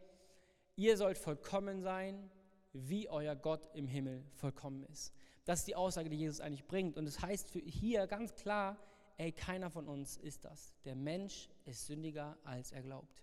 ihr 0.75 0.96
sollt 0.96 1.18
vollkommen 1.18 1.83
sein, 1.83 2.31
wie 2.72 3.09
euer 3.09 3.37
Gott 3.37 3.70
im 3.75 3.87
Himmel 3.87 4.25
vollkommen 4.35 4.83
ist. 4.85 5.12
Das 5.44 5.61
ist 5.61 5.68
die 5.68 5.77
Aussage, 5.77 6.11
die 6.11 6.16
Jesus 6.16 6.40
eigentlich 6.40 6.66
bringt. 6.66 6.99
Und 6.99 7.07
es 7.07 7.14
das 7.14 7.22
heißt 7.22 7.51
für 7.51 7.61
hier 7.61 8.07
ganz 8.09 8.35
klar, 8.35 8.77
ey, 9.16 9.31
keiner 9.31 9.70
von 9.70 9.87
uns 9.88 10.16
ist 10.16 10.44
das. 10.44 10.75
Der 10.85 10.96
Mensch 10.96 11.49
ist 11.64 11.87
sündiger, 11.87 12.37
als 12.42 12.72
er 12.72 12.83
glaubt. 12.83 13.22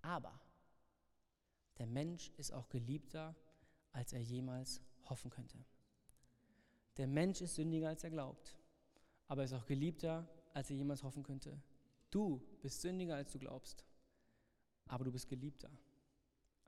Aber 0.00 0.40
der 1.78 1.86
Mensch 1.86 2.30
ist 2.36 2.52
auch 2.52 2.68
geliebter, 2.68 3.34
als 3.92 4.12
er 4.12 4.20
jemals 4.20 4.82
hoffen 5.04 5.30
könnte. 5.30 5.58
Der 6.96 7.06
Mensch 7.06 7.40
ist 7.40 7.54
sündiger, 7.54 7.88
als 7.88 8.04
er 8.04 8.10
glaubt, 8.10 8.58
aber 9.28 9.42
er 9.42 9.44
ist 9.46 9.52
auch 9.52 9.66
geliebter, 9.66 10.28
als 10.52 10.70
er 10.70 10.76
jemals 10.76 11.02
hoffen 11.02 11.22
könnte. 11.22 11.60
Du 12.10 12.40
bist 12.60 12.80
sündiger, 12.80 13.16
als 13.16 13.32
du 13.32 13.38
glaubst, 13.38 13.84
aber 14.86 15.04
du 15.04 15.12
bist 15.12 15.28
geliebter, 15.28 15.70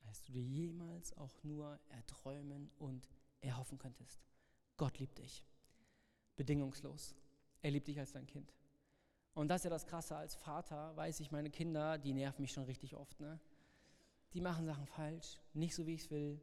als 0.07 0.23
du 0.23 0.33
dir 0.33 0.43
jemals 0.43 1.17
auch 1.17 1.43
nur 1.43 1.81
erträumen 1.89 2.71
und 2.79 3.09
erhoffen 3.41 3.79
könntest. 3.79 4.21
Gott 4.77 4.99
liebt 4.99 5.19
dich. 5.19 5.45
Bedingungslos. 6.37 7.17
Er 7.63 7.71
liebt 7.71 7.89
dich 7.89 7.99
als 7.99 8.13
dein 8.13 8.27
Kind. 8.27 8.55
Und 9.35 9.49
das 9.49 9.61
ist 9.61 9.65
ja 9.65 9.71
das 9.71 9.87
Krasse. 9.87 10.17
Als 10.17 10.35
Vater 10.35 10.97
weiß 10.97 11.21
ich, 11.21 11.31
meine 11.31 11.51
Kinder, 11.51 11.99
die 11.99 12.13
nerven 12.13 12.43
mich 12.43 12.53
schon 12.53 12.65
richtig 12.65 12.95
oft. 12.97 13.21
Ne? 13.21 13.39
Die 14.33 14.41
machen 14.41 14.67
Sachen 14.67 14.87
falsch, 14.87 15.41
nicht 15.55 15.75
so 15.75 15.87
wie 15.87 15.95
ich 15.95 16.03
es 16.03 16.11
will, 16.11 16.41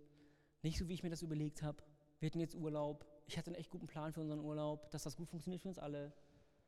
nicht 0.61 0.77
so 0.77 0.87
wie 0.87 0.93
ich 0.93 1.03
mir 1.03 1.09
das 1.09 1.21
überlegt 1.21 1.63
habe. 1.63 1.83
Wir 2.19 2.27
hatten 2.27 2.39
jetzt 2.39 2.55
Urlaub. 2.55 3.05
Ich 3.27 3.37
hatte 3.37 3.47
einen 3.47 3.55
echt 3.55 3.69
guten 3.69 3.87
Plan 3.87 4.13
für 4.13 4.21
unseren 4.21 4.39
Urlaub, 4.39 4.89
dass 4.91 5.03
das 5.03 5.15
gut 5.15 5.29
funktioniert 5.29 5.61
für 5.61 5.69
uns 5.69 5.79
alle. 5.79 6.13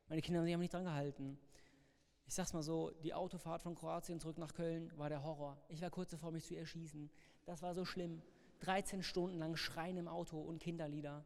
Meine 0.08 0.22
Kinder 0.22 0.40
haben 0.40 0.48
sich 0.48 0.58
nicht 0.58 0.74
dran 0.74 0.86
gehalten. 0.86 1.40
Ich 2.26 2.34
sag's 2.36 2.54
mal 2.54 2.64
so: 2.64 2.92
Die 3.04 3.14
Autofahrt 3.14 3.62
von 3.62 3.76
Kroatien 3.76 4.20
zurück 4.20 4.38
nach 4.38 4.54
Köln 4.54 4.92
war 4.98 5.10
der 5.10 5.24
Horror. 5.24 5.58
Ich 5.70 5.82
war 5.82 5.90
kurz 5.90 6.12
davor, 6.12 6.32
mich 6.32 6.46
zu 6.46 6.56
erschießen. 6.56 7.10
Das 7.46 7.62
war 7.62 7.74
so 7.74 7.86
schlimm. 7.86 8.22
13 8.62 9.04
Stunden 9.04 9.40
lang 9.40 9.56
Schreien 9.56 9.98
im 9.98 10.08
Auto 10.08 10.40
und 10.40 10.60
Kinderlieder 10.60 11.26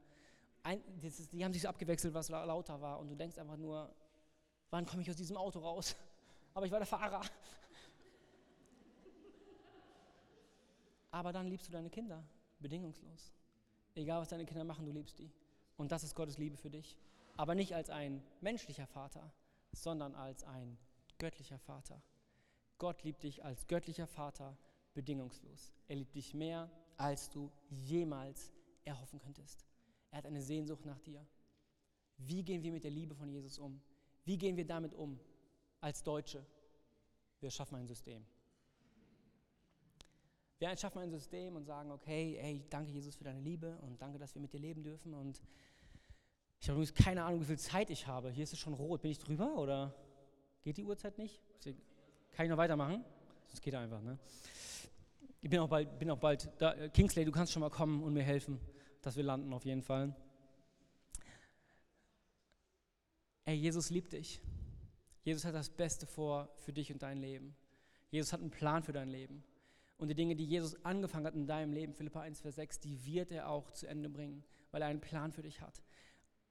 ein, 0.64 0.82
ist, 1.02 1.32
die 1.34 1.44
haben 1.44 1.54
sich 1.54 1.62
so 1.62 1.68
abgewechselt, 1.68 2.14
was 2.14 2.30
lauter 2.30 2.82
war. 2.82 3.00
Und 3.00 3.10
du 3.10 3.16
denkst 3.16 3.38
einfach 3.38 3.58
nur, 3.58 3.94
wann 4.70 4.86
komme 4.86 5.02
ich 5.02 5.10
aus 5.10 5.18
diesem 5.18 5.38
Auto 5.38 5.60
raus? 5.60 5.96
Aber 6.54 6.66
ich 6.66 6.72
war 6.72 6.80
der 6.80 6.88
Fahrer. 6.88 7.22
Aber 11.14 11.32
dann 11.32 11.46
liebst 11.46 11.68
du 11.68 11.72
deine 11.72 11.92
Kinder 11.92 12.24
bedingungslos. 12.60 13.36
Egal, 13.94 14.20
was 14.20 14.30
deine 14.30 14.46
Kinder 14.46 14.64
machen, 14.64 14.84
du 14.84 14.92
liebst 14.92 15.20
die. 15.20 15.32
Und 15.78 15.92
das 15.92 16.04
ist 16.04 16.16
Gottes 16.16 16.40
Liebe 16.40 16.58
für 16.58 16.72
dich. 16.72 16.98
Aber 17.38 17.54
nicht 17.54 17.76
als 17.76 17.92
ein 17.92 18.24
menschlicher 18.42 18.88
Vater, 18.88 19.32
sondern 19.72 20.16
als 20.16 20.44
ein 20.44 20.76
göttlicher 21.20 21.60
Vater. 21.60 22.02
Gott 22.80 23.04
liebt 23.04 23.22
dich 23.22 23.46
als 23.46 23.68
göttlicher 23.68 24.08
Vater 24.08 24.58
bedingungslos. 24.96 25.72
Er 25.88 25.98
liebt 25.98 26.16
dich 26.16 26.34
mehr, 26.34 26.72
als 26.98 27.30
du 27.30 27.52
jemals 27.70 28.52
erhoffen 28.84 29.20
könntest. 29.20 29.68
Er 30.10 30.18
hat 30.18 30.26
eine 30.26 30.42
Sehnsucht 30.42 30.84
nach 30.84 31.00
dir. 31.00 31.24
Wie 32.18 32.42
gehen 32.44 32.64
wir 32.64 32.72
mit 32.72 32.84
der 32.84 32.92
Liebe 32.92 33.14
von 33.14 33.30
Jesus 33.30 33.60
um? 33.60 33.80
Wie 34.26 34.40
gehen 34.40 34.58
wir 34.58 34.66
damit 34.66 34.96
um 34.96 35.20
als 35.80 36.02
Deutsche? 36.02 36.44
Wir 37.40 37.52
schaffen 37.52 37.76
ein 37.76 37.88
System. 37.88 38.26
Wir 40.60 40.76
schaffen 40.78 41.00
ein 41.00 41.12
System 41.12 41.56
und 41.56 41.66
sagen, 41.66 41.92
okay, 41.92 42.38
hey, 42.40 42.64
danke 42.70 42.92
Jesus 42.92 43.16
für 43.16 43.24
deine 43.24 43.42
Liebe 43.42 43.78
und 43.82 44.02
danke, 44.02 44.18
dass 44.18 44.34
wir 44.34 44.42
mit 44.42 44.54
dir 44.54 44.60
leben 44.60 44.84
dürfen. 44.84 45.14
Und 45.14 45.42
ich 46.60 46.70
habe 46.70 46.80
übrigens 46.80 46.94
keine 46.94 47.24
Ahnung, 47.24 47.42
wie 47.42 47.46
viel 47.46 47.60
Zeit 47.60 47.90
ich 47.90 48.08
habe. 48.08 48.30
Hier 48.30 48.44
ist 48.44 48.54
es 48.54 48.60
schon 48.60 48.74
rot. 48.74 49.02
Bin 49.02 49.12
ich 49.12 49.20
drüber 49.20 49.56
oder 49.58 49.94
geht 50.62 50.78
die 50.78 50.86
Uhrzeit 50.86 51.18
nicht? 51.18 51.42
Kann 52.32 52.46
ich 52.46 52.50
noch 52.50 52.58
weitermachen? 52.58 53.04
Das 53.52 53.62
geht 53.62 53.76
einfach, 53.76 54.02
ne? 54.02 54.18
Ich 55.42 55.50
bin 55.50 55.60
auch 55.60 55.68
bald, 55.68 56.00
bin 56.00 56.10
auch 56.10 56.18
bald 56.18 56.50
da. 56.58 56.88
Kingsley, 56.90 57.26
du 57.26 57.32
kannst 57.32 57.52
schon 57.52 57.60
mal 57.60 57.70
kommen 57.70 58.02
und 58.02 58.14
mir 58.14 58.24
helfen 58.24 58.60
dass 59.04 59.18
wir 59.18 59.24
landen 59.24 59.54
auf 59.54 59.66
jeden 59.66 59.84
Fall. 59.84 60.16
Ey, 63.46 63.56
Jesus 63.56 63.90
liebt 63.90 64.14
dich. 64.14 64.42
Jesus 65.24 65.46
hat 65.46 65.54
das 65.54 65.70
Beste 65.70 66.06
vor 66.06 66.50
für 66.56 66.74
dich 66.74 66.92
und 66.92 67.04
dein 67.04 67.18
Leben. 67.18 67.56
Jesus 68.10 68.32
hat 68.32 68.40
einen 68.40 68.50
Plan 68.50 68.84
für 68.84 68.94
dein 68.94 69.10
Leben. 69.10 69.44
Und 70.04 70.10
die 70.10 70.16
Dinge, 70.16 70.36
die 70.36 70.44
Jesus 70.44 70.76
angefangen 70.84 71.26
hat 71.26 71.34
in 71.34 71.48
deinem 71.48 71.72
Leben, 71.72 71.94
Philippa 71.94 72.20
1, 72.20 72.42
Vers 72.42 72.56
6, 72.56 72.82
die 72.82 73.06
wird 73.06 73.32
er 73.32 73.48
auch 73.48 73.72
zu 73.72 73.88
Ende 73.88 74.10
bringen, 74.10 74.44
weil 74.72 74.82
er 74.82 74.90
einen 74.90 75.00
Plan 75.00 75.32
für 75.32 75.44
dich 75.44 75.62
hat. 75.62 75.82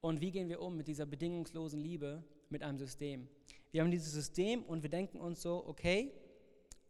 Und 0.01 0.23
wie 0.23 0.31
gehen 0.31 0.49
wir 0.49 0.62
um 0.62 0.75
mit 0.75 0.88
dieser 0.88 1.05
bedingungslosen 1.05 1.79
Liebe, 1.79 2.25
mit 2.49 2.62
einem 2.62 2.79
System? 2.79 3.29
Wir 3.71 3.83
haben 3.83 3.91
dieses 3.91 4.11
System 4.11 4.62
und 4.62 4.83
wir 4.83 4.88
denken 4.88 5.21
uns 5.21 5.43
so, 5.43 5.67
okay, 5.67 6.15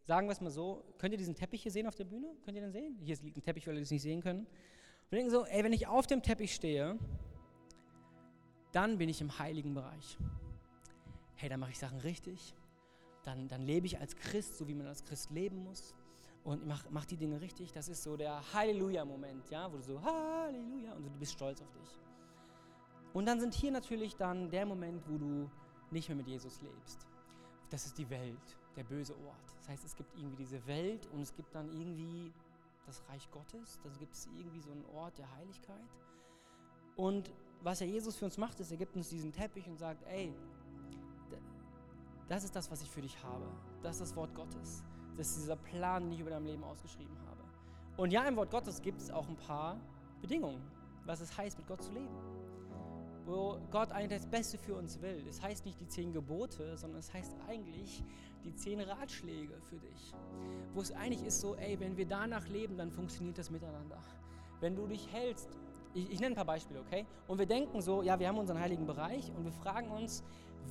sagen 0.05 0.29
wir 0.29 0.33
es 0.35 0.41
mal 0.41 0.53
so, 0.53 0.85
könnt 0.99 1.13
ihr 1.13 1.19
diesen 1.19 1.35
Teppich 1.35 1.65
hier 1.65 1.73
sehen 1.73 1.89
auf 1.89 1.97
der 1.97 2.05
Bühne? 2.05 2.29
Könnt 2.45 2.57
ihr 2.57 2.63
den 2.63 2.71
sehen? 2.71 2.97
Hier 3.01 3.17
liegt 3.25 3.39
ein 3.39 3.43
Teppich, 3.43 3.67
weil 3.67 3.75
ihr 3.75 3.81
das 3.81 3.91
nicht 3.91 4.03
sehen 4.03 4.21
können. 4.21 4.47
Wir 5.11 5.17
denken 5.17 5.33
so, 5.33 5.45
ey, 5.45 5.65
wenn 5.65 5.73
ich 5.73 5.89
auf 5.89 6.07
dem 6.07 6.23
Teppich 6.23 6.55
stehe, 6.55 6.97
dann 8.71 8.99
bin 8.99 9.09
ich 9.09 9.21
im 9.21 9.37
heiligen 9.37 9.75
Bereich. 9.75 10.17
Hey, 11.35 11.49
dann 11.49 11.59
mache 11.59 11.73
ich 11.73 11.79
Sachen 11.81 11.99
richtig. 11.99 12.55
Dann, 13.25 13.49
dann 13.49 13.63
lebe 13.63 13.85
ich 13.87 13.99
als 13.99 14.15
Christ, 14.15 14.59
so 14.59 14.69
wie 14.69 14.75
man 14.75 14.87
als 14.87 15.03
Christ 15.03 15.33
leben 15.33 15.65
muss. 15.65 15.97
Und 16.45 16.67
mach, 16.67 16.85
mach 16.91 17.05
die 17.05 17.17
Dinge 17.17 17.41
richtig. 17.41 17.73
Das 17.73 17.89
ist 17.89 18.03
so 18.03 18.17
der 18.17 18.43
Halleluja-Moment, 18.53 19.49
ja, 19.51 19.71
wo 19.73 19.77
du 19.77 19.83
so 19.83 20.03
Halleluja 20.03 20.93
und 20.95 21.05
du 21.05 21.11
bist 21.19 21.33
stolz 21.33 21.61
auf 21.61 21.71
dich. 21.73 22.01
Und 23.13 23.27
dann 23.27 23.39
sind 23.39 23.55
hier 23.55 23.71
natürlich 23.71 24.17
dann 24.17 24.51
der 24.51 24.67
Moment, 24.67 25.03
wo 25.09 25.19
du 25.19 25.51
nicht 25.91 26.09
mehr 26.09 26.17
mit 26.17 26.27
Jesus 26.27 26.61
lebst. 26.63 27.07
Das 27.71 27.87
ist 27.87 27.97
die 27.97 28.09
Welt, 28.11 28.59
der 28.77 28.85
böse 28.85 29.15
Ort. 29.27 29.55
Das 29.59 29.69
heißt, 29.69 29.85
es 29.85 29.95
gibt 29.95 30.17
irgendwie 30.17 30.37
diese 30.37 30.67
Welt 30.67 31.07
und 31.13 31.21
es 31.21 31.33
gibt 31.35 31.55
dann 31.55 31.69
irgendwie 31.69 32.33
das 32.87 33.03
Reich 33.09 33.31
Gottes. 33.31 33.79
Da 33.83 33.91
gibt 33.99 34.15
es 34.15 34.27
irgendwie 34.37 34.61
so 34.61 34.73
einen 34.73 34.85
Ort 34.87 35.19
der 35.19 35.31
Heiligkeit. 35.37 35.89
Und 36.97 37.33
was 37.63 37.81
ja 37.81 37.87
Jesus 37.87 38.17
für 38.17 38.25
uns 38.25 38.37
macht, 38.37 38.59
ist, 38.61 38.71
er 38.71 38.77
gibt 38.77 38.97
uns 38.97 39.09
diesen 39.09 39.33
Teppich 39.33 39.67
und 39.69 39.79
sagt, 39.79 40.03
ey, 40.09 40.35
das 42.29 42.45
ist 42.45 42.57
das, 42.57 42.71
was 42.71 42.83
ich 42.83 42.91
für 42.91 43.03
dich 43.03 43.23
habe. 43.23 43.47
Das 43.83 43.97
ist 43.97 44.01
das 44.01 44.17
Wort 44.17 44.35
Gottes. 44.35 44.83
Das 45.17 45.29
ist 45.29 45.43
dieser 45.43 45.57
Plan, 45.57 46.05
den 46.05 46.13
ich 46.13 46.21
über 46.21 46.31
dein 46.31 46.45
Leben 46.45 46.65
ausgeschrieben 46.65 47.17
habe. 47.27 47.41
Und 47.97 48.11
ja, 48.13 48.25
im 48.25 48.37
Wort 48.37 48.51
Gottes 48.51 48.81
gibt 48.81 49.01
es 49.01 49.11
auch 49.11 49.29
ein 49.29 49.37
paar 49.37 49.79
Bedingungen, 50.21 50.63
was 51.05 51.21
es 51.21 51.37
heißt, 51.37 51.59
mit 51.59 51.67
Gott 51.67 51.83
zu 51.83 51.93
leben. 51.93 52.15
Wo 53.25 53.59
Gott 53.71 53.93
eigentlich 53.93 54.21
das 54.21 54.31
Beste 54.31 54.59
für 54.59 54.75
uns 54.75 55.01
will. 55.01 55.25
Es 55.29 55.41
heißt 55.41 55.65
nicht 55.65 55.79
die 55.79 55.87
zehn 55.87 56.13
Gebote, 56.13 56.77
sondern 56.77 56.99
es 56.99 57.13
heißt 57.13 57.35
eigentlich, 57.49 58.03
die 58.45 58.55
zehn 58.55 58.81
Ratschläge 58.81 59.55
für 59.69 59.77
dich. 59.77 60.15
Wo 60.75 60.81
es 60.81 60.93
eigentlich 60.93 61.25
ist 61.25 61.41
so, 61.41 61.55
ey, 61.55 61.79
wenn 61.79 61.97
wir 61.97 62.07
danach 62.07 62.49
leben, 62.49 62.77
dann 62.77 62.91
funktioniert 62.91 63.39
das 63.39 63.51
miteinander. 63.51 63.99
Wenn 64.61 64.75
du 64.75 64.87
dich 64.87 65.13
hältst, 65.13 65.49
ich, 65.95 66.11
ich 66.11 66.21
nenne 66.21 66.33
ein 66.33 66.37
paar 66.37 66.45
Beispiele, 66.47 66.81
okay? 66.81 67.07
Und 67.29 67.39
wir 67.39 67.47
denken 67.47 67.81
so, 67.81 68.03
ja, 68.03 68.19
wir 68.19 68.27
haben 68.27 68.39
unseren 68.39 68.59
heiligen 68.59 68.87
Bereich 68.87 69.31
und 69.37 69.45
wir 69.45 69.53
fragen 69.53 69.89
uns, 69.91 70.25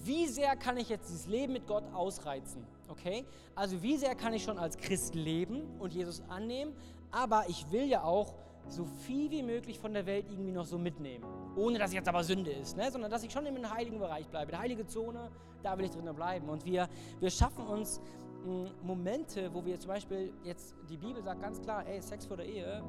wie 0.04 0.28
sehr 0.28 0.56
kann 0.56 0.78
ich 0.78 0.90
jetzt 0.90 1.10
dieses 1.10 1.28
Leben 1.28 1.54
mit 1.54 1.68
Gott 1.68 1.84
ausreizen? 1.94 2.66
Okay? 2.88 3.26
Also 3.56 3.82
wie 3.82 3.98
sehr 3.98 4.16
kann 4.16 4.34
ich 4.34 4.44
schon 4.44 4.58
als 4.58 4.78
Christ 4.78 5.16
leben 5.16 5.64
und 5.80 5.94
Jesus 5.94 6.22
annehmen, 6.30 6.74
aber 7.12 7.46
ich 7.48 7.72
will 7.72 7.86
ja 7.86 8.04
auch 8.04 8.34
so 8.68 8.86
viel 9.06 9.30
wie 9.32 9.44
möglich 9.44 9.80
von 9.80 9.94
der 9.94 10.06
Welt 10.06 10.26
irgendwie 10.30 10.52
noch 10.52 10.66
so 10.66 10.78
mitnehmen. 10.78 11.26
Ohne 11.56 11.78
dass 11.80 11.94
jetzt 11.94 12.08
aber 12.08 12.24
Sünde 12.24 12.52
ist, 12.52 12.78
ne? 12.78 12.90
sondern 12.92 13.12
dass 13.12 13.24
ich 13.24 13.32
schon 13.32 13.46
im 13.46 13.70
heiligen 13.70 14.00
Bereich 14.00 14.28
bleibe. 14.28 14.52
Die 14.52 14.58
heilige 14.58 14.86
Zone, 14.88 15.30
da 15.64 15.78
will 15.78 15.86
ich 15.86 15.92
drinnen 15.92 16.16
bleiben. 16.16 16.48
Und 16.48 16.66
wir, 16.66 16.88
wir 17.20 17.30
schaffen 17.30 17.66
uns 17.66 18.00
mh, 18.46 18.46
hm, 18.46 18.72
Momente, 18.84 19.54
wo 19.54 19.64
wir 19.66 19.80
zum 19.80 19.90
Beispiel 19.90 20.34
jetzt, 20.44 20.76
die 20.90 20.98
Bibel 20.98 21.22
sagt 21.22 21.42
ganz 21.42 21.62
klar, 21.62 21.86
ey, 21.86 22.02
Sex 22.02 22.26
vor 22.26 22.38
der 22.38 22.46
Ehe, 22.46 22.84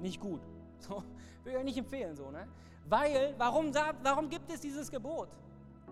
Nicht 0.00 0.20
gut. 0.20 0.40
So, 0.78 1.02
will 1.44 1.56
ich 1.58 1.64
nicht 1.64 1.78
empfehlen, 1.78 2.14
so, 2.14 2.30
ne? 2.30 2.46
Weil, 2.88 3.34
warum, 3.38 3.72
warum 4.02 4.28
gibt 4.28 4.50
es 4.52 4.60
dieses 4.60 4.90
Gebot? 4.90 5.28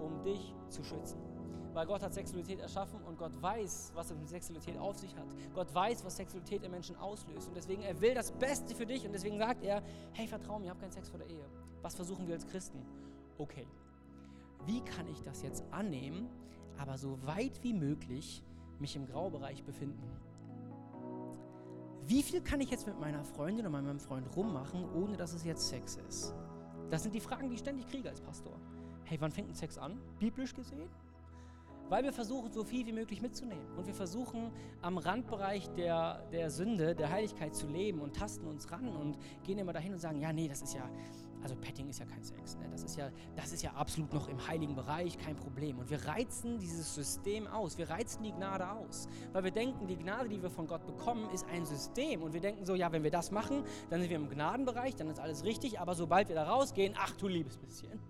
Um 0.00 0.22
dich 0.22 0.54
zu 0.68 0.82
schützen. 0.82 1.18
Weil 1.72 1.86
Gott 1.86 2.02
hat 2.02 2.14
Sexualität 2.14 2.60
erschaffen 2.60 3.00
und 3.02 3.18
Gott 3.18 3.40
weiß, 3.42 3.92
was 3.94 4.10
es 4.10 4.18
mit 4.18 4.28
Sexualität 4.28 4.78
auf 4.78 4.96
sich 4.96 5.14
hat. 5.16 5.26
Gott 5.54 5.74
weiß, 5.74 6.04
was 6.04 6.16
Sexualität 6.16 6.62
im 6.62 6.70
Menschen 6.70 6.96
auslöst. 6.96 7.48
Und 7.48 7.56
deswegen, 7.56 7.82
er 7.82 8.00
will 8.00 8.14
das 8.14 8.30
Beste 8.30 8.74
für 8.74 8.86
dich. 8.86 9.04
Und 9.04 9.12
deswegen 9.12 9.38
sagt 9.38 9.64
er, 9.64 9.82
hey, 10.12 10.28
vertrau 10.28 10.58
mir, 10.58 10.66
ich 10.66 10.70
habe 10.70 10.80
keinen 10.80 10.92
Sex 10.92 11.08
vor 11.08 11.18
der 11.18 11.28
Ehe. 11.28 11.44
Was 11.82 11.96
versuchen 11.96 12.26
wir 12.28 12.34
als 12.34 12.46
Christen? 12.46 12.78
Okay, 13.38 13.66
wie 14.66 14.80
kann 14.80 15.06
ich 15.08 15.20
das 15.22 15.42
jetzt 15.42 15.64
annehmen, 15.70 16.28
aber 16.78 16.96
so 16.96 17.18
weit 17.26 17.62
wie 17.62 17.74
möglich 17.74 18.42
mich 18.78 18.96
im 18.96 19.06
Graubereich 19.06 19.62
befinden? 19.64 20.02
Wie 22.06 22.22
viel 22.22 22.40
kann 22.42 22.60
ich 22.60 22.70
jetzt 22.70 22.86
mit 22.86 22.98
meiner 23.00 23.24
Freundin 23.24 23.66
oder 23.66 23.82
meinem 23.82 23.98
Freund 23.98 24.28
rummachen, 24.36 24.84
ohne 24.94 25.16
dass 25.16 25.32
es 25.32 25.44
jetzt 25.44 25.68
Sex 25.68 25.98
ist? 26.08 26.34
Das 26.90 27.02
sind 27.02 27.14
die 27.14 27.20
Fragen, 27.20 27.48
die 27.48 27.54
ich 27.54 27.60
ständig 27.60 27.86
kriege 27.88 28.08
als 28.08 28.20
Pastor. 28.20 28.52
Hey, 29.04 29.20
wann 29.20 29.30
fängt 29.30 29.50
ein 29.50 29.54
Sex 29.54 29.76
an? 29.76 30.00
Biblisch 30.18 30.54
gesehen? 30.54 30.88
Weil 31.90 32.02
wir 32.02 32.12
versuchen, 32.12 32.50
so 32.50 32.64
viel 32.64 32.86
wie 32.86 32.92
möglich 32.92 33.20
mitzunehmen. 33.20 33.66
Und 33.76 33.86
wir 33.86 33.94
versuchen, 33.94 34.50
am 34.80 34.96
Randbereich 34.96 35.68
der, 35.76 36.26
der 36.32 36.50
Sünde, 36.50 36.94
der 36.94 37.10
Heiligkeit 37.10 37.54
zu 37.54 37.66
leben 37.66 38.00
und 38.00 38.16
tasten 38.16 38.46
uns 38.46 38.70
ran 38.70 38.88
und 38.88 39.18
gehen 39.44 39.58
immer 39.58 39.74
dahin 39.74 39.92
und 39.92 39.98
sagen, 39.98 40.18
ja, 40.20 40.32
nee, 40.32 40.48
das 40.48 40.62
ist 40.62 40.74
ja, 40.74 40.88
also 41.42 41.54
Petting 41.56 41.90
ist 41.90 41.98
ja 41.98 42.06
kein 42.06 42.24
Sex. 42.24 42.56
Ne? 42.56 42.64
Das, 42.70 42.82
ist 42.82 42.96
ja, 42.96 43.10
das 43.36 43.52
ist 43.52 43.62
ja 43.62 43.72
absolut 43.74 44.14
noch 44.14 44.28
im 44.28 44.48
heiligen 44.48 44.74
Bereich, 44.74 45.18
kein 45.18 45.36
Problem. 45.36 45.78
Und 45.78 45.90
wir 45.90 46.02
reizen 46.06 46.58
dieses 46.58 46.94
System 46.94 47.46
aus. 47.46 47.76
Wir 47.76 47.90
reizen 47.90 48.22
die 48.22 48.32
Gnade 48.32 48.70
aus. 48.70 49.06
Weil 49.34 49.44
wir 49.44 49.50
denken, 49.50 49.86
die 49.86 49.96
Gnade, 49.96 50.30
die 50.30 50.40
wir 50.42 50.48
von 50.48 50.66
Gott 50.66 50.86
bekommen, 50.86 51.28
ist 51.34 51.46
ein 51.48 51.66
System. 51.66 52.22
Und 52.22 52.32
wir 52.32 52.40
denken 52.40 52.64
so, 52.64 52.74
ja, 52.74 52.90
wenn 52.92 53.02
wir 53.02 53.10
das 53.10 53.30
machen, 53.30 53.62
dann 53.90 54.00
sind 54.00 54.08
wir 54.08 54.16
im 54.16 54.30
Gnadenbereich, 54.30 54.96
dann 54.96 55.10
ist 55.10 55.20
alles 55.20 55.44
richtig. 55.44 55.80
Aber 55.80 55.94
sobald 55.94 56.28
wir 56.28 56.34
da 56.34 56.44
rausgehen, 56.44 56.94
ach 56.96 57.14
du 57.16 57.28
liebes 57.28 57.58
bisschen, 57.58 58.00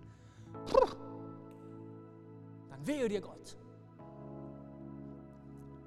dann 2.69 2.87
wehe 2.87 3.07
dir 3.09 3.21
Gott. 3.21 3.57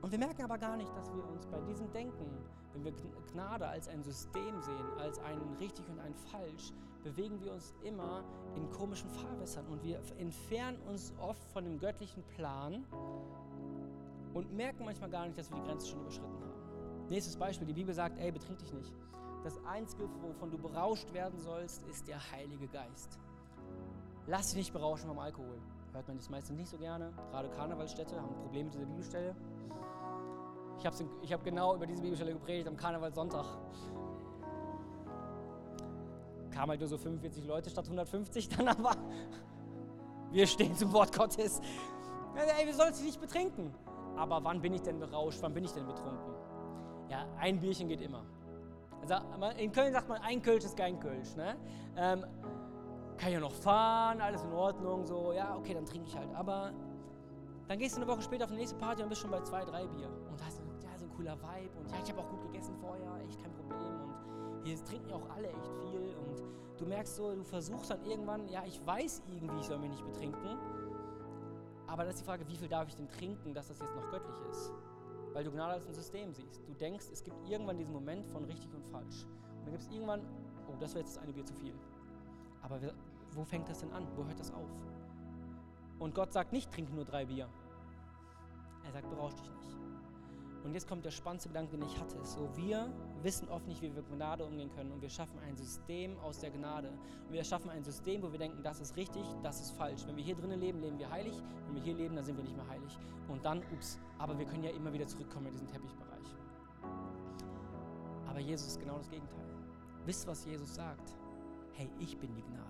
Und 0.02 0.12
wir 0.12 0.18
merken 0.18 0.42
aber 0.42 0.58
gar 0.58 0.76
nicht, 0.76 0.94
dass 0.96 1.12
wir 1.12 1.24
uns 1.28 1.46
bei 1.46 1.60
diesem 1.62 1.90
Denken, 1.92 2.26
wenn 2.72 2.84
wir 2.84 2.92
Gnade 3.32 3.66
als 3.66 3.88
ein 3.88 4.02
System 4.02 4.60
sehen, 4.62 4.86
als 4.98 5.18
ein 5.18 5.40
richtig 5.60 5.88
und 5.88 5.98
ein 6.00 6.14
falsch, 6.14 6.72
bewegen 7.02 7.40
wir 7.40 7.52
uns 7.52 7.74
immer 7.82 8.24
in 8.54 8.70
komischen 8.70 9.10
Fahrwässern 9.10 9.66
und 9.66 9.82
wir 9.82 10.00
entfernen 10.18 10.78
uns 10.88 11.12
oft 11.18 11.42
von 11.52 11.64
dem 11.64 11.78
göttlichen 11.78 12.22
Plan 12.36 12.84
und 14.34 14.52
merken 14.52 14.84
manchmal 14.84 15.10
gar 15.10 15.26
nicht, 15.26 15.38
dass 15.38 15.50
wir 15.50 15.56
die 15.56 15.66
Grenze 15.66 15.88
schon 15.88 16.00
überschritten 16.00 16.40
haben. 16.40 17.08
Nächstes 17.08 17.36
Beispiel, 17.36 17.66
die 17.66 17.72
Bibel 17.72 17.94
sagt, 17.94 18.18
ey, 18.18 18.30
betrink 18.30 18.58
dich 18.58 18.72
nicht. 18.72 18.92
Das 19.44 19.64
Einzige, 19.64 20.08
wovon 20.20 20.50
du 20.50 20.58
berauscht 20.58 21.12
werden 21.12 21.38
sollst, 21.38 21.82
ist 21.84 22.06
der 22.08 22.18
Heilige 22.32 22.68
Geist. 22.68 23.18
Lass 24.28 24.48
dich 24.48 24.56
nicht 24.56 24.72
berauschen 24.74 25.08
vom 25.08 25.18
Alkohol. 25.18 25.58
Hört 25.94 26.06
man 26.06 26.18
das 26.18 26.28
meistens 26.28 26.58
nicht 26.58 26.68
so 26.68 26.76
gerne. 26.76 27.14
Gerade 27.30 27.48
Karnevalsstädte 27.48 28.14
haben 28.14 28.28
ein 28.28 28.42
Problem 28.42 28.66
mit 28.66 28.74
dieser 28.74 28.84
Bibelstelle. 28.84 29.34
Ich 30.78 30.84
habe 30.84 30.96
ich 31.22 31.32
hab 31.32 31.42
genau 31.42 31.74
über 31.74 31.86
diese 31.86 32.02
Bibelstelle 32.02 32.34
gepredigt 32.34 32.68
am 32.68 32.76
Karnevalssonntag. 32.76 33.46
Kamen 36.50 36.70
halt 36.70 36.80
nur 36.80 36.88
so 36.90 36.98
45 36.98 37.46
Leute 37.46 37.70
statt 37.70 37.86
150 37.86 38.50
dann, 38.50 38.68
aber 38.78 38.96
wir 40.30 40.46
stehen 40.46 40.76
zum 40.76 40.92
Wort 40.92 41.16
Gottes. 41.16 41.62
Ey, 42.36 42.66
wir 42.66 42.74
sollen 42.74 42.92
sich 42.92 43.06
nicht 43.06 43.20
betrinken. 43.20 43.74
Aber 44.14 44.44
wann 44.44 44.60
bin 44.60 44.74
ich 44.74 44.82
denn 44.82 44.98
berauscht? 44.98 45.38
Wann 45.40 45.54
bin 45.54 45.64
ich 45.64 45.72
denn 45.72 45.86
betrunken? 45.86 46.34
Ja, 47.08 47.24
ein 47.38 47.60
Bierchen 47.60 47.88
geht 47.88 48.02
immer. 48.02 48.26
Also 49.00 49.14
in 49.56 49.72
Köln 49.72 49.92
sagt 49.92 50.08
man, 50.08 50.20
ein 50.20 50.42
Kölsch 50.42 50.64
ist 50.64 50.76
kein 50.76 51.00
Kölsch. 51.00 51.34
Ne? 51.34 51.56
Ähm, 51.96 52.26
kann 53.18 53.32
ja 53.32 53.40
noch 53.40 53.52
fahren, 53.52 54.20
alles 54.20 54.42
in 54.42 54.52
Ordnung, 54.52 55.04
so, 55.04 55.32
ja, 55.32 55.56
okay, 55.56 55.74
dann 55.74 55.84
trinke 55.84 56.08
ich 56.08 56.16
halt. 56.16 56.32
Aber 56.34 56.72
dann 57.66 57.78
gehst 57.78 57.96
du 57.96 58.00
eine 58.00 58.10
Woche 58.10 58.22
später 58.22 58.44
auf 58.44 58.50
die 58.50 58.56
nächste 58.56 58.76
Party 58.78 59.02
und 59.02 59.08
bist 59.08 59.20
schon 59.20 59.30
bei 59.30 59.42
zwei, 59.42 59.64
drei 59.64 59.86
Bier. 59.86 60.08
Und 60.30 60.42
hast 60.44 60.58
ja, 60.58 60.98
so 60.98 61.04
ein 61.04 61.10
cooler 61.10 61.36
Vibe 61.36 61.78
und 61.78 61.90
ja, 61.90 61.96
ich 62.02 62.10
habe 62.10 62.20
auch 62.20 62.30
gut 62.30 62.42
gegessen 62.42 62.74
vorher, 62.80 63.12
echt 63.28 63.40
kein 63.42 63.52
Problem. 63.52 64.00
Und 64.00 64.64
hier 64.64 64.84
trinken 64.84 65.10
ja 65.10 65.16
auch 65.16 65.28
alle 65.30 65.48
echt 65.48 65.72
viel. 65.82 66.16
Und 66.16 66.42
du 66.78 66.86
merkst 66.86 67.16
so, 67.16 67.34
du 67.34 67.44
versuchst 67.44 67.90
dann 67.90 68.04
irgendwann, 68.04 68.48
ja, 68.48 68.64
ich 68.64 68.84
weiß 68.86 69.22
irgendwie, 69.28 69.58
ich 69.58 69.66
soll 69.66 69.78
mich 69.78 69.90
nicht 69.90 70.04
betrinken. 70.04 70.58
Aber 71.86 72.02
dann 72.02 72.10
ist 72.10 72.20
die 72.20 72.24
Frage, 72.24 72.46
wie 72.48 72.56
viel 72.56 72.68
darf 72.68 72.88
ich 72.88 72.94
denn 72.94 73.08
trinken, 73.08 73.54
dass 73.54 73.68
das 73.68 73.80
jetzt 73.80 73.94
noch 73.94 74.10
göttlich 74.10 74.36
ist? 74.50 74.72
Weil 75.32 75.44
du 75.44 75.50
Gnade 75.50 75.74
als 75.74 75.86
ein 75.86 75.94
System 75.94 76.32
siehst. 76.32 76.66
Du 76.66 76.74
denkst, 76.74 77.06
es 77.12 77.22
gibt 77.22 77.48
irgendwann 77.48 77.78
diesen 77.78 77.94
Moment 77.94 78.26
von 78.28 78.44
richtig 78.44 78.72
und 78.74 78.84
falsch. 78.86 79.24
Und 79.58 79.64
dann 79.64 79.72
gibt 79.72 79.82
es 79.82 79.90
irgendwann, 79.90 80.20
oh, 80.68 80.74
das 80.78 80.94
wäre 80.94 81.04
jetzt 81.04 81.16
das 81.16 81.22
eine 81.22 81.32
Bier 81.32 81.44
zu 81.44 81.54
viel. 81.54 81.74
Aber 82.62 82.80
wo 83.34 83.44
fängt 83.44 83.68
das 83.68 83.80
denn 83.80 83.92
an? 83.92 84.06
Wo 84.16 84.24
hört 84.24 84.38
das 84.38 84.52
auf? 84.52 84.70
Und 85.98 86.14
Gott 86.14 86.32
sagt 86.32 86.52
nicht, 86.52 86.70
trink 86.70 86.92
nur 86.94 87.04
drei 87.04 87.24
Bier. 87.26 87.48
Er 88.84 88.92
sagt, 88.92 89.08
berausch 89.10 89.34
dich 89.34 89.50
nicht. 89.50 89.78
Und 90.64 90.74
jetzt 90.74 90.88
kommt 90.88 91.04
der 91.04 91.10
spannendste 91.10 91.48
Gedanke, 91.48 91.76
den 91.76 91.86
ich 91.86 91.98
hatte. 91.98 92.22
So, 92.24 92.48
wir 92.56 92.92
wissen 93.22 93.48
oft 93.48 93.66
nicht, 93.66 93.80
wie 93.80 93.86
wir 93.86 94.02
mit 94.02 94.08
Gnade 94.08 94.44
umgehen 94.44 94.70
können. 94.74 94.92
Und 94.92 95.00
wir 95.00 95.08
schaffen 95.08 95.38
ein 95.40 95.56
System 95.56 96.18
aus 96.20 96.40
der 96.40 96.50
Gnade. 96.50 96.90
Und 97.26 97.32
wir 97.32 97.44
schaffen 97.44 97.70
ein 97.70 97.84
System, 97.84 98.22
wo 98.22 98.32
wir 98.32 98.38
denken, 98.38 98.62
das 98.62 98.80
ist 98.80 98.96
richtig, 98.96 99.24
das 99.42 99.60
ist 99.60 99.70
falsch. 99.72 100.06
Wenn 100.06 100.16
wir 100.16 100.24
hier 100.24 100.34
drinnen 100.34 100.60
leben, 100.60 100.80
leben 100.80 100.98
wir 100.98 101.10
heilig. 101.10 101.34
Wenn 101.66 101.76
wir 101.76 101.82
hier 101.82 101.94
leben, 101.94 102.16
dann 102.16 102.24
sind 102.24 102.36
wir 102.36 102.44
nicht 102.44 102.56
mehr 102.56 102.68
heilig. 102.68 102.98
Und 103.28 103.44
dann, 103.44 103.62
ups, 103.72 103.98
aber 104.18 104.38
wir 104.38 104.46
können 104.46 104.64
ja 104.64 104.70
immer 104.70 104.92
wieder 104.92 105.06
zurückkommen 105.06 105.46
in 105.46 105.52
diesen 105.52 105.68
Teppichbereich. 105.68 106.36
Aber 108.26 108.40
Jesus 108.40 108.68
ist 108.68 108.80
genau 108.80 108.98
das 108.98 109.08
Gegenteil. 109.08 109.46
Wisst, 110.04 110.26
was 110.26 110.44
Jesus 110.44 110.74
sagt? 110.74 111.16
Hey, 111.72 111.90
ich 111.98 112.18
bin 112.18 112.34
die 112.34 112.42
Gnade. 112.42 112.67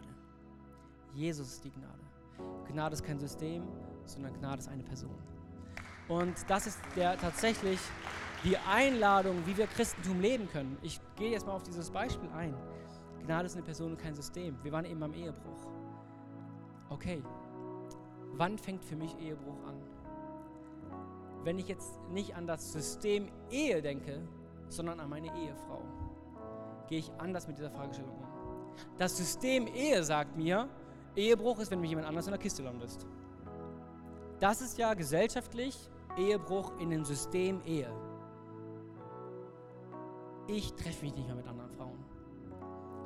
Jesus 1.15 1.49
ist 1.49 1.65
die 1.65 1.71
Gnade. 1.71 1.99
Gnade 2.67 2.95
ist 2.95 3.05
kein 3.05 3.19
System, 3.19 3.65
sondern 4.05 4.33
Gnade 4.35 4.59
ist 4.59 4.69
eine 4.69 4.83
Person. 4.83 5.17
Und 6.09 6.35
das 6.49 6.67
ist 6.67 6.79
der, 6.97 7.19
tatsächlich 7.19 7.79
die 8.45 8.57
Einladung, 8.57 9.37
wie 9.47 9.57
wir 9.57 9.67
Christentum 9.67 10.21
leben 10.21 10.49
können. 10.49 10.79
Ich 10.83 11.01
gehe 11.17 11.31
jetzt 11.31 11.47
mal 11.47 11.53
auf 11.53 11.63
dieses 11.63 11.91
Beispiel 11.91 12.29
ein. 12.31 12.55
Gnade 13.25 13.47
ist 13.47 13.57
eine 13.57 13.65
Person 13.65 13.93
und 13.93 13.99
kein 13.99 14.15
System. 14.15 14.57
Wir 14.63 14.73
waren 14.73 14.85
eben 14.85 15.03
am 15.03 15.13
Ehebruch. 15.13 15.73
Okay, 16.89 17.23
wann 18.33 18.57
fängt 18.57 18.85
für 18.85 18.97
mich 18.97 19.19
Ehebruch 19.19 19.63
an? 19.67 19.77
Wenn 21.45 21.59
ich 21.59 21.69
jetzt 21.69 22.01
nicht 22.11 22.35
an 22.35 22.47
das 22.47 22.73
System 22.73 23.29
Ehe 23.51 23.83
denke, 23.83 24.27
sondern 24.69 25.01
an 25.01 25.11
meine 25.11 25.29
Ehefrau, 25.37 25.83
gehe 26.89 26.99
ich 26.99 27.13
anders 27.19 27.47
mit 27.47 27.59
dieser 27.59 27.71
Fragestellung 27.71 28.17
um. 28.17 28.27
Das 28.97 29.17
System 29.17 29.67
Ehe 29.67 30.03
sagt 30.03 30.37
mir, 30.37 30.69
Ehebruch 31.19 31.59
ist, 31.59 31.71
wenn 31.71 31.81
mich 31.81 31.91
jemand 31.91 32.07
anders 32.07 32.27
in 32.27 32.31
der 32.31 32.41
Kiste 32.41 32.63
landest. 32.63 33.07
Das 34.39 34.61
ist 34.61 34.79
ja 34.79 34.95
gesellschaftlich 34.95 35.77
Ehebruch 36.17 36.79
in 36.79 36.91
dem 36.91 37.05
System 37.05 37.61
Ehe. 37.67 37.91
Ich 40.47 40.73
treffe 40.75 41.05
mich 41.05 41.15
nicht 41.15 41.27
mehr 41.27 41.35
mit 41.35 41.47
anderen 41.47 41.71
Frauen. 41.71 41.99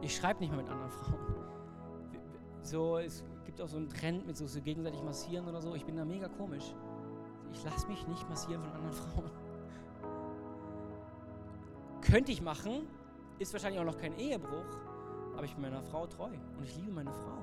Ich 0.03 0.15
schreibe 0.15 0.41
nicht 0.41 0.51
mehr 0.51 0.63
mit 0.63 0.71
anderen 0.71 0.91
Frauen. 0.91 1.35
So, 2.63 2.99
es 2.99 3.25
gibt 3.45 3.61
auch 3.61 3.69
so 3.69 3.79
einen 3.79 3.89
Trend 3.89 4.27
mit 4.27 4.37
so, 4.37 4.47
so 4.47 4.61
gegenseitig 4.61 5.03
massieren 5.03 5.49
oder 5.49 5.61
so. 5.61 5.75
Ich 5.75 5.85
bin 5.85 5.97
da 5.97 6.05
mega 6.05 6.29
komisch. 6.29 6.75
Ich 7.51 7.65
lasse 7.65 7.89
mich 7.89 8.07
nicht 8.07 8.29
massieren 8.29 8.63
von 8.63 8.73
anderen 8.73 8.93
Frauen. 8.93 9.31
Könnte 12.03 12.31
ich 12.31 12.43
machen, 12.43 12.87
ist 13.39 13.53
wahrscheinlich 13.53 13.81
auch 13.81 13.87
noch 13.87 13.97
kein 13.97 14.17
Ehebruch, 14.19 14.79
aber 15.35 15.45
ich 15.45 15.55
bin 15.55 15.63
meiner 15.63 15.83
Frau 15.83 16.07
treu 16.07 16.31
und 16.59 16.65
ich 16.65 16.77
liebe 16.77 16.93
meine 16.93 17.13
Frau. 17.13 17.42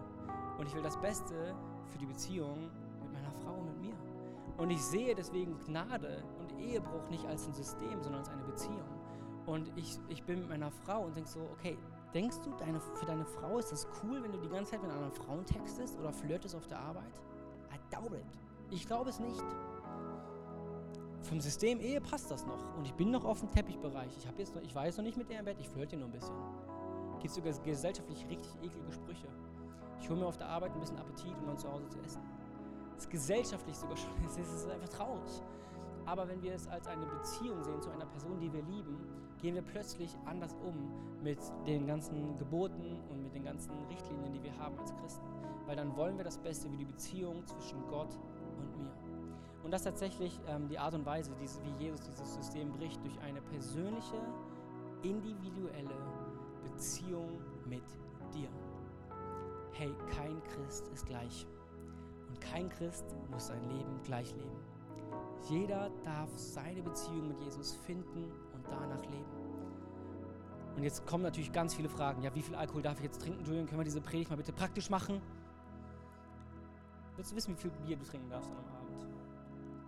Und 0.59 0.67
ich 0.67 0.75
will 0.75 0.83
das 0.83 0.97
Beste 0.97 1.55
für 1.87 1.97
die 1.97 2.05
Beziehung 2.05 2.69
mit 3.01 3.13
meiner 3.13 3.31
Frau 3.31 3.53
und 3.53 3.65
mit 3.67 3.79
mir. 3.79 3.95
Und 4.57 4.69
ich 4.71 4.83
sehe 4.83 5.15
deswegen 5.15 5.57
Gnade 5.65 6.21
und 6.37 6.59
Ehebruch 6.59 7.09
nicht 7.09 7.25
als 7.25 7.47
ein 7.47 7.53
System, 7.53 8.03
sondern 8.03 8.19
als 8.19 8.29
eine 8.29 8.43
Beziehung. 8.43 8.83
Und 9.45 9.71
ich, 9.77 9.97
ich 10.09 10.21
bin 10.23 10.39
mit 10.39 10.49
meiner 10.49 10.69
Frau 10.69 11.05
und 11.05 11.15
denke 11.15 11.29
so, 11.29 11.39
okay, 11.53 11.77
denkst 12.13 12.41
du, 12.43 12.51
deine, 12.57 12.81
für 12.81 13.05
deine 13.05 13.25
Frau 13.25 13.57
ist 13.57 13.71
das 13.71 13.87
cool, 14.03 14.21
wenn 14.21 14.33
du 14.33 14.37
die 14.37 14.49
ganze 14.49 14.71
Zeit 14.71 14.81
mit 14.83 14.91
anderen 14.91 15.13
Frauen 15.13 15.45
textest 15.45 15.97
oder 15.97 16.11
flirtest 16.11 16.55
auf 16.55 16.67
der 16.67 16.79
Arbeit? 16.79 17.21
I 17.73 17.79
doubt 17.95 18.13
it. 18.13 18.25
Ich 18.69 18.85
glaube 18.85 19.09
es 19.09 19.19
nicht. 19.19 19.43
Vom 21.21 21.39
System 21.39 21.79
Ehe 21.79 22.01
passt 22.01 22.29
das 22.31 22.45
noch. 22.45 22.75
Und 22.75 22.85
ich 22.85 22.93
bin 22.95 23.11
noch 23.11 23.23
auf 23.23 23.39
dem 23.39 23.49
Teppichbereich. 23.49 24.11
Ich, 24.17 24.25
jetzt 24.37 24.55
noch, 24.55 24.61
ich 24.61 24.75
weiß 24.75 24.97
noch 24.97 25.05
nicht 25.05 25.17
mit 25.17 25.29
der 25.29 25.39
im 25.39 25.45
Bett, 25.45 25.57
ich 25.57 25.69
flirte 25.69 25.95
nur 25.95 26.09
ein 26.09 26.11
bisschen. 26.11 26.35
Gibt 27.21 27.33
sogar 27.33 27.53
gesellschaftlich 27.53 28.27
richtig 28.29 28.53
eklige 28.61 28.91
Sprüche. 28.91 29.27
Ich 29.99 30.09
hole 30.09 30.19
mir 30.19 30.27
auf 30.27 30.37
der 30.37 30.47
Arbeit 30.47 30.73
ein 30.73 30.79
bisschen 30.79 30.97
Appetit, 30.97 31.37
um 31.39 31.47
dann 31.47 31.57
zu 31.57 31.71
Hause 31.71 31.87
zu 31.89 31.99
essen. 31.99 32.21
Das 32.95 33.05
ist 33.05 33.09
gesellschaftlich 33.09 33.77
sogar 33.77 33.97
schon, 33.97 34.11
es 34.25 34.37
ist 34.37 34.69
einfach 34.69 34.89
traurig. 34.89 35.41
Aber 36.05 36.27
wenn 36.27 36.41
wir 36.41 36.53
es 36.53 36.67
als 36.67 36.87
eine 36.87 37.05
Beziehung 37.05 37.63
sehen 37.63 37.81
zu 37.81 37.91
einer 37.91 38.05
Person, 38.05 38.39
die 38.39 38.51
wir 38.51 38.63
lieben, 38.63 38.97
gehen 39.41 39.55
wir 39.55 39.61
plötzlich 39.61 40.17
anders 40.25 40.55
um 40.65 41.23
mit 41.23 41.39
den 41.67 41.85
ganzen 41.85 42.37
Geboten 42.37 42.99
und 43.09 43.23
mit 43.23 43.33
den 43.33 43.43
ganzen 43.43 43.71
Richtlinien, 43.89 44.33
die 44.33 44.43
wir 44.43 44.57
haben 44.57 44.77
als 44.79 44.93
Christen. 44.95 45.25
Weil 45.65 45.75
dann 45.75 45.95
wollen 45.95 46.17
wir 46.17 46.23
das 46.23 46.37
Beste 46.37 46.71
wie 46.71 46.77
die 46.77 46.85
Beziehung 46.85 47.45
zwischen 47.45 47.85
Gott 47.87 48.17
und 48.57 48.77
mir. 48.77 48.91
Und 49.63 49.71
das 49.71 49.81
ist 49.81 49.85
tatsächlich 49.85 50.39
ähm, 50.47 50.67
die 50.67 50.79
Art 50.79 50.93
und 50.95 51.05
Weise, 51.05 51.31
wie 51.37 51.83
Jesus 51.83 52.01
dieses 52.01 52.33
System 52.33 52.71
bricht, 52.71 53.03
durch 53.03 53.19
eine 53.19 53.41
persönliche, 53.41 54.17
individuelle 55.03 55.95
Beziehung 56.63 57.39
mit 57.67 57.83
dir. 58.33 58.49
Hey, 59.79 59.95
kein 60.13 60.43
Christ 60.43 60.89
ist 60.89 61.05
gleich. 61.05 61.47
Und 62.27 62.41
kein 62.41 62.67
Christ 62.67 63.05
muss 63.31 63.47
sein 63.47 63.63
Leben 63.69 63.97
gleich 64.03 64.35
leben. 64.35 64.59
Jeder 65.49 65.89
darf 66.03 66.29
seine 66.35 66.81
Beziehung 66.81 67.29
mit 67.29 67.39
Jesus 67.39 67.77
finden 67.85 68.25
und 68.53 68.67
danach 68.69 69.01
leben. 69.03 69.31
Und 70.75 70.83
jetzt 70.83 71.07
kommen 71.07 71.23
natürlich 71.23 71.53
ganz 71.53 71.75
viele 71.75 71.87
Fragen. 71.87 72.21
Ja, 72.21 72.35
wie 72.35 72.41
viel 72.41 72.55
Alkohol 72.55 72.81
darf 72.81 72.97
ich 72.97 73.05
jetzt 73.05 73.21
trinken, 73.21 73.45
Julian? 73.45 73.67
Können 73.67 73.79
wir 73.79 73.85
diese 73.85 74.01
Predigt 74.01 74.29
mal 74.29 74.35
bitte 74.35 74.51
praktisch 74.51 74.89
machen? 74.89 75.21
Willst 77.15 77.31
du 77.31 77.37
wissen, 77.37 77.55
wie 77.55 77.61
viel 77.61 77.71
Bier 77.71 77.95
du 77.95 78.03
trinken 78.03 78.29
darfst 78.29 78.51
an 78.51 78.57
einem 78.57 78.75
Abend? 78.75 79.07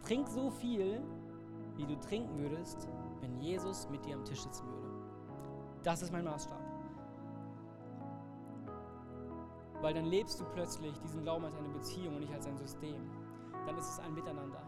Trink 0.04 0.26
so 0.30 0.52
viel, 0.52 1.02
wie 1.76 1.86
du 1.86 2.00
trinken 2.00 2.40
würdest, 2.40 2.88
wenn 3.20 3.38
Jesus 3.42 3.90
mit 3.90 4.06
dir 4.06 4.16
am 4.16 4.24
Tisch 4.24 4.40
sitzen 4.40 4.66
würde. 4.68 4.88
Das 5.84 6.02
ist 6.02 6.14
mein 6.14 6.24
Maßstab. 6.24 6.61
Weil 9.82 9.94
dann 9.94 10.06
lebst 10.06 10.40
du 10.40 10.46
plötzlich 10.46 10.98
diesen 11.00 11.24
Glauben 11.24 11.46
als 11.46 11.56
eine 11.56 11.70
Beziehung 11.70 12.16
und 12.16 12.22
nicht 12.22 12.34
als 12.34 12.46
ein 12.46 12.58
System. 12.58 13.10
Dann 13.66 13.78
ist 13.78 13.90
es 13.90 14.00
ein 14.00 14.14
Miteinander 14.14 14.62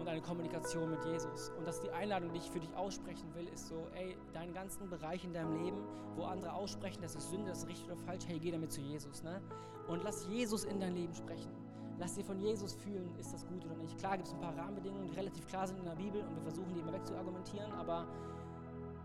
und 0.00 0.08
eine 0.08 0.22
Kommunikation 0.22 0.90
mit 0.90 1.04
Jesus. 1.04 1.50
Und 1.58 1.66
das 1.66 1.76
ist 1.76 1.84
die 1.84 1.90
Einladung, 1.90 2.32
die 2.32 2.38
ich 2.38 2.50
für 2.50 2.58
dich 2.58 2.74
aussprechen 2.74 3.32
will, 3.34 3.46
ist 3.48 3.68
so, 3.68 3.86
ey, 3.94 4.16
deinen 4.32 4.54
ganzen 4.54 4.88
Bereich 4.88 5.24
in 5.24 5.34
deinem 5.34 5.62
Leben, 5.62 5.76
wo 6.16 6.24
andere 6.24 6.54
aussprechen, 6.54 7.02
das 7.02 7.14
ist 7.14 7.30
Sünde, 7.30 7.50
das 7.50 7.58
ist 7.58 7.68
richtig 7.68 7.86
oder 7.86 7.96
falsch, 7.96 8.24
hey, 8.26 8.38
geh 8.38 8.50
damit 8.50 8.72
zu 8.72 8.80
Jesus. 8.80 9.22
Ne? 9.22 9.40
Und 9.88 10.02
lass 10.02 10.26
Jesus 10.28 10.64
in 10.64 10.80
dein 10.80 10.94
Leben 10.94 11.14
sprechen. 11.14 11.50
Lass 11.98 12.14
dir 12.14 12.24
von 12.24 12.40
Jesus 12.40 12.72
fühlen, 12.72 13.14
ist 13.18 13.34
das 13.34 13.46
gut 13.46 13.62
oder 13.66 13.76
nicht. 13.76 13.98
Klar 13.98 14.16
gibt 14.16 14.28
es 14.28 14.32
ein 14.32 14.40
paar 14.40 14.56
Rahmenbedingungen, 14.56 15.06
die 15.06 15.14
relativ 15.14 15.46
klar 15.46 15.66
sind 15.66 15.78
in 15.78 15.84
der 15.84 15.96
Bibel 15.96 16.22
und 16.22 16.34
wir 16.34 16.42
versuchen 16.42 16.72
die 16.72 16.80
immer 16.80 16.94
wegzuargumentieren, 16.94 17.70
aber 17.72 18.06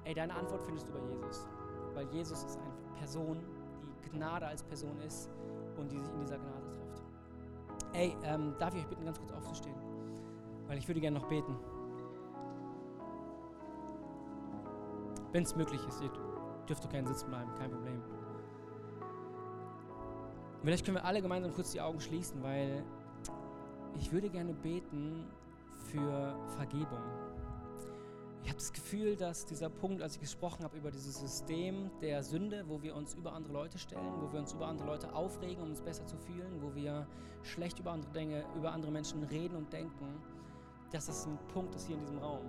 ey, 0.05 0.13
deine 0.13 0.33
Antwort 0.33 0.63
findest 0.63 0.87
du 0.87 0.93
bei 0.93 1.01
Jesus. 1.01 1.45
Weil 1.93 2.07
Jesus 2.07 2.41
ist 2.45 2.57
eine 2.57 2.71
Person, 2.97 3.43
die 4.05 4.09
Gnade 4.11 4.47
als 4.47 4.63
Person 4.63 4.97
ist 5.01 5.29
und 5.77 5.91
die 5.91 5.99
sich 5.99 6.13
in 6.13 6.19
dieser 6.19 6.37
Gnade 6.37 6.71
trifft. 6.71 7.03
Ey, 7.93 8.15
ähm, 8.23 8.53
darf 8.59 8.73
ich 8.73 8.81
euch 8.81 8.87
bitten, 8.87 9.05
ganz 9.05 9.19
kurz 9.19 9.31
aufzustehen? 9.31 9.75
Weil 10.67 10.77
ich 10.77 10.87
würde 10.87 10.99
gerne 10.99 11.19
noch 11.19 11.27
beten. 11.27 11.55
Wenn 15.31 15.43
es 15.43 15.55
möglich 15.55 15.85
ist, 15.87 16.01
ihr 16.01 16.09
dürft 16.67 16.83
ihr 16.85 16.89
keinen 16.89 17.07
Sitz 17.07 17.23
bleiben, 17.23 17.53
kein 17.55 17.71
Problem. 17.71 18.01
Vielleicht 20.61 20.85
können 20.85 20.97
wir 20.97 21.05
alle 21.05 21.21
gemeinsam 21.21 21.53
kurz 21.53 21.71
die 21.71 21.81
Augen 21.81 21.99
schließen, 21.99 22.41
weil 22.41 22.83
ich 23.99 24.11
würde 24.11 24.29
gerne 24.29 24.53
beten 24.53 25.27
für 25.77 26.35
Vergebung. 26.57 27.01
Ich 28.45 28.51
habe 28.51 28.59
das 28.59 28.73
Gefühl, 28.73 29.15
dass 29.15 29.47
dieser 29.47 29.71
Punkt, 29.71 30.03
als 30.03 30.17
ich 30.17 30.21
gesprochen 30.21 30.63
habe 30.63 30.77
über 30.77 30.91
dieses 30.91 31.19
System 31.19 31.89
der 31.99 32.21
Sünde, 32.21 32.63
wo 32.67 32.83
wir 32.83 32.95
uns 32.95 33.15
über 33.15 33.33
andere 33.33 33.51
Leute 33.51 33.79
stellen, 33.79 34.21
wo 34.21 34.31
wir 34.31 34.39
uns 34.39 34.53
über 34.53 34.67
andere 34.67 34.85
Leute 34.85 35.15
aufregen, 35.15 35.63
um 35.63 35.69
uns 35.71 35.81
besser 35.81 36.05
zu 36.05 36.15
fühlen, 36.15 36.61
wo 36.61 36.75
wir 36.75 37.07
schlecht 37.41 37.79
über 37.79 37.91
andere 37.91 38.11
Dinge, 38.11 38.45
über 38.55 38.71
andere 38.71 38.91
Menschen 38.91 39.23
reden 39.23 39.55
und 39.55 39.73
denken, 39.73 40.21
dass 40.91 41.07
das 41.07 41.25
ein 41.25 41.39
Punkt 41.55 41.73
ist 41.73 41.87
hier 41.87 41.95
in 41.95 42.01
diesem 42.01 42.19
Raum. 42.19 42.45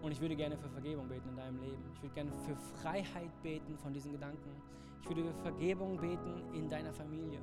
Und 0.00 0.12
ich 0.12 0.20
würde 0.20 0.36
gerne 0.36 0.56
für 0.56 0.68
Vergebung 0.68 1.08
beten 1.08 1.28
in 1.28 1.36
deinem 1.36 1.58
Leben. 1.58 1.82
Ich 1.92 2.02
würde 2.02 2.14
gerne 2.14 2.30
für 2.46 2.54
Freiheit 2.80 3.42
beten 3.42 3.76
von 3.78 3.92
diesen 3.92 4.12
Gedanken. 4.12 4.62
Ich 5.02 5.08
würde 5.08 5.24
für 5.24 5.42
Vergebung 5.42 5.96
beten 5.96 6.44
in 6.54 6.68
deiner 6.68 6.92
Familie. 6.92 7.40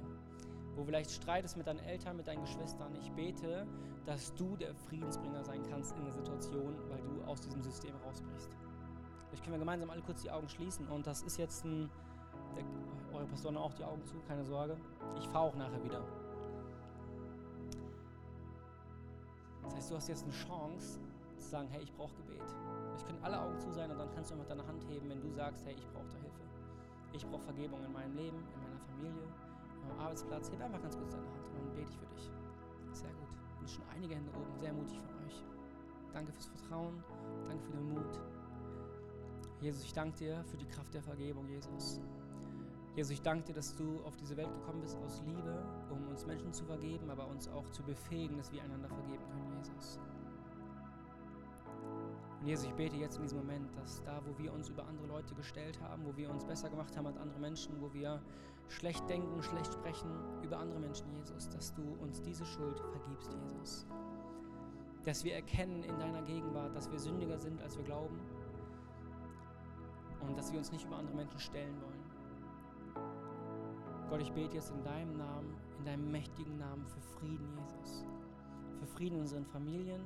Wo 0.75 0.83
vielleicht 0.83 1.11
Streit 1.11 1.45
ist 1.45 1.55
mit 1.55 1.67
deinen 1.67 1.79
Eltern, 1.79 2.17
mit 2.17 2.27
deinen 2.27 2.41
Geschwistern. 2.41 2.95
Ich 2.95 3.11
bete, 3.11 3.67
dass 4.05 4.33
du 4.33 4.55
der 4.57 4.73
Friedensbringer 4.73 5.43
sein 5.43 5.61
kannst 5.69 5.95
in 5.95 6.03
der 6.03 6.13
Situation, 6.13 6.75
weil 6.89 7.01
du 7.01 7.23
aus 7.25 7.41
diesem 7.41 7.61
System 7.61 7.95
rausbrichst. 8.05 8.49
Vielleicht 9.27 9.43
können 9.43 9.55
wir 9.55 9.59
gemeinsam 9.59 9.89
alle 9.89 10.01
kurz 10.01 10.21
die 10.21 10.31
Augen 10.31 10.47
schließen. 10.49 10.87
Und 10.87 11.07
das 11.07 11.21
ist 11.23 11.37
jetzt 11.37 11.65
ein. 11.65 11.89
Der, 12.55 12.63
eure 13.17 13.25
Pastoren 13.27 13.57
auch 13.57 13.73
die 13.73 13.83
Augen 13.83 14.03
zu, 14.05 14.15
keine 14.27 14.43
Sorge. 14.43 14.77
Ich 15.17 15.27
fahre 15.27 15.45
auch 15.45 15.55
nachher 15.55 15.83
wieder. 15.83 16.03
Das 19.63 19.75
heißt, 19.75 19.91
du 19.91 19.95
hast 19.95 20.07
jetzt 20.07 20.23
eine 20.23 20.33
Chance 20.33 20.99
zu 21.37 21.49
sagen, 21.49 21.67
hey, 21.69 21.81
ich 21.81 21.93
brauche 21.93 22.13
Gebet. 22.15 22.43
Ich 22.97 23.05
können 23.05 23.19
alle 23.23 23.39
Augen 23.39 23.59
zu 23.59 23.71
sein 23.71 23.89
und 23.89 23.97
dann 23.97 24.11
kannst 24.13 24.29
du 24.29 24.35
einfach 24.35 24.47
deine 24.47 24.67
Hand 24.67 24.85
heben, 24.87 25.09
wenn 25.09 25.21
du 25.21 25.31
sagst, 25.31 25.65
hey, 25.65 25.73
ich 25.73 25.87
brauche 25.87 26.07
da 26.09 26.17
Hilfe. 26.17 26.41
Ich 27.13 27.25
brauche 27.25 27.43
Vergebung 27.43 27.83
in 27.83 27.91
meinem 27.91 28.15
Leben, 28.15 28.37
in 28.37 28.61
meiner 28.61 28.79
Familie, 28.79 29.27
meinem 29.85 29.99
Arbeitsplatz. 29.99 30.51
Heb 30.51 30.61
einfach 30.61 30.81
ganz 30.81 30.97
kurz 30.97 31.11
deine 31.11 31.27
Hand 31.27 31.47
und 31.47 31.55
dann 31.55 31.75
bete 31.75 31.89
ich 31.89 31.97
für 31.97 32.05
dich. 32.07 32.31
Sehr 32.93 33.13
gut. 33.13 33.29
Und 33.59 33.69
schon 33.69 33.83
einige 33.93 34.15
Hände 34.15 34.31
oben, 34.31 34.57
sehr 34.57 34.73
mutig 34.73 34.99
von 34.99 35.25
euch. 35.25 35.43
Danke 36.13 36.31
fürs 36.31 36.47
Vertrauen, 36.47 37.03
danke 37.47 37.63
für 37.63 37.73
den 37.73 37.89
Mut. 37.89 38.19
Jesus, 39.61 39.83
ich 39.83 39.93
danke 39.93 40.17
dir 40.17 40.43
für 40.43 40.57
die 40.57 40.65
Kraft 40.65 40.93
der 40.93 41.01
Vergebung, 41.01 41.47
Jesus. 41.47 42.01
Jesus, 42.95 43.13
ich 43.13 43.21
danke 43.21 43.45
dir, 43.45 43.53
dass 43.53 43.75
du 43.75 44.03
auf 44.03 44.15
diese 44.17 44.37
Welt 44.37 44.51
gekommen 44.53 44.81
bist 44.81 44.97
aus 44.97 45.23
Liebe, 45.25 45.63
um 45.89 46.07
uns 46.09 46.25
Menschen 46.27 46.53
zu 46.53 46.63
vergeben, 46.65 47.09
aber 47.09 47.27
uns 47.27 47.47
auch 47.47 47.67
zu 47.69 47.81
befähigen, 47.81 48.37
dass 48.37 48.51
wir 48.51 48.61
einander 48.61 48.89
vergeben 48.89 49.23
können, 49.29 49.57
Jesus. 49.57 49.99
Und 52.39 52.47
Jesus, 52.47 52.65
ich 52.65 52.73
bete 52.73 52.97
jetzt 52.97 53.15
in 53.15 53.23
diesem 53.23 53.39
Moment, 53.39 53.73
dass 53.77 54.03
da, 54.03 54.21
wo 54.25 54.37
wir 54.37 54.53
uns 54.53 54.67
über 54.69 54.85
andere 54.85 55.07
Leute 55.07 55.33
gestellt 55.33 55.79
haben, 55.81 56.05
wo 56.05 56.15
wir 56.17 56.29
uns 56.29 56.43
besser 56.43 56.69
gemacht 56.69 56.95
haben 56.97 57.07
als 57.07 57.17
andere 57.17 57.39
Menschen, 57.39 57.81
wo 57.81 57.91
wir 57.93 58.21
schlecht 58.69 59.07
denken, 59.09 59.41
schlecht 59.43 59.73
sprechen 59.73 60.09
über 60.41 60.57
andere 60.59 60.79
Menschen, 60.79 61.07
Jesus, 61.11 61.49
dass 61.49 61.73
du 61.73 61.81
uns 62.01 62.21
diese 62.21 62.45
Schuld 62.45 62.79
vergibst, 62.79 63.33
Jesus. 63.33 63.87
Dass 65.05 65.23
wir 65.23 65.35
erkennen 65.35 65.83
in 65.83 65.99
deiner 65.99 66.21
Gegenwart, 66.21 66.75
dass 66.75 66.91
wir 66.91 66.99
sündiger 66.99 67.37
sind, 67.37 67.61
als 67.61 67.77
wir 67.77 67.83
glauben. 67.83 68.19
Und 70.21 70.37
dass 70.37 70.51
wir 70.51 70.59
uns 70.59 70.71
nicht 70.71 70.85
über 70.85 70.97
andere 70.97 71.15
Menschen 71.15 71.39
stellen 71.39 71.75
wollen. 71.81 72.03
Gott, 74.09 74.21
ich 74.21 74.31
bete 74.31 74.55
jetzt 74.55 74.71
in 74.71 74.83
deinem 74.83 75.17
Namen, 75.17 75.53
in 75.79 75.85
deinem 75.85 76.11
mächtigen 76.11 76.57
Namen 76.57 76.85
für 76.87 77.01
Frieden, 77.01 77.47
Jesus. 77.57 78.05
Für 78.79 78.87
Frieden 78.87 79.15
in 79.15 79.21
unseren 79.21 79.45
Familien, 79.45 80.01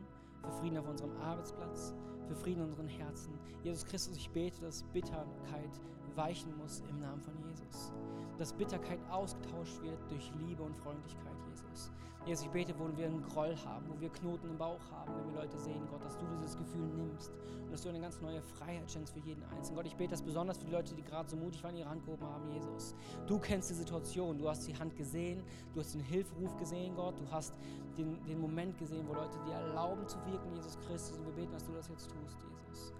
für 0.47 0.61
Frieden 0.61 0.77
auf 0.77 0.87
unserem 0.87 1.15
Arbeitsplatz, 1.17 1.93
für 2.27 2.35
Frieden 2.35 2.61
in 2.61 2.67
unseren 2.67 2.87
Herzen. 2.87 3.33
Jesus 3.63 3.85
Christus, 3.85 4.17
ich 4.17 4.29
bete, 4.29 4.61
dass 4.61 4.83
Bitterkeit 4.93 5.81
weichen 6.15 6.55
muss 6.57 6.81
im 6.89 6.99
Namen 6.99 7.21
von 7.21 7.33
Jesus. 7.47 7.93
Dass 8.37 8.53
Bitterkeit 8.53 8.99
ausgetauscht 9.09 9.81
wird 9.81 9.99
durch 10.09 10.31
Liebe 10.39 10.63
und 10.63 10.75
Freundlichkeit, 10.77 11.35
Jesus. 11.49 11.91
Jesus, 12.27 12.43
ich 12.43 12.51
bete, 12.51 12.77
wo 12.77 12.89
wir 12.97 13.05
einen 13.05 13.23
Groll 13.23 13.55
haben, 13.65 13.85
wo 13.87 13.97
wir 14.01 14.09
Knoten 14.09 14.49
im 14.49 14.57
Bauch 14.57 14.81
haben, 14.91 15.13
wenn 15.15 15.33
wir 15.33 15.41
Leute 15.43 15.57
sehen, 15.57 15.87
Gott, 15.89 16.03
dass 16.03 16.17
du 16.17 16.25
dieses 16.25 16.57
Gefühl 16.57 16.85
nimmst 16.87 17.31
und 17.63 17.71
dass 17.71 17.83
du 17.83 17.87
eine 17.87 18.01
ganz 18.01 18.19
neue 18.19 18.41
Freiheit 18.41 18.91
schenkst 18.91 19.13
für 19.13 19.21
jeden 19.21 19.41
Einzelnen. 19.43 19.77
Gott, 19.77 19.85
ich 19.85 19.95
bete 19.95 20.11
das 20.11 20.21
besonders 20.21 20.57
für 20.57 20.65
die 20.65 20.73
Leute, 20.73 20.93
die 20.93 21.03
gerade 21.03 21.29
so 21.29 21.37
mutig 21.37 21.63
waren, 21.63 21.77
ihre 21.77 21.89
Hand 21.89 22.03
gehoben 22.03 22.25
haben, 22.25 22.51
Jesus. 22.51 22.95
Du 23.27 23.39
kennst 23.39 23.69
die 23.69 23.75
Situation, 23.75 24.37
du 24.37 24.49
hast 24.49 24.67
die 24.67 24.77
Hand 24.77 24.97
gesehen, 24.97 25.41
du 25.73 25.79
hast 25.79 25.93
den 25.93 26.01
Hilferuf 26.01 26.57
gesehen, 26.57 26.95
Gott, 26.95 27.17
du 27.17 27.31
hast 27.31 27.53
den, 27.97 28.21
den 28.25 28.41
Moment 28.41 28.77
gesehen, 28.77 29.07
wo 29.07 29.13
Leute 29.13 29.39
dir 29.45 29.53
erlauben 29.53 30.05
zu 30.05 30.17
wirken, 30.25 30.53
Jesus 30.53 30.77
Christus, 30.79 31.17
und 31.17 31.27
wir 31.27 31.33
beten, 31.33 31.53
dass 31.53 31.63
du 31.63 31.71
das 31.71 31.87
jetzt 31.87 32.09
tust, 32.11 32.37
Jesus. 32.43 32.93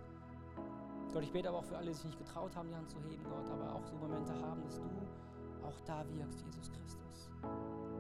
Gott, 1.12 1.24
ich 1.24 1.34
bete 1.34 1.50
aber 1.50 1.58
auch 1.58 1.66
für 1.66 1.76
alle, 1.76 1.88
die 1.88 1.94
sich 1.96 2.06
nicht 2.06 2.18
getraut 2.18 2.56
haben, 2.56 2.70
die 2.70 2.76
Hand 2.76 2.90
zu 2.90 2.98
heben, 3.10 3.26
Gott, 3.26 3.50
aber 3.52 3.76
auch 3.76 3.86
so 3.86 3.94
Momente 3.98 4.32
haben, 4.40 4.64
dass 4.64 4.80
du 4.80 4.88
auch 5.66 5.82
da 5.86 6.06
wirkst, 6.16 6.46
Jesus 6.46 6.72
Christus. 6.72 7.07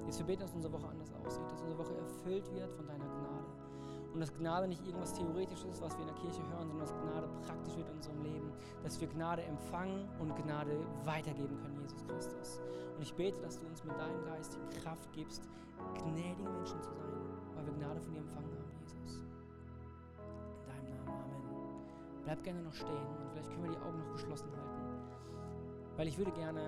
Jetzt 0.05 0.19
wir 0.19 0.25
beten, 0.25 0.41
dass 0.41 0.53
unsere 0.53 0.71
Woche 0.71 0.87
anders 0.87 1.11
aussieht, 1.13 1.51
dass 1.51 1.61
unsere 1.61 1.79
Woche 1.79 1.95
erfüllt 1.95 2.53
wird 2.53 2.71
von 2.71 2.87
deiner 2.87 3.05
Gnade. 3.05 3.45
Und 4.13 4.21
dass 4.21 4.33
Gnade 4.33 4.67
nicht 4.67 4.83
irgendwas 4.85 5.13
Theoretisches 5.13 5.65
ist, 5.65 5.81
was 5.81 5.93
wir 5.97 6.07
in 6.07 6.07
der 6.07 6.15
Kirche 6.15 6.41
hören, 6.49 6.67
sondern 6.69 6.79
dass 6.79 6.95
Gnade 6.95 7.27
praktisch 7.45 7.75
wird 7.75 7.89
in 7.89 7.95
unserem 7.97 8.23
Leben. 8.23 8.51
Dass 8.83 8.99
wir 9.01 9.07
Gnade 9.09 9.43
empfangen 9.43 10.07
und 10.19 10.35
Gnade 10.35 10.79
weitergeben 11.03 11.57
können, 11.57 11.77
Jesus 11.81 12.03
Christus. 12.07 12.61
Und 12.95 13.03
ich 13.03 13.13
bete, 13.13 13.39
dass 13.41 13.59
du 13.59 13.67
uns 13.67 13.83
mit 13.83 13.97
deinem 13.99 14.23
Geist 14.25 14.57
die 14.57 14.79
Kraft 14.79 15.11
gibst, 15.11 15.47
gnädige 15.93 16.49
Menschen 16.49 16.81
zu 16.81 16.89
sein, 16.93 17.13
weil 17.55 17.65
wir 17.65 17.73
Gnade 17.73 17.99
von 17.99 18.13
dir 18.13 18.21
empfangen 18.21 18.49
haben, 18.49 18.71
Jesus. 18.79 19.21
In 20.57 20.65
deinem 20.65 21.05
Namen, 21.05 21.21
Amen. 21.21 22.23
Bleib 22.23 22.43
gerne 22.43 22.63
noch 22.63 22.73
stehen 22.73 23.07
und 23.19 23.29
vielleicht 23.29 23.49
können 23.51 23.63
wir 23.65 23.71
die 23.71 23.83
Augen 23.85 23.99
noch 23.99 24.11
geschlossen 24.13 24.47
halten. 24.55 24.77
Weil 25.97 26.07
ich 26.07 26.17
würde 26.17 26.31
gerne 26.31 26.63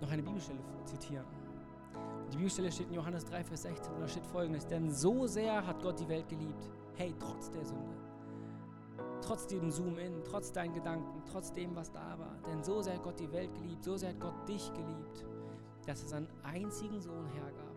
noch 0.00 0.10
eine 0.10 0.22
Bibelstelle 0.22 0.58
zitieren. 0.84 1.35
Die 2.32 2.36
Bibelstelle 2.36 2.72
steht 2.72 2.88
in 2.88 2.94
Johannes 2.94 3.24
3, 3.24 3.44
Vers 3.44 3.62
16 3.62 3.94
und 3.94 4.00
da 4.00 4.08
steht 4.08 4.26
folgendes: 4.26 4.66
Denn 4.66 4.90
so 4.90 5.26
sehr 5.26 5.66
hat 5.66 5.82
Gott 5.82 6.00
die 6.00 6.08
Welt 6.08 6.28
geliebt. 6.28 6.70
Hey, 6.94 7.14
trotz 7.18 7.50
der 7.50 7.64
Sünde. 7.64 7.94
Trotz 9.22 9.46
dem 9.46 9.70
Zoom-In, 9.70 10.22
trotz 10.24 10.52
deinen 10.52 10.74
Gedanken, 10.74 11.22
trotz 11.30 11.52
dem, 11.52 11.74
was 11.74 11.90
da 11.90 12.18
war. 12.18 12.36
Denn 12.46 12.62
so 12.62 12.80
sehr 12.82 12.94
hat 12.94 13.02
Gott 13.02 13.18
die 13.18 13.30
Welt 13.32 13.52
geliebt, 13.54 13.84
so 13.84 13.96
sehr 13.96 14.10
hat 14.10 14.20
Gott 14.20 14.48
dich 14.48 14.72
geliebt, 14.72 15.24
dass 15.86 16.02
er 16.02 16.08
seinen 16.08 16.28
einzigen 16.42 17.00
Sohn 17.00 17.26
hergab. 17.26 17.76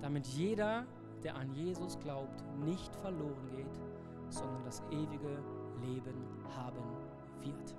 Damit 0.00 0.26
jeder, 0.26 0.86
der 1.22 1.36
an 1.36 1.52
Jesus 1.52 1.98
glaubt, 1.98 2.44
nicht 2.64 2.94
verloren 2.96 3.48
geht, 3.50 3.80
sondern 4.28 4.62
das 4.64 4.82
ewige 4.90 5.42
Leben 5.82 6.14
haben 6.56 6.82
wird. 7.40 7.74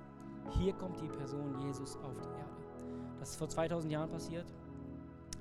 Hier 0.50 0.72
kommt 0.74 1.00
die 1.00 1.08
Person 1.08 1.60
Jesus 1.60 1.96
auf 1.96 2.20
die 2.20 2.28
Erde. 2.28 2.52
Das 3.18 3.30
ist 3.30 3.36
vor 3.36 3.48
2000 3.48 3.92
Jahren 3.92 4.10
passiert. 4.10 4.52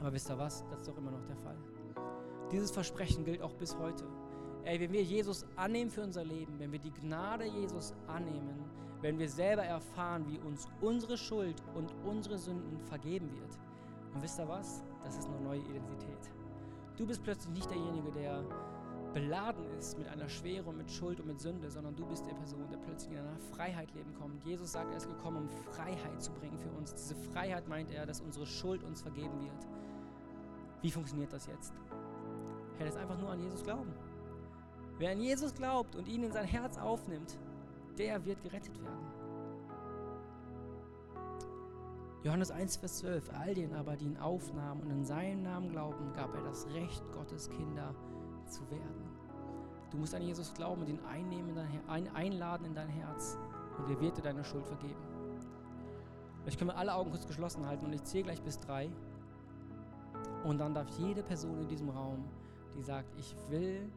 Aber 0.01 0.13
wisst 0.13 0.29
ihr 0.29 0.37
was? 0.37 0.65
Das 0.69 0.81
ist 0.81 0.87
doch 0.89 0.97
immer 0.97 1.11
noch 1.11 1.23
der 1.25 1.37
Fall. 1.37 1.57
Dieses 2.51 2.71
Versprechen 2.71 3.23
gilt 3.23 3.41
auch 3.41 3.53
bis 3.53 3.77
heute. 3.77 4.03
Ey, 4.63 4.79
wenn 4.79 4.91
wir 4.91 5.03
Jesus 5.03 5.45
annehmen 5.55 5.89
für 5.89 6.01
unser 6.01 6.25
Leben, 6.25 6.59
wenn 6.59 6.71
wir 6.71 6.79
die 6.79 6.91
Gnade 6.91 7.45
Jesus 7.45 7.93
annehmen, 8.07 8.65
wenn 9.01 9.17
wir 9.17 9.29
selber 9.29 9.63
erfahren, 9.63 10.25
wie 10.27 10.39
uns 10.39 10.67
unsere 10.81 11.17
Schuld 11.17 11.61
und 11.75 11.93
unsere 12.03 12.37
Sünden 12.37 12.79
vergeben 12.81 13.31
wird. 13.31 13.57
Und 14.13 14.21
wisst 14.21 14.39
ihr 14.39 14.47
was? 14.47 14.83
Das 15.03 15.17
ist 15.17 15.27
eine 15.27 15.39
neue 15.41 15.61
Identität. 15.61 16.31
Du 16.97 17.07
bist 17.07 17.23
plötzlich 17.23 17.53
nicht 17.53 17.69
derjenige, 17.69 18.11
der 18.11 18.43
beladen 19.13 19.65
ist 19.77 19.97
mit 19.97 20.07
einer 20.07 20.29
Schwere 20.29 20.69
und 20.69 20.77
mit 20.77 20.89
Schuld 20.89 21.19
und 21.19 21.27
mit 21.27 21.39
Sünde, 21.39 21.69
sondern 21.69 21.95
du 21.95 22.05
bist 22.05 22.25
der 22.25 22.33
Person, 22.33 22.67
der 22.69 22.77
plötzlich 22.77 23.13
in 23.13 23.19
einer 23.19 23.37
Freiheit 23.55 23.93
leben 23.93 24.13
kommt. 24.13 24.43
Jesus 24.43 24.71
sagt, 24.71 24.91
er 24.91 24.97
ist 24.97 25.07
gekommen, 25.07 25.37
um 25.37 25.49
Freiheit 25.73 26.21
zu 26.21 26.31
bringen 26.31 26.57
für 26.59 26.69
uns. 26.71 26.93
Diese 26.93 27.15
Freiheit 27.15 27.67
meint 27.67 27.91
er, 27.91 28.05
dass 28.05 28.21
unsere 28.21 28.45
Schuld 28.45 28.83
uns 28.83 29.01
vergeben 29.01 29.41
wird. 29.41 29.67
Wie 30.81 30.91
funktioniert 30.91 31.31
das 31.31 31.47
jetzt? 31.47 31.73
Er 32.79 32.85
lässt 32.85 32.97
einfach 32.97 33.17
nur 33.17 33.29
an 33.29 33.39
Jesus 33.39 33.63
glauben. 33.63 33.93
Wer 34.97 35.11
an 35.11 35.19
Jesus 35.19 35.53
glaubt 35.53 35.95
und 35.95 36.07
ihn 36.07 36.23
in 36.23 36.31
sein 36.31 36.45
Herz 36.45 36.77
aufnimmt, 36.77 37.37
der 37.97 38.23
wird 38.25 38.41
gerettet 38.41 38.79
werden. 38.81 39.21
Johannes 42.23 42.51
1, 42.51 42.77
Vers 42.77 42.99
12. 42.99 43.31
All 43.33 43.53
denen 43.55 43.73
aber, 43.73 43.95
die 43.95 44.05
ihn 44.05 44.17
aufnahmen 44.17 44.81
und 44.81 44.91
in 44.91 45.05
seinen 45.05 45.41
Namen 45.41 45.69
glauben, 45.69 46.13
gab 46.13 46.35
er 46.35 46.43
das 46.43 46.67
Recht, 46.67 47.03
Gottes 47.13 47.49
Kinder 47.49 47.95
zu 48.45 48.69
werden. 48.69 49.09
Du 49.89 49.97
musst 49.97 50.13
an 50.13 50.21
Jesus 50.21 50.53
glauben 50.53 50.81
und 50.81 50.89
ihn 50.89 50.99
einnehmen, 51.05 51.57
ein, 51.87 52.15
einladen 52.15 52.65
in 52.65 52.75
dein 52.75 52.89
Herz 52.89 53.37
und 53.77 53.89
er 53.89 53.99
wird 53.99 54.17
dir 54.17 54.21
deine 54.21 54.43
Schuld 54.43 54.65
vergeben. 54.65 55.01
Vielleicht 56.41 56.57
können 56.57 56.69
wir 56.69 56.77
alle 56.77 56.93
Augen 56.93 57.11
kurz 57.11 57.27
geschlossen 57.27 57.65
halten 57.67 57.85
und 57.85 57.93
ich 57.93 58.03
zähle 58.03 58.25
gleich 58.25 58.41
bis 58.41 58.59
drei. 58.59 58.89
Und 60.43 60.57
dann 60.57 60.73
darf 60.73 60.87
jede 60.97 61.23
Person 61.23 61.59
in 61.59 61.67
diesem 61.67 61.89
Raum, 61.89 62.25
die 62.75 62.81
sagt, 62.81 63.13
ich 63.17 63.35
will 63.49 63.89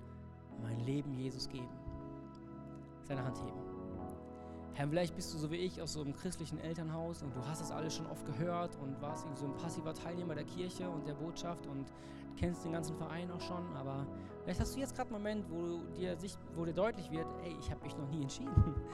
mein 0.63 0.79
Leben 0.81 1.15
Jesus 1.15 1.49
geben, 1.49 1.69
seine 3.03 3.25
Hand 3.25 3.39
heben. 3.39 3.75
Herr, 4.75 4.89
vielleicht 4.89 5.15
bist 5.15 5.33
du 5.33 5.39
so 5.39 5.51
wie 5.53 5.57
ich 5.57 5.81
aus 5.81 5.93
so 5.93 6.01
einem 6.01 6.15
christlichen 6.15 6.59
Elternhaus 6.59 7.23
und 7.23 7.35
du 7.35 7.47
hast 7.47 7.61
das 7.61 7.71
alles 7.71 7.95
schon 7.95 8.07
oft 8.07 8.27
gehört 8.27 8.77
und 8.83 9.01
warst 9.01 9.25
so 9.37 9.47
ein 9.47 9.55
passiver 9.55 9.95
Teilnehmer 9.95 10.35
der 10.35 10.45
Kirche 10.45 10.91
und 10.91 11.07
der 11.07 11.15
Botschaft 11.15 11.67
und 11.69 11.87
kennst 12.37 12.65
den 12.65 12.73
ganzen 12.73 12.97
Verein 12.97 13.31
auch 13.31 13.41
schon, 13.41 13.65
aber 13.77 14.05
vielleicht 14.43 14.61
hast 14.61 14.75
du 14.75 14.81
jetzt 14.81 14.97
gerade 14.97 15.15
einen 15.15 15.23
Moment, 15.23 15.47
wo 15.49 15.85
dir, 15.95 16.17
sich, 16.17 16.37
wo 16.57 16.65
dir 16.65 16.73
deutlich 16.73 17.09
wird, 17.13 17.27
ey, 17.45 17.55
ich 17.61 17.71
habe 17.71 17.85
mich 17.85 17.97
noch 17.97 18.09
nie 18.09 18.23
entschieden. 18.23 18.53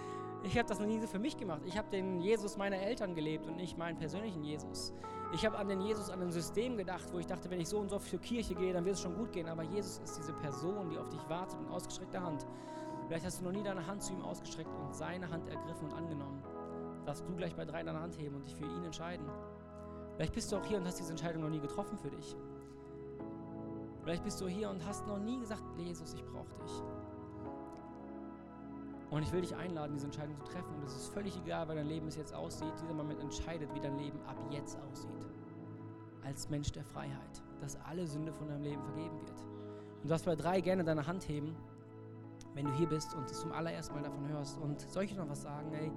Ich 0.42 0.56
habe 0.56 0.66
das 0.66 0.78
noch 0.78 0.86
nie 0.86 0.98
so 0.98 1.06
für 1.06 1.18
mich 1.18 1.36
gemacht. 1.36 1.60
Ich 1.66 1.76
habe 1.76 1.90
den 1.90 2.18
Jesus 2.22 2.56
meiner 2.56 2.78
Eltern 2.78 3.14
gelebt 3.14 3.46
und 3.46 3.56
nicht 3.56 3.76
meinen 3.76 3.98
persönlichen 3.98 4.42
Jesus. 4.42 4.94
Ich 5.32 5.46
habe 5.46 5.56
an 5.58 5.68
den 5.68 5.80
Jesus, 5.80 6.10
an 6.10 6.20
ein 6.20 6.32
System 6.32 6.76
gedacht, 6.76 7.12
wo 7.12 7.18
ich 7.18 7.26
dachte, 7.26 7.48
wenn 7.50 7.60
ich 7.60 7.68
so 7.68 7.78
und 7.78 7.88
so 7.88 8.00
für 8.00 8.18
Kirche 8.18 8.54
gehe, 8.54 8.72
dann 8.72 8.84
wird 8.84 8.96
es 8.96 9.02
schon 9.02 9.14
gut 9.14 9.30
gehen. 9.30 9.48
Aber 9.48 9.62
Jesus 9.62 9.98
ist 9.98 10.18
diese 10.18 10.32
Person, 10.32 10.90
die 10.90 10.98
auf 10.98 11.08
dich 11.08 11.20
wartet 11.28 11.58
und 11.60 11.70
ausgestreckte 11.70 12.20
Hand. 12.20 12.46
Vielleicht 13.06 13.24
hast 13.24 13.40
du 13.40 13.44
noch 13.44 13.52
nie 13.52 13.62
deine 13.62 13.86
Hand 13.86 14.02
zu 14.02 14.12
ihm 14.12 14.22
ausgestreckt 14.22 14.70
und 14.74 14.94
seine 14.94 15.30
Hand 15.30 15.48
ergriffen 15.48 15.88
und 15.88 15.94
angenommen. 15.94 16.42
Darfst 17.06 17.24
du 17.28 17.34
gleich 17.34 17.54
bei 17.54 17.64
drei 17.64 17.82
deine 17.82 18.00
Hand 18.00 18.18
heben 18.18 18.36
und 18.36 18.44
dich 18.44 18.56
für 18.56 18.64
ihn 18.64 18.84
entscheiden. 18.84 19.26
Vielleicht 20.16 20.34
bist 20.34 20.50
du 20.50 20.56
auch 20.56 20.64
hier 20.64 20.78
und 20.78 20.86
hast 20.86 20.98
diese 20.98 21.10
Entscheidung 21.10 21.42
noch 21.42 21.50
nie 21.50 21.60
getroffen 21.60 21.96
für 21.96 22.10
dich. 22.10 22.36
Vielleicht 24.02 24.24
bist 24.24 24.40
du 24.40 24.48
hier 24.48 24.68
und 24.68 24.84
hast 24.84 25.06
noch 25.06 25.18
nie 25.18 25.38
gesagt, 25.38 25.62
Jesus, 25.78 26.14
ich 26.14 26.24
brauche 26.24 26.54
dich. 26.62 26.82
Und 29.10 29.22
ich 29.22 29.32
will 29.32 29.40
dich 29.40 29.56
einladen, 29.56 29.92
diese 29.94 30.06
Entscheidung 30.06 30.36
zu 30.36 30.44
treffen. 30.44 30.74
Und 30.76 30.84
es 30.84 30.94
ist 30.94 31.12
völlig 31.12 31.36
egal, 31.36 31.68
wie 31.68 31.74
dein 31.74 31.86
Leben 31.86 32.06
es 32.06 32.16
jetzt 32.16 32.34
aussieht. 32.34 32.72
Dieser 32.80 32.94
Moment 32.94 33.20
entscheidet, 33.20 33.74
wie 33.74 33.80
dein 33.80 33.98
Leben 33.98 34.20
ab 34.26 34.36
jetzt 34.50 34.78
aussieht. 34.90 35.10
Als 36.24 36.48
Mensch 36.48 36.70
der 36.70 36.84
Freiheit, 36.84 37.42
dass 37.60 37.76
alle 37.84 38.06
Sünde 38.06 38.32
von 38.32 38.48
deinem 38.48 38.62
Leben 38.62 38.82
vergeben 38.82 39.20
wird. 39.20 39.40
Und 39.40 40.04
du 40.04 40.08
darfst 40.08 40.26
bei 40.26 40.36
drei 40.36 40.60
gerne 40.60 40.84
deine 40.84 41.06
Hand 41.06 41.28
heben 41.28 41.56
wenn 42.54 42.66
du 42.66 42.72
hier 42.72 42.88
bist 42.88 43.14
und 43.14 43.28
zum 43.28 43.52
allerersten 43.52 43.94
Mal 43.94 44.02
davon 44.02 44.28
hörst. 44.28 44.58
Und 44.58 44.80
soll 44.80 45.04
ich 45.04 45.16
noch 45.16 45.28
was 45.28 45.42
sagen, 45.42 45.72
ey? 45.72 45.90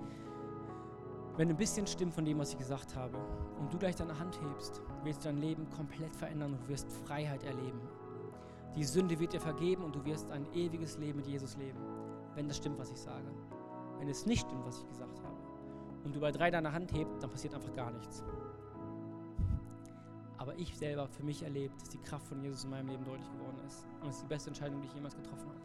Wenn 1.35 1.49
ein 1.49 1.57
bisschen 1.57 1.87
stimmt 1.87 2.13
von 2.13 2.25
dem, 2.25 2.37
was 2.37 2.51
ich 2.51 2.59
gesagt 2.59 2.95
habe, 2.95 3.17
und 3.59 3.73
du 3.73 3.79
gleich 3.79 3.95
deine 3.95 4.17
Hand 4.19 4.39
hebst, 4.41 4.81
wirst 5.03 5.25
du 5.25 5.29
dein 5.29 5.37
Leben 5.37 5.67
komplett 5.71 6.15
verändern 6.15 6.53
und 6.53 6.67
wirst 6.67 6.91
Freiheit 6.91 7.43
erleben. 7.43 7.81
Die 8.75 8.83
Sünde 8.83 9.19
wird 9.19 9.33
dir 9.33 9.41
vergeben 9.41 9.83
und 9.83 9.95
du 9.95 10.05
wirst 10.05 10.29
ein 10.31 10.45
ewiges 10.53 10.97
Leben 10.97 11.17
mit 11.17 11.27
Jesus 11.27 11.57
leben, 11.57 11.79
wenn 12.35 12.47
das 12.47 12.57
stimmt, 12.57 12.77
was 12.79 12.91
ich 12.91 12.99
sage. 12.99 13.27
Wenn 13.99 14.07
es 14.09 14.25
nicht 14.25 14.45
stimmt, 14.45 14.65
was 14.65 14.79
ich 14.79 14.87
gesagt 14.87 15.19
habe, 15.21 15.33
und 16.03 16.15
du 16.15 16.19
bei 16.19 16.31
drei 16.31 16.51
deine 16.51 16.73
Hand 16.73 16.91
hebst, 16.93 17.23
dann 17.23 17.29
passiert 17.29 17.53
einfach 17.53 17.73
gar 17.73 17.91
nichts. 17.91 18.23
Aber 20.37 20.57
ich 20.57 20.77
selber 20.77 21.07
für 21.07 21.23
mich 21.23 21.41
erlebt, 21.43 21.81
dass 21.81 21.89
die 21.89 21.99
Kraft 21.99 22.27
von 22.27 22.41
Jesus 22.41 22.65
in 22.65 22.71
meinem 22.71 22.89
Leben 22.89 23.05
deutlich 23.05 23.31
geworden 23.31 23.57
ist. 23.65 23.87
Und 24.01 24.09
es 24.09 24.15
ist 24.15 24.23
die 24.23 24.27
beste 24.27 24.49
Entscheidung, 24.49 24.81
die 24.81 24.87
ich 24.87 24.93
jemals 24.93 25.15
getroffen 25.15 25.47
habe. 25.47 25.61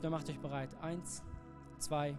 Dann 0.00 0.12
macht 0.12 0.28
euch 0.28 0.38
bereit. 0.38 0.70
Eins, 0.80 1.22
zwei, 1.78 2.16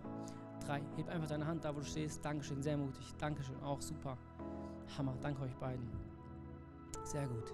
drei. 0.65 0.81
Heb 0.97 1.07
einfach 1.07 1.27
deine 1.27 1.45
Hand 1.45 1.63
da, 1.63 1.73
wo 1.73 1.79
du 1.79 1.85
stehst. 1.85 2.23
Dankeschön, 2.23 2.61
sehr 2.61 2.77
mutig. 2.77 3.13
Dankeschön, 3.17 3.61
auch 3.63 3.81
super. 3.81 4.17
Hammer, 4.97 5.15
danke 5.21 5.43
euch 5.43 5.55
beiden. 5.55 5.89
Sehr 7.03 7.27
gut. 7.27 7.53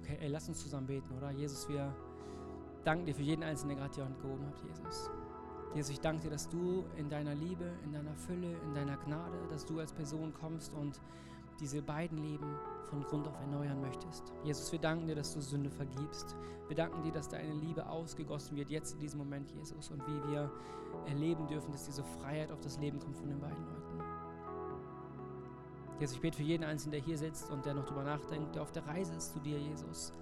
Okay, 0.00 0.18
ey, 0.20 0.28
lass 0.28 0.48
uns 0.48 0.60
zusammen 0.60 0.86
beten, 0.86 1.16
oder? 1.16 1.30
Jesus, 1.30 1.68
wir 1.68 1.94
danken 2.84 3.06
dir 3.06 3.14
für 3.14 3.22
jeden 3.22 3.42
Einzelnen, 3.42 3.76
der 3.76 3.86
gerade 3.86 3.94
die 3.96 4.02
Hand 4.02 4.20
gehoben 4.20 4.46
hat, 4.46 4.58
Jesus. 4.66 5.10
Jesus, 5.74 5.92
ich 5.92 6.00
danke 6.00 6.24
dir, 6.24 6.30
dass 6.30 6.48
du 6.48 6.84
in 6.96 7.08
deiner 7.08 7.34
Liebe, 7.34 7.70
in 7.84 7.92
deiner 7.92 8.14
Fülle, 8.14 8.56
in 8.64 8.74
deiner 8.74 8.96
Gnade, 8.96 9.38
dass 9.50 9.64
du 9.64 9.78
als 9.78 9.92
Person 9.92 10.32
kommst 10.32 10.74
und 10.74 11.00
diese 11.60 11.82
beiden 11.82 12.18
Leben 12.18 12.56
von 12.88 13.02
Grund 13.04 13.28
auf 13.28 13.38
erneuern 13.40 13.80
möchtest. 13.80 14.32
Jesus, 14.42 14.72
wir 14.72 14.78
danken 14.78 15.06
dir, 15.06 15.14
dass 15.14 15.32
du 15.34 15.40
Sünde 15.40 15.70
vergibst. 15.70 16.34
Wir 16.66 16.76
danken 16.76 17.02
dir, 17.02 17.12
dass 17.12 17.28
deine 17.28 17.52
Liebe 17.52 17.86
ausgegossen 17.88 18.56
wird, 18.56 18.70
jetzt 18.70 18.94
in 18.94 19.00
diesem 19.00 19.18
Moment, 19.18 19.50
Jesus, 19.52 19.90
und 19.90 20.02
wie 20.06 20.30
wir 20.30 20.50
erleben 21.06 21.46
dürfen, 21.46 21.70
dass 21.70 21.84
diese 21.84 22.02
Freiheit 22.02 22.50
auf 22.50 22.60
das 22.60 22.78
Leben 22.78 22.98
kommt 22.98 23.16
von 23.16 23.28
den 23.28 23.38
beiden 23.38 23.64
Leuten. 23.64 23.80
Jesus, 26.00 26.16
ich 26.16 26.22
bete 26.22 26.38
für 26.38 26.42
jeden 26.42 26.64
Einzelnen, 26.64 26.92
der 26.92 27.00
hier 27.00 27.18
sitzt 27.18 27.50
und 27.50 27.64
der 27.66 27.74
noch 27.74 27.84
darüber 27.84 28.04
nachdenkt, 28.04 28.54
der 28.54 28.62
auf 28.62 28.72
der 28.72 28.86
Reise 28.86 29.14
ist 29.14 29.34
zu 29.34 29.40
dir, 29.40 29.58
Jesus. 29.58 30.12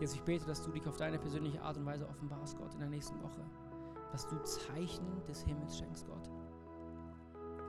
Jesus, 0.00 0.16
ich 0.16 0.22
bete, 0.22 0.46
dass 0.46 0.62
du 0.62 0.72
dich 0.72 0.86
auf 0.88 0.96
deine 0.96 1.18
persönliche 1.18 1.62
Art 1.62 1.76
und 1.76 1.86
Weise 1.86 2.08
offenbarst, 2.08 2.58
Gott, 2.58 2.72
in 2.74 2.80
der 2.80 2.88
nächsten 2.88 3.22
Woche. 3.22 3.44
Dass 4.10 4.26
du 4.26 4.36
Zeichen 4.42 5.06
des 5.28 5.42
Himmels 5.42 5.78
schenkst, 5.78 6.06
Gott. 6.06 6.30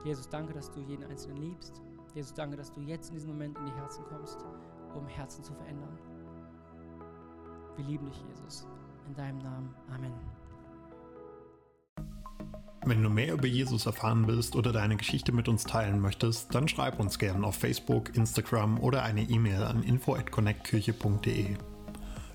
Jesus, 0.04 0.28
danke, 0.28 0.52
dass 0.52 0.70
du 0.72 0.80
jeden 0.80 1.04
Einzelnen 1.04 1.36
liebst 1.36 1.82
Jesus, 2.14 2.34
danke, 2.34 2.56
dass 2.56 2.70
du 2.70 2.80
jetzt 2.80 3.08
in 3.08 3.14
diesem 3.14 3.30
Moment 3.30 3.56
in 3.58 3.66
die 3.66 3.72
Herzen 3.72 4.04
kommst, 4.04 4.44
um 4.94 5.06
Herzen 5.06 5.42
zu 5.42 5.54
verändern. 5.54 5.98
Wir 7.76 7.86
lieben 7.86 8.04
dich, 8.06 8.22
Jesus. 8.28 8.66
In 9.06 9.14
deinem 9.14 9.38
Namen. 9.38 9.74
Amen. 9.88 10.12
Wenn 12.84 13.02
du 13.02 13.08
mehr 13.08 13.32
über 13.32 13.46
Jesus 13.46 13.86
erfahren 13.86 14.26
willst 14.26 14.56
oder 14.56 14.72
deine 14.72 14.96
Geschichte 14.96 15.32
mit 15.32 15.48
uns 15.48 15.64
teilen 15.64 16.00
möchtest, 16.00 16.54
dann 16.54 16.68
schreib 16.68 17.00
uns 17.00 17.18
gerne 17.18 17.46
auf 17.46 17.54
Facebook, 17.54 18.14
Instagram 18.14 18.78
oder 18.78 19.04
eine 19.04 19.22
E-Mail 19.22 19.62
an 19.62 19.82
info@connectkirche.de. 19.82 21.56